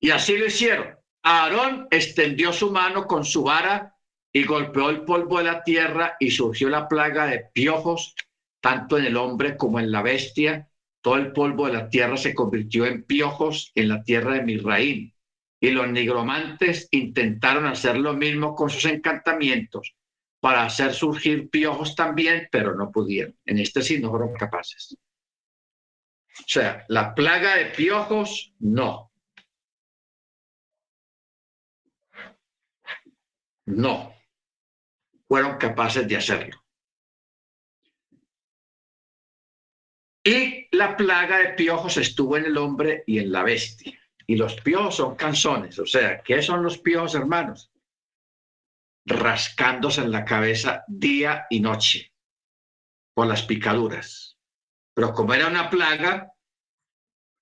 [0.00, 0.96] Y así lo hicieron.
[1.22, 3.96] Aarón extendió su mano con su vara
[4.32, 8.14] y golpeó el polvo de la tierra y surgió la plaga de piojos,
[8.60, 10.70] tanto en el hombre como en la bestia.
[11.00, 15.17] Todo el polvo de la tierra se convirtió en piojos en la tierra de Misraín.
[15.60, 19.94] Y los nigromantes intentaron hacer lo mismo con sus encantamientos
[20.40, 23.36] para hacer surgir piojos también, pero no pudieron.
[23.44, 24.96] En este sí no fueron capaces.
[26.38, 29.10] O sea, la plaga de piojos, no.
[33.66, 34.18] No
[35.28, 36.64] fueron capaces de hacerlo.
[40.24, 43.97] Y la plaga de piojos estuvo en el hombre y en la bestia.
[44.28, 45.78] Y los piojos son canzones.
[45.78, 47.70] O sea, ¿qué son los piojos, hermanos?
[49.06, 52.12] Rascándose en la cabeza día y noche
[53.14, 54.36] por las picaduras.
[54.94, 56.32] Pero como era una plaga,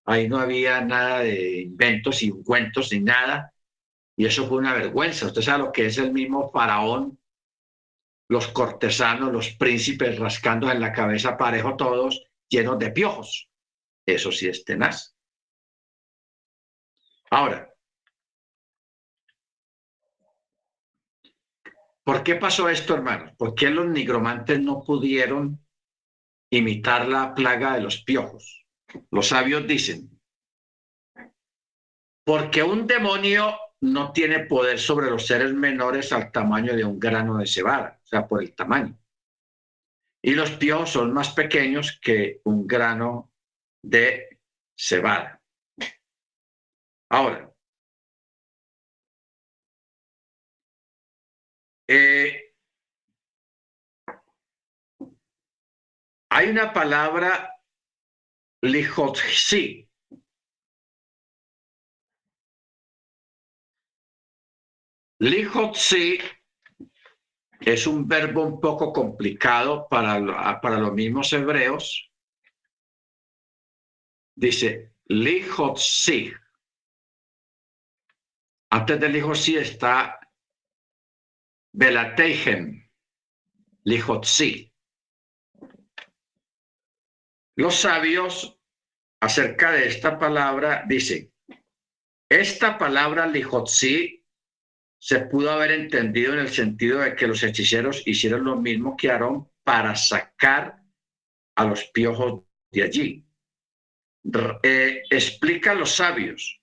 [0.04, 3.52] ahí no había nada de inventos y cuentos ni nada.
[4.16, 5.26] Y eso fue una vergüenza.
[5.26, 7.18] Usted sabe lo que es el mismo faraón
[8.28, 13.48] los cortesanos, los príncipes rascando en la cabeza parejo todos, llenos de piojos.
[14.04, 15.15] Eso sí es tenaz.
[17.31, 17.73] Ahora,
[22.05, 23.32] ¿por qué pasó esto, hermanos?
[23.36, 25.65] ¿Por qué los nigromantes no pudieron
[26.51, 28.65] imitar la plaga de los piojos?
[29.11, 30.20] Los sabios dicen,
[32.24, 37.39] porque un demonio no tiene poder sobre los seres menores al tamaño de un grano
[37.39, 38.98] de cebada, o sea, por el tamaño.
[40.23, 43.32] Y los piojos son más pequeños que un grano
[43.82, 44.40] de
[44.77, 45.40] cebada.
[47.09, 47.53] Ahora,
[51.89, 52.55] eh,
[56.31, 57.53] hay una palabra
[65.19, 66.19] Lijotzi
[67.61, 72.11] es un verbo un poco complicado para, para los mismos hebreos.
[74.35, 76.33] Dice lijotzi.
[78.70, 80.18] Antes del lijotzi está
[81.72, 82.90] belateigen,
[83.84, 84.72] lijotzi.
[87.56, 88.59] Los sabios
[89.20, 91.32] acerca de esta palabra dicen,
[92.28, 94.24] esta palabra lijotzi
[94.98, 99.10] se pudo haber entendido en el sentido de que los hechiceros hicieron lo mismo que
[99.10, 100.82] Aarón para sacar
[101.55, 103.26] a los piojos de allí.
[104.62, 106.56] Eh, explica los sabios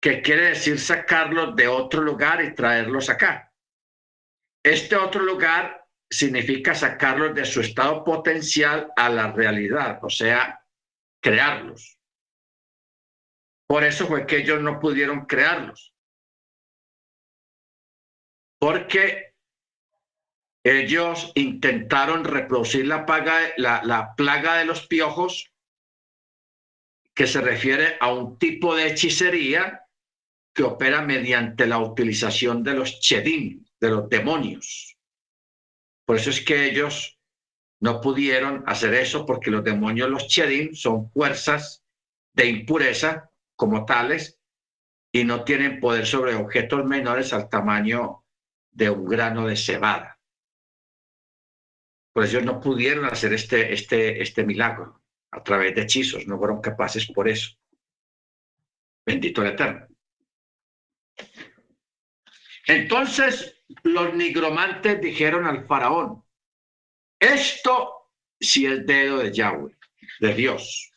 [0.00, 3.52] que quiere decir sacarlos de otro lugar y traerlos acá.
[4.64, 10.64] Este otro lugar significa sacarlos de su estado potencial a la realidad, o sea,
[11.20, 11.98] crearlos.
[13.66, 15.94] Por eso fue que ellos no pudieron crearlos
[18.58, 19.34] porque
[20.64, 23.06] ellos intentaron reproducir la,
[23.56, 25.52] la, plaga de los piojos,
[27.14, 29.87] que se refiere a un tipo de hechicería
[30.58, 34.98] que opera mediante la utilización de los chedim, de los demonios.
[36.04, 37.16] Por eso es que ellos
[37.80, 41.84] no pudieron hacer eso, porque los demonios, los chedim, son fuerzas
[42.32, 44.40] de impureza como tales
[45.12, 48.24] y no tienen poder sobre objetos menores al tamaño
[48.72, 50.18] de un grano de cebada.
[52.12, 56.60] Pues ellos no pudieron hacer este, este, este milagro a través de hechizos, no fueron
[56.60, 57.56] capaces por eso.
[59.06, 59.86] Bendito el Eterno.
[62.68, 66.22] Entonces los nigromantes dijeron al faraón,
[67.18, 69.74] esto sí es dedo de Yahweh,
[70.20, 70.92] de Dios.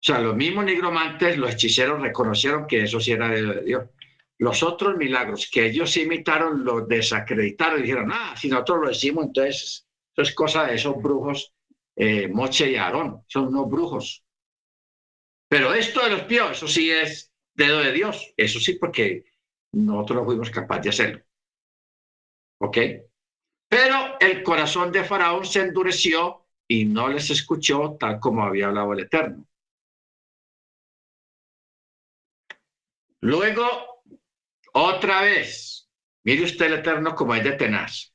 [0.00, 3.90] O sea, los mismos nigromantes, los hechiceros reconocieron que eso sí era dedo de Dios.
[4.38, 9.86] Los otros milagros que ellos imitaron, los desacreditaron, dijeron, ah, si nosotros lo decimos, entonces
[10.12, 11.52] eso es cosa de esos brujos,
[11.94, 14.24] eh, Moche y Aarón, son unos brujos.
[15.48, 19.35] Pero esto de los pies, eso sí es dedo de Dios, eso sí, porque
[19.80, 21.24] nosotros no fuimos capaces de hacerlo.
[22.58, 22.78] ¿Ok?
[23.68, 28.92] Pero el corazón de Faraón se endureció y no les escuchó tal como había hablado
[28.92, 29.46] el Eterno.
[33.20, 34.02] Luego,
[34.72, 35.88] otra vez,
[36.24, 38.14] mire usted el Eterno como es de tenaz.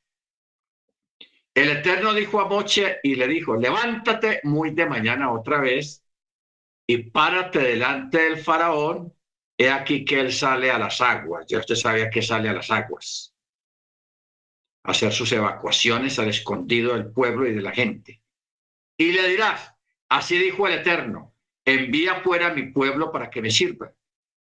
[1.54, 6.02] El Eterno dijo a Moche y le dijo, levántate muy de mañana otra vez
[6.88, 9.14] y párate delante del faraón.
[9.62, 11.46] He aquí que él sale a las aguas.
[11.48, 13.36] Ya usted sabía que sale a las aguas.
[14.84, 18.24] hacer sus evacuaciones al escondido del pueblo y de la gente.
[18.98, 19.72] Y le dirás,
[20.10, 23.94] así dijo el Eterno, envía fuera a mi pueblo para que me sirva.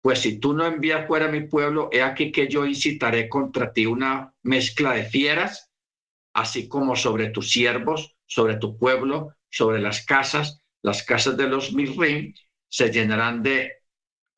[0.01, 3.73] Pues si tú no envías fuera a mi pueblo, he aquí que yo incitaré contra
[3.73, 5.73] ti una mezcla de fieras
[6.33, 11.73] así como sobre tus siervos, sobre tu pueblo, sobre las casas, las casas de los
[11.73, 12.33] Mirrim
[12.69, 13.80] se llenarán de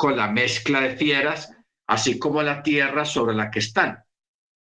[0.03, 1.57] con la mezcla de fieras,
[1.87, 4.03] así como la tierra sobre la que están.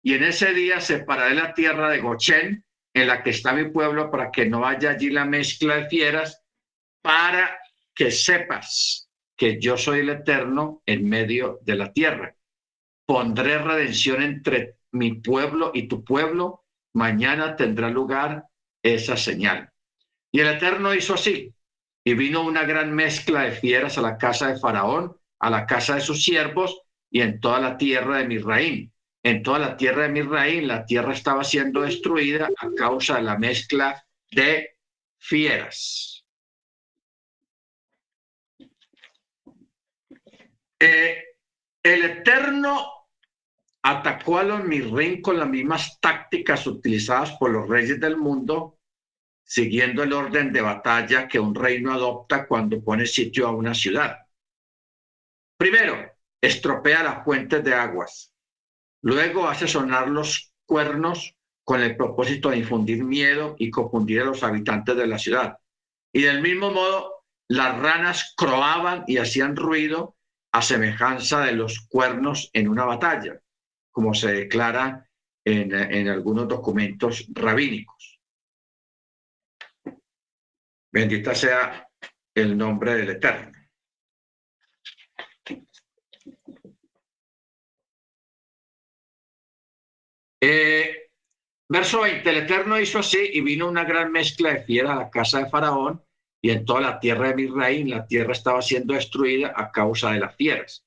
[0.00, 4.12] Y en ese día separaré la tierra de Gochen, en la que está mi pueblo,
[4.12, 6.40] para que no haya allí la mezcla de fieras,
[7.02, 7.58] para
[7.92, 12.36] que sepas que yo soy el eterno en medio de la tierra.
[13.04, 16.62] Pondré redención entre mi pueblo y tu pueblo,
[16.92, 18.44] mañana tendrá lugar
[18.84, 19.68] esa señal.
[20.30, 21.52] Y el Eterno hizo así,
[22.04, 25.96] y vino una gran mezcla de fieras a la casa de Faraón, a la casa
[25.96, 26.80] de sus siervos
[27.10, 28.92] y en toda la tierra de Misraín.
[29.22, 33.38] En toda la tierra de Misraín, la tierra estaba siendo destruida a causa de la
[33.38, 34.76] mezcla de
[35.18, 36.24] fieras.
[40.78, 41.24] Eh,
[41.82, 42.94] el Eterno
[43.82, 48.78] atacó a los Mirrin con las mismas tácticas utilizadas por los reyes del mundo,
[49.42, 54.23] siguiendo el orden de batalla que un reino adopta cuando pone sitio a una ciudad.
[55.64, 55.96] Primero,
[56.42, 58.34] estropea las fuentes de aguas.
[59.00, 61.34] Luego hace sonar los cuernos
[61.64, 65.56] con el propósito de infundir miedo y confundir a los habitantes de la ciudad.
[66.12, 70.18] Y del mismo modo, las ranas croaban y hacían ruido
[70.52, 73.40] a semejanza de los cuernos en una batalla
[73.90, 75.08] como se declara
[75.46, 78.20] en, algunos documentos rabínicos.
[80.92, 81.88] Bendita sea
[82.34, 83.63] el nombre del Eterno.
[90.46, 91.08] Eh,
[91.70, 95.10] verso 20, el Eterno hizo así y vino una gran mezcla de fieras a la
[95.10, 96.02] casa de Faraón
[96.42, 100.20] y en toda la tierra de Misraín la tierra estaba siendo destruida a causa de
[100.20, 100.84] las fieras.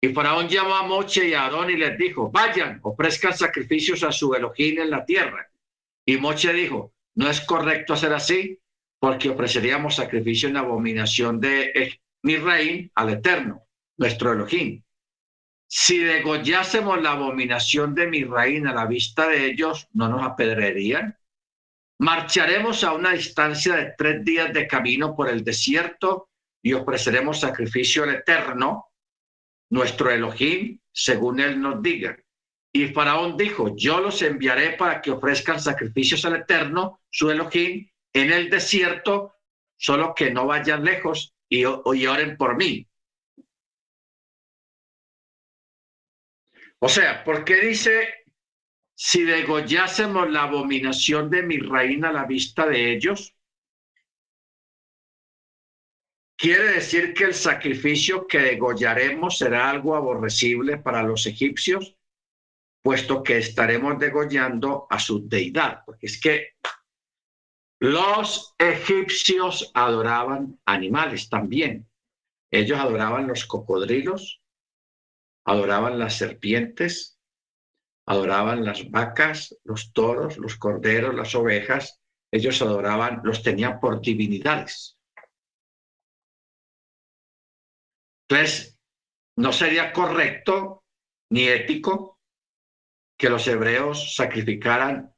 [0.00, 4.12] Y Faraón llamó a Moche y a Aarón y les dijo, vayan, ofrezcan sacrificios a
[4.12, 5.50] su Elohim en la tierra.
[6.06, 8.60] Y Moche dijo, no es correcto hacer así,
[9.00, 14.80] porque ofreceríamos sacrificio en abominación de Misraín al Eterno, nuestro Elohim.
[15.68, 21.18] Si degollásemos la abominación de Misraín a la vista de ellos, ¿no nos apedrearían?
[21.98, 26.28] Marcharemos a una distancia de tres días de camino por el desierto
[26.62, 28.86] y ofreceremos sacrificio al Eterno
[29.70, 32.16] nuestro Elohim, según él nos diga.
[32.72, 38.32] Y Faraón dijo, yo los enviaré para que ofrezcan sacrificios al Eterno, su Elohim, en
[38.32, 39.34] el desierto,
[39.76, 42.86] solo que no vayan lejos y, y oren por mí.
[46.86, 48.14] O sea, ¿por qué dice,
[48.94, 53.34] si degollásemos la abominación de mi reina a la vista de ellos?
[56.38, 61.96] Quiere decir que el sacrificio que degollaremos será algo aborrecible para los egipcios,
[62.84, 66.50] puesto que estaremos degollando a su deidad, porque es que
[67.80, 71.88] los egipcios adoraban animales también.
[72.52, 74.40] Ellos adoraban los cocodrilos,
[75.46, 77.18] adoraban las serpientes,
[78.04, 82.00] adoraban las vacas, los toros, los corderos, las ovejas.
[82.32, 84.98] Ellos adoraban, los tenían por divinidades.
[88.28, 88.78] Entonces,
[89.36, 90.84] no sería correcto
[91.30, 92.18] ni ético
[93.16, 95.14] que los hebreos sacrificaran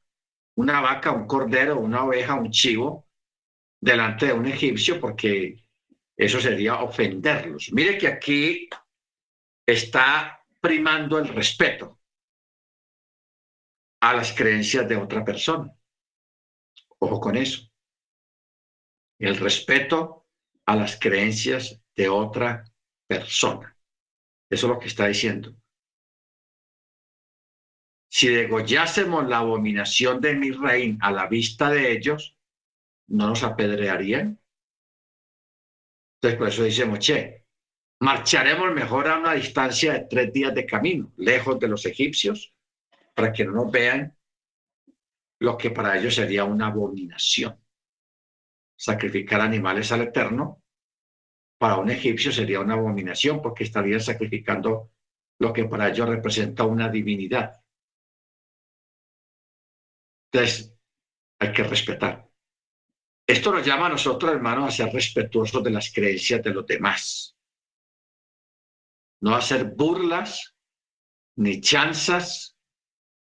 [0.55, 3.07] una vaca, un cordero, una oveja, un chivo
[3.81, 5.65] delante de un egipcio porque
[6.15, 7.71] eso sería ofenderlos.
[7.71, 8.69] Mire que aquí
[9.71, 11.99] está primando el respeto
[14.01, 15.73] a las creencias de otra persona.
[16.99, 17.69] Ojo con eso.
[19.19, 20.27] El respeto
[20.65, 22.63] a las creencias de otra
[23.07, 23.75] persona.
[24.49, 25.55] Eso es lo que está diciendo.
[28.11, 32.35] Si degollásemos la abominación de mi reino a la vista de ellos,
[33.07, 34.39] ¿no nos apedrearían?
[36.15, 37.38] Entonces, por eso dice Moche,
[37.99, 42.53] marcharemos mejor a una distancia de tres días de camino, lejos de los egipcios,
[43.13, 44.15] para que no nos vean
[45.39, 47.59] lo que para ellos sería una abominación.
[48.75, 50.63] Sacrificar animales al Eterno
[51.57, 54.91] para un egipcio sería una abominación porque estaría sacrificando
[55.39, 57.61] lo que para ellos representa una divinidad.
[60.31, 60.73] Entonces,
[61.39, 62.29] hay que respetar.
[63.25, 67.38] Esto nos llama a nosotros, hermanos, a ser respetuosos de las creencias de los demás.
[69.21, 70.55] No hacer burlas,
[71.37, 72.57] ni chanzas,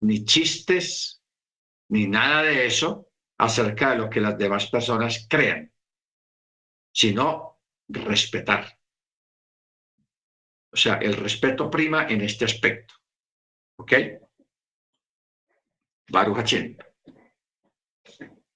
[0.00, 1.22] ni chistes,
[1.88, 5.72] ni nada de eso acerca de lo que las demás personas crean,
[6.92, 8.78] sino respetar.
[10.72, 12.94] O sea, el respeto prima en este aspecto.
[13.76, 13.92] ¿Ok?
[16.08, 16.54] Baruch.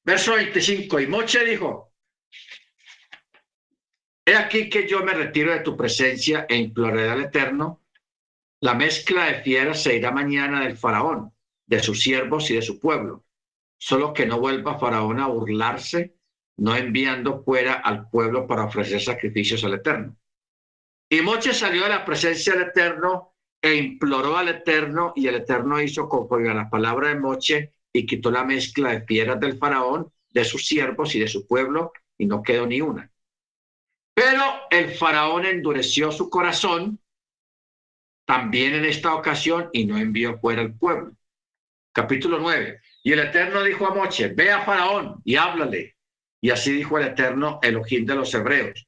[0.04, 1.00] Verso 25.
[1.00, 1.94] Y Moche dijo,
[4.28, 7.80] He aquí que yo me retiro de tu presencia e imploraré al Eterno.
[8.60, 11.32] La mezcla de fieras se irá mañana del faraón,
[11.64, 13.24] de sus siervos y de su pueblo.
[13.78, 16.16] Solo que no vuelva faraón a burlarse,
[16.56, 20.16] no enviando fuera al pueblo para ofrecer sacrificios al Eterno.
[21.08, 25.80] Y Moche salió a la presencia del Eterno e imploró al Eterno, y el Eterno
[25.80, 30.10] hizo conforme a la palabra de Moche y quitó la mezcla de fieras del faraón,
[30.30, 33.12] de sus siervos y de su pueblo, y no quedó ni una.
[34.16, 36.98] Pero el faraón endureció su corazón
[38.24, 41.12] también en esta ocasión y no envió fuera al pueblo.
[41.92, 42.80] Capítulo 9.
[43.02, 45.96] Y el Eterno dijo a Moche, ve a faraón y háblale.
[46.40, 48.86] Y así dijo el Eterno, Elohim de los hebreos,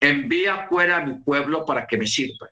[0.00, 2.48] envía fuera a mi pueblo para que me sirva.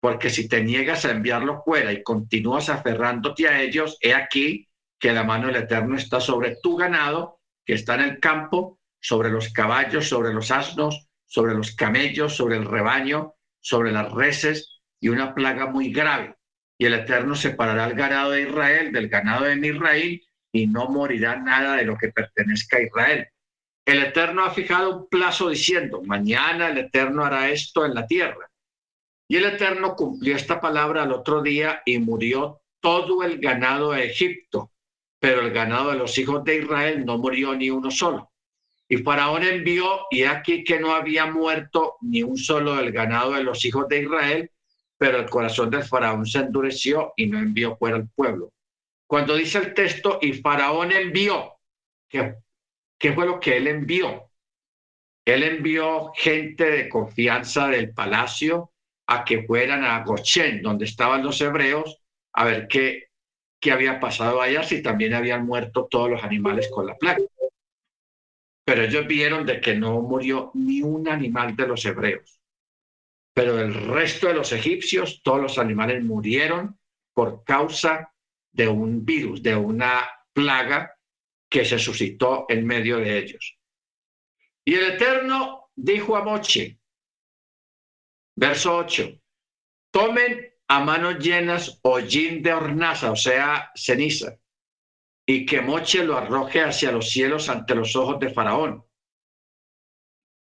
[0.00, 4.68] Porque si te niegas a enviarlo fuera y continúas aferrándote a ellos, he aquí
[4.98, 9.30] que la mano del Eterno está sobre tu ganado, que está en el campo, sobre
[9.30, 15.08] los caballos, sobre los asnos, sobre los camellos, sobre el rebaño, sobre las reses, y
[15.08, 16.36] una plaga muy grave.
[16.78, 21.34] Y el Eterno separará el ganado de Israel del ganado de Israel, y no morirá
[21.34, 23.26] nada de lo que pertenezca a Israel.
[23.84, 28.48] El Eterno ha fijado un plazo diciendo, mañana el Eterno hará esto en la tierra.
[29.26, 34.04] Y el Eterno cumplió esta palabra al otro día y murió todo el ganado de
[34.04, 34.70] Egipto,
[35.18, 38.30] pero el ganado de los hijos de Israel no murió ni uno solo.
[38.88, 43.42] Y Faraón envió, y aquí que no había muerto ni un solo del ganado de
[43.42, 44.50] los hijos de Israel,
[44.98, 48.52] pero el corazón del Faraón se endureció y no envió fuera al pueblo.
[49.06, 51.54] Cuando dice el texto, y Faraón envió,
[52.08, 54.30] ¿qué, fue lo que él envió?
[55.24, 58.72] Él envió gente de confianza del palacio
[59.06, 62.02] a que fueran a Goshen, donde estaban los hebreos,
[62.34, 63.08] a ver qué,
[63.60, 67.22] qué había pasado allá, si también habían muerto todos los animales con la plaga.
[68.64, 72.40] Pero ellos vieron de que no murió ni un animal de los hebreos.
[73.34, 76.78] Pero el resto de los egipcios, todos los animales murieron
[77.12, 78.12] por causa
[78.52, 80.96] de un virus, de una plaga
[81.50, 83.58] que se suscitó en medio de ellos.
[84.64, 86.78] Y el Eterno dijo a Moche,
[88.36, 89.20] verso 8,
[89.90, 94.38] tomen a manos llenas hollín de hornaza, o sea, ceniza,
[95.26, 98.84] y que Moche lo arroje hacia los cielos ante los ojos de Faraón.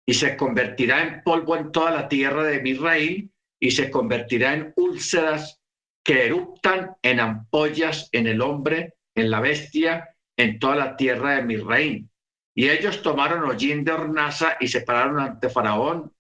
[0.07, 4.73] Y se convertirá en polvo en toda la tierra de Misraín y se convertirá en
[4.77, 5.61] úlceras
[6.03, 11.43] que eruptan en ampollas en el hombre, en la bestia, en toda la tierra de
[11.43, 12.11] Misraín.
[12.55, 16.13] Y ellos tomaron hollín de hornaza y se pararon ante Faraón,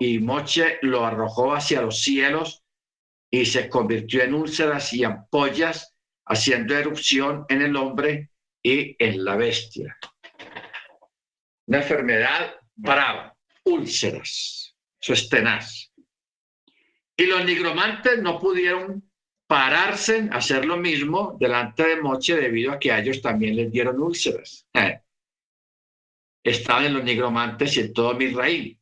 [0.00, 2.62] y Moche lo arrojó hacia los cielos
[3.30, 5.95] y se convirtió en úlceras y ampollas
[6.26, 8.30] haciendo erupción en el hombre
[8.62, 9.96] y en la bestia.
[11.66, 15.92] Una enfermedad brava, úlceras, eso es tenaz.
[17.16, 19.10] Y los nigromantes no pudieron
[19.46, 23.70] pararse a hacer lo mismo delante de Moche debido a que a ellos también les
[23.70, 24.66] dieron úlceras.
[24.74, 25.00] Eh.
[26.42, 28.78] Estaban en los nigromantes y en todo Misraíl.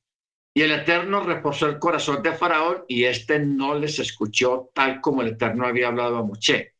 [0.56, 5.22] Y el Eterno reforzó el corazón de Faraón y éste no les escuchó tal como
[5.22, 6.73] el Eterno había hablado a Moche.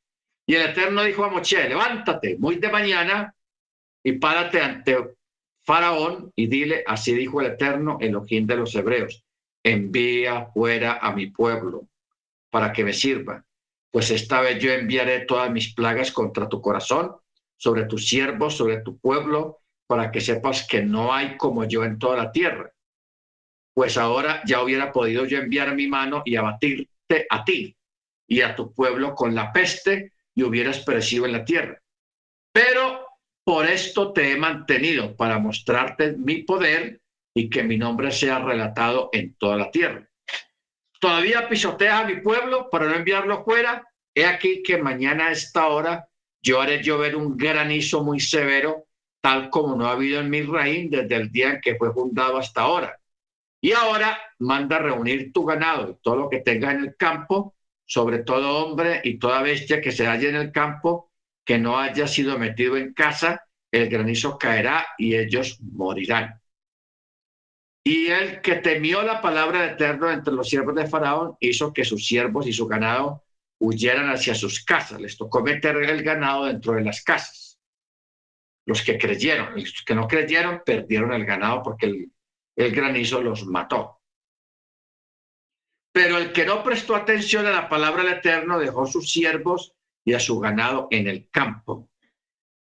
[0.46, 3.34] Y el Eterno dijo a Moche, levántate muy de mañana
[4.02, 5.14] y párate ante
[5.62, 9.24] Faraón y dile, así dijo el Eterno, Elohim de los Hebreos,
[9.62, 11.88] envía fuera a mi pueblo
[12.50, 13.44] para que me sirva,
[13.90, 17.16] pues esta vez yo enviaré todas mis plagas contra tu corazón,
[17.56, 21.98] sobre tus siervos, sobre tu pueblo, para que sepas que no hay como yo en
[21.98, 22.72] toda la tierra.
[23.72, 27.76] Pues ahora ya hubiera podido yo enviar mi mano y abatirte a ti
[28.26, 31.80] y a tu pueblo con la peste y hubieras perecido en la tierra.
[32.52, 33.06] Pero
[33.44, 37.00] por esto te he mantenido, para mostrarte mi poder
[37.34, 40.08] y que mi nombre sea relatado en toda la tierra.
[40.98, 43.86] Todavía pisoteas a mi pueblo para no enviarlo fuera.
[44.14, 46.08] He aquí que mañana a esta hora
[46.42, 48.86] yo haré llover un granizo muy severo,
[49.20, 52.62] tal como no ha habido en Misraín desde el día en que fue fundado hasta
[52.62, 52.98] ahora.
[53.60, 57.53] Y ahora manda reunir tu ganado y todo lo que tengas en el campo,
[57.86, 61.12] sobre todo hombre y toda bestia que se halle en el campo,
[61.44, 66.40] que no haya sido metido en casa, el granizo caerá y ellos morirán.
[67.86, 71.84] Y el que temió la palabra de Eterno entre los siervos de Faraón hizo que
[71.84, 73.24] sus siervos y su ganado
[73.58, 75.00] huyeran hacia sus casas.
[75.00, 77.58] Les tocó meter el ganado dentro de las casas.
[78.64, 82.12] Los que creyeron, los que no creyeron, perdieron el ganado porque el,
[82.56, 84.00] el granizo los mató.
[85.94, 90.14] Pero el que no prestó atención a la palabra del Eterno dejó sus siervos y
[90.14, 91.88] a su ganado en el campo.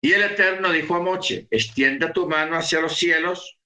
[0.02, 3.60] Y el Eterno dijo a Moche, extiende tu mano hacia los cielos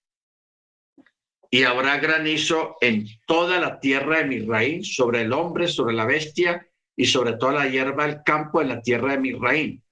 [1.50, 6.68] y habrá granizo en toda la tierra de Misraín, sobre el hombre, sobre la bestia
[6.98, 9.84] y sobre toda la hierba del campo en la tierra de Misraín.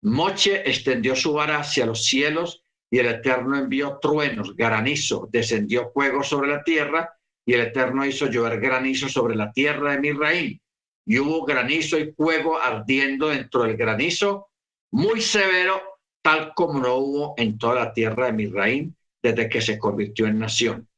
[0.00, 6.22] Moche extendió su vara hacia los cielos y el Eterno envió truenos, granizo, descendió fuego
[6.22, 7.19] sobre la tierra
[7.50, 10.62] y el Eterno hizo llover granizo sobre la tierra de Misraín.
[11.04, 14.50] Y hubo granizo y fuego ardiendo dentro del granizo,
[14.92, 15.82] muy severo,
[16.22, 20.38] tal como no hubo en toda la tierra de Misraín desde que se convirtió en
[20.38, 20.88] nación.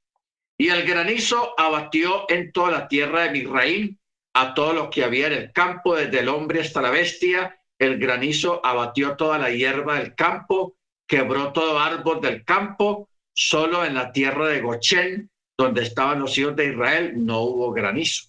[0.58, 3.98] Y el granizo abatió en toda la tierra de Misraín
[4.34, 7.58] a todo lo que había en el campo, desde el hombre hasta la bestia.
[7.78, 10.76] El granizo abatió toda la hierba del campo,
[11.06, 13.08] quebró todo árbol del campo.
[13.32, 18.28] Solo en la tierra de Gochen, donde estaban los hijos de Israel, no hubo granizo.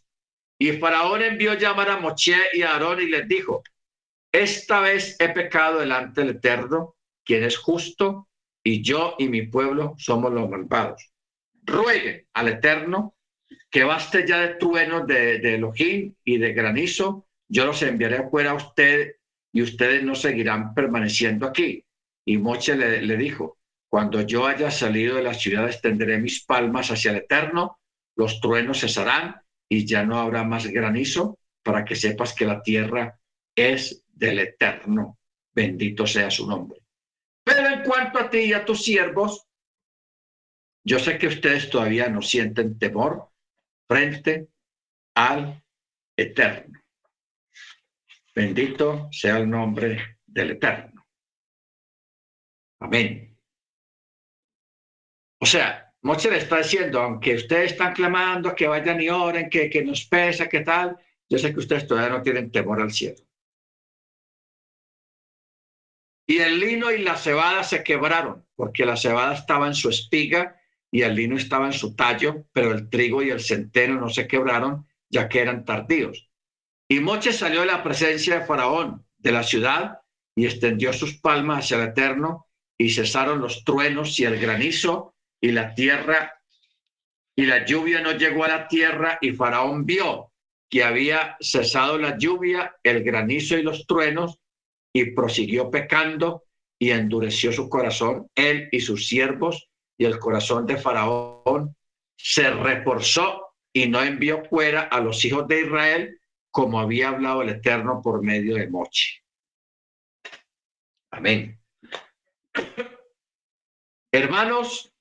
[0.60, 3.64] Y Faraón envió llamar a Moche y a Aarón y les dijo,
[4.32, 6.96] esta vez he pecado delante del Eterno,
[7.26, 8.28] quien es justo,
[8.64, 11.14] y yo y mi pueblo somos los malvados
[11.66, 13.16] ruegue al Eterno
[13.70, 18.52] que baste ya de truenos de, de Elohim y de granizo, yo los enviaré fuera
[18.52, 19.16] a usted
[19.52, 21.84] y ustedes no seguirán permaneciendo aquí.
[22.26, 23.58] Y Moche le dijo,
[23.94, 27.80] cuando yo haya salido de la ciudad extenderé mis palmas hacia el Eterno,
[28.16, 29.40] los truenos cesarán
[29.70, 33.20] y ya no habrá más granizo para que sepas que la tierra
[33.56, 35.20] es del Eterno.
[35.54, 36.80] Bendito sea su nombre.
[37.44, 39.46] Pero en cuanto a ti y a tus siervos,
[40.84, 43.30] yo sé que ustedes todavía no sienten temor
[43.88, 44.48] frente
[45.14, 45.64] al
[46.18, 46.82] Eterno.
[48.34, 51.06] Bendito sea el nombre del Eterno.
[52.80, 53.33] Amén.
[55.44, 59.70] O sea, Moche le está diciendo, aunque ustedes están clamando que vayan y oren, que,
[59.70, 60.98] que nos pesa, que tal,
[61.30, 63.18] yo sé que ustedes todavía no tienen temor al cielo.
[66.26, 70.56] Y el lino y la cebada se quebraron, porque la cebada estaba en su espiga
[70.90, 74.30] y el lino estaba en su tallo, pero el trigo y el centeno no se
[74.30, 76.30] quebraron, ya que eran tardíos.
[76.88, 80.00] Y Moche salió de la presencia de Faraón, de la ciudad,
[80.38, 82.48] y extendió sus palmas hacia el Eterno,
[82.78, 85.13] y cesaron los truenos y el granizo,
[85.44, 86.42] y la tierra,
[87.36, 90.32] y la lluvia no llegó a la tierra, y Faraón vio
[90.70, 94.40] que había cesado la lluvia, el granizo y los truenos,
[94.94, 96.46] y prosiguió pecando,
[96.80, 99.68] y endureció su corazón, él y sus siervos,
[99.98, 101.76] y el corazón de Faraón
[102.16, 106.22] se reforzó y no envió fuera a los hijos de Israel
[106.52, 109.22] como había hablado el Eterno por medio de Moche.
[111.12, 111.60] Amén.
[114.10, 114.93] Hermanos,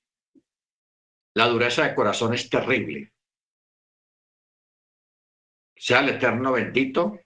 [1.35, 3.13] la dureza de corazón es terrible.
[5.75, 7.19] Sea el Eterno bendito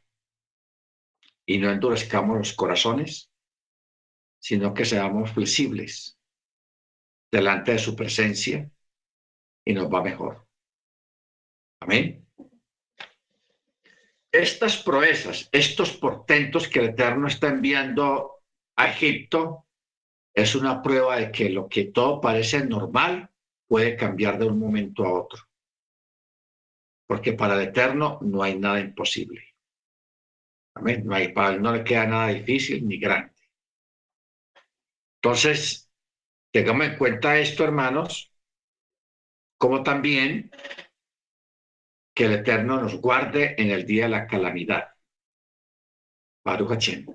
[1.46, 3.30] y no endurezcamos los corazones,
[4.40, 6.18] sino que seamos flexibles
[7.32, 8.70] delante de su presencia
[9.66, 10.48] y nos va mejor.
[11.82, 12.26] Amén.
[14.32, 18.44] Estas proezas, estos portentos que el Eterno está enviando
[18.76, 19.66] a Egipto,
[20.34, 23.32] es una prueba de que lo que todo parece normal
[23.68, 25.44] puede cambiar de un momento a otro.
[27.08, 29.56] Porque para el Eterno no hay nada imposible.
[30.76, 31.04] Amén.
[31.06, 33.34] No, hay, para él no le queda nada difícil ni grande.
[35.16, 35.88] Entonces,
[36.52, 38.32] Tengamos en cuenta esto, hermanos,
[39.60, 40.50] como también
[42.16, 44.88] que el Eterno nos guarde en el día de la calamidad.
[46.44, 47.06] Baruch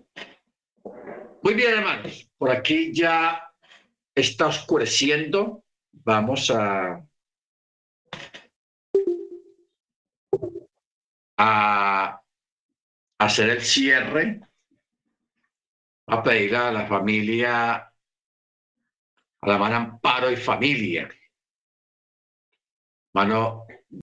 [1.42, 3.52] Muy bien, hermanos, por aquí ya
[4.14, 5.61] está oscureciendo.
[5.92, 7.04] Vamos a,
[11.38, 12.22] a
[13.18, 14.40] hacer el cierre,
[16.06, 17.92] a pedir a la familia
[19.42, 21.08] a la mano Amparo y Familia.
[23.14, 23.66] Mano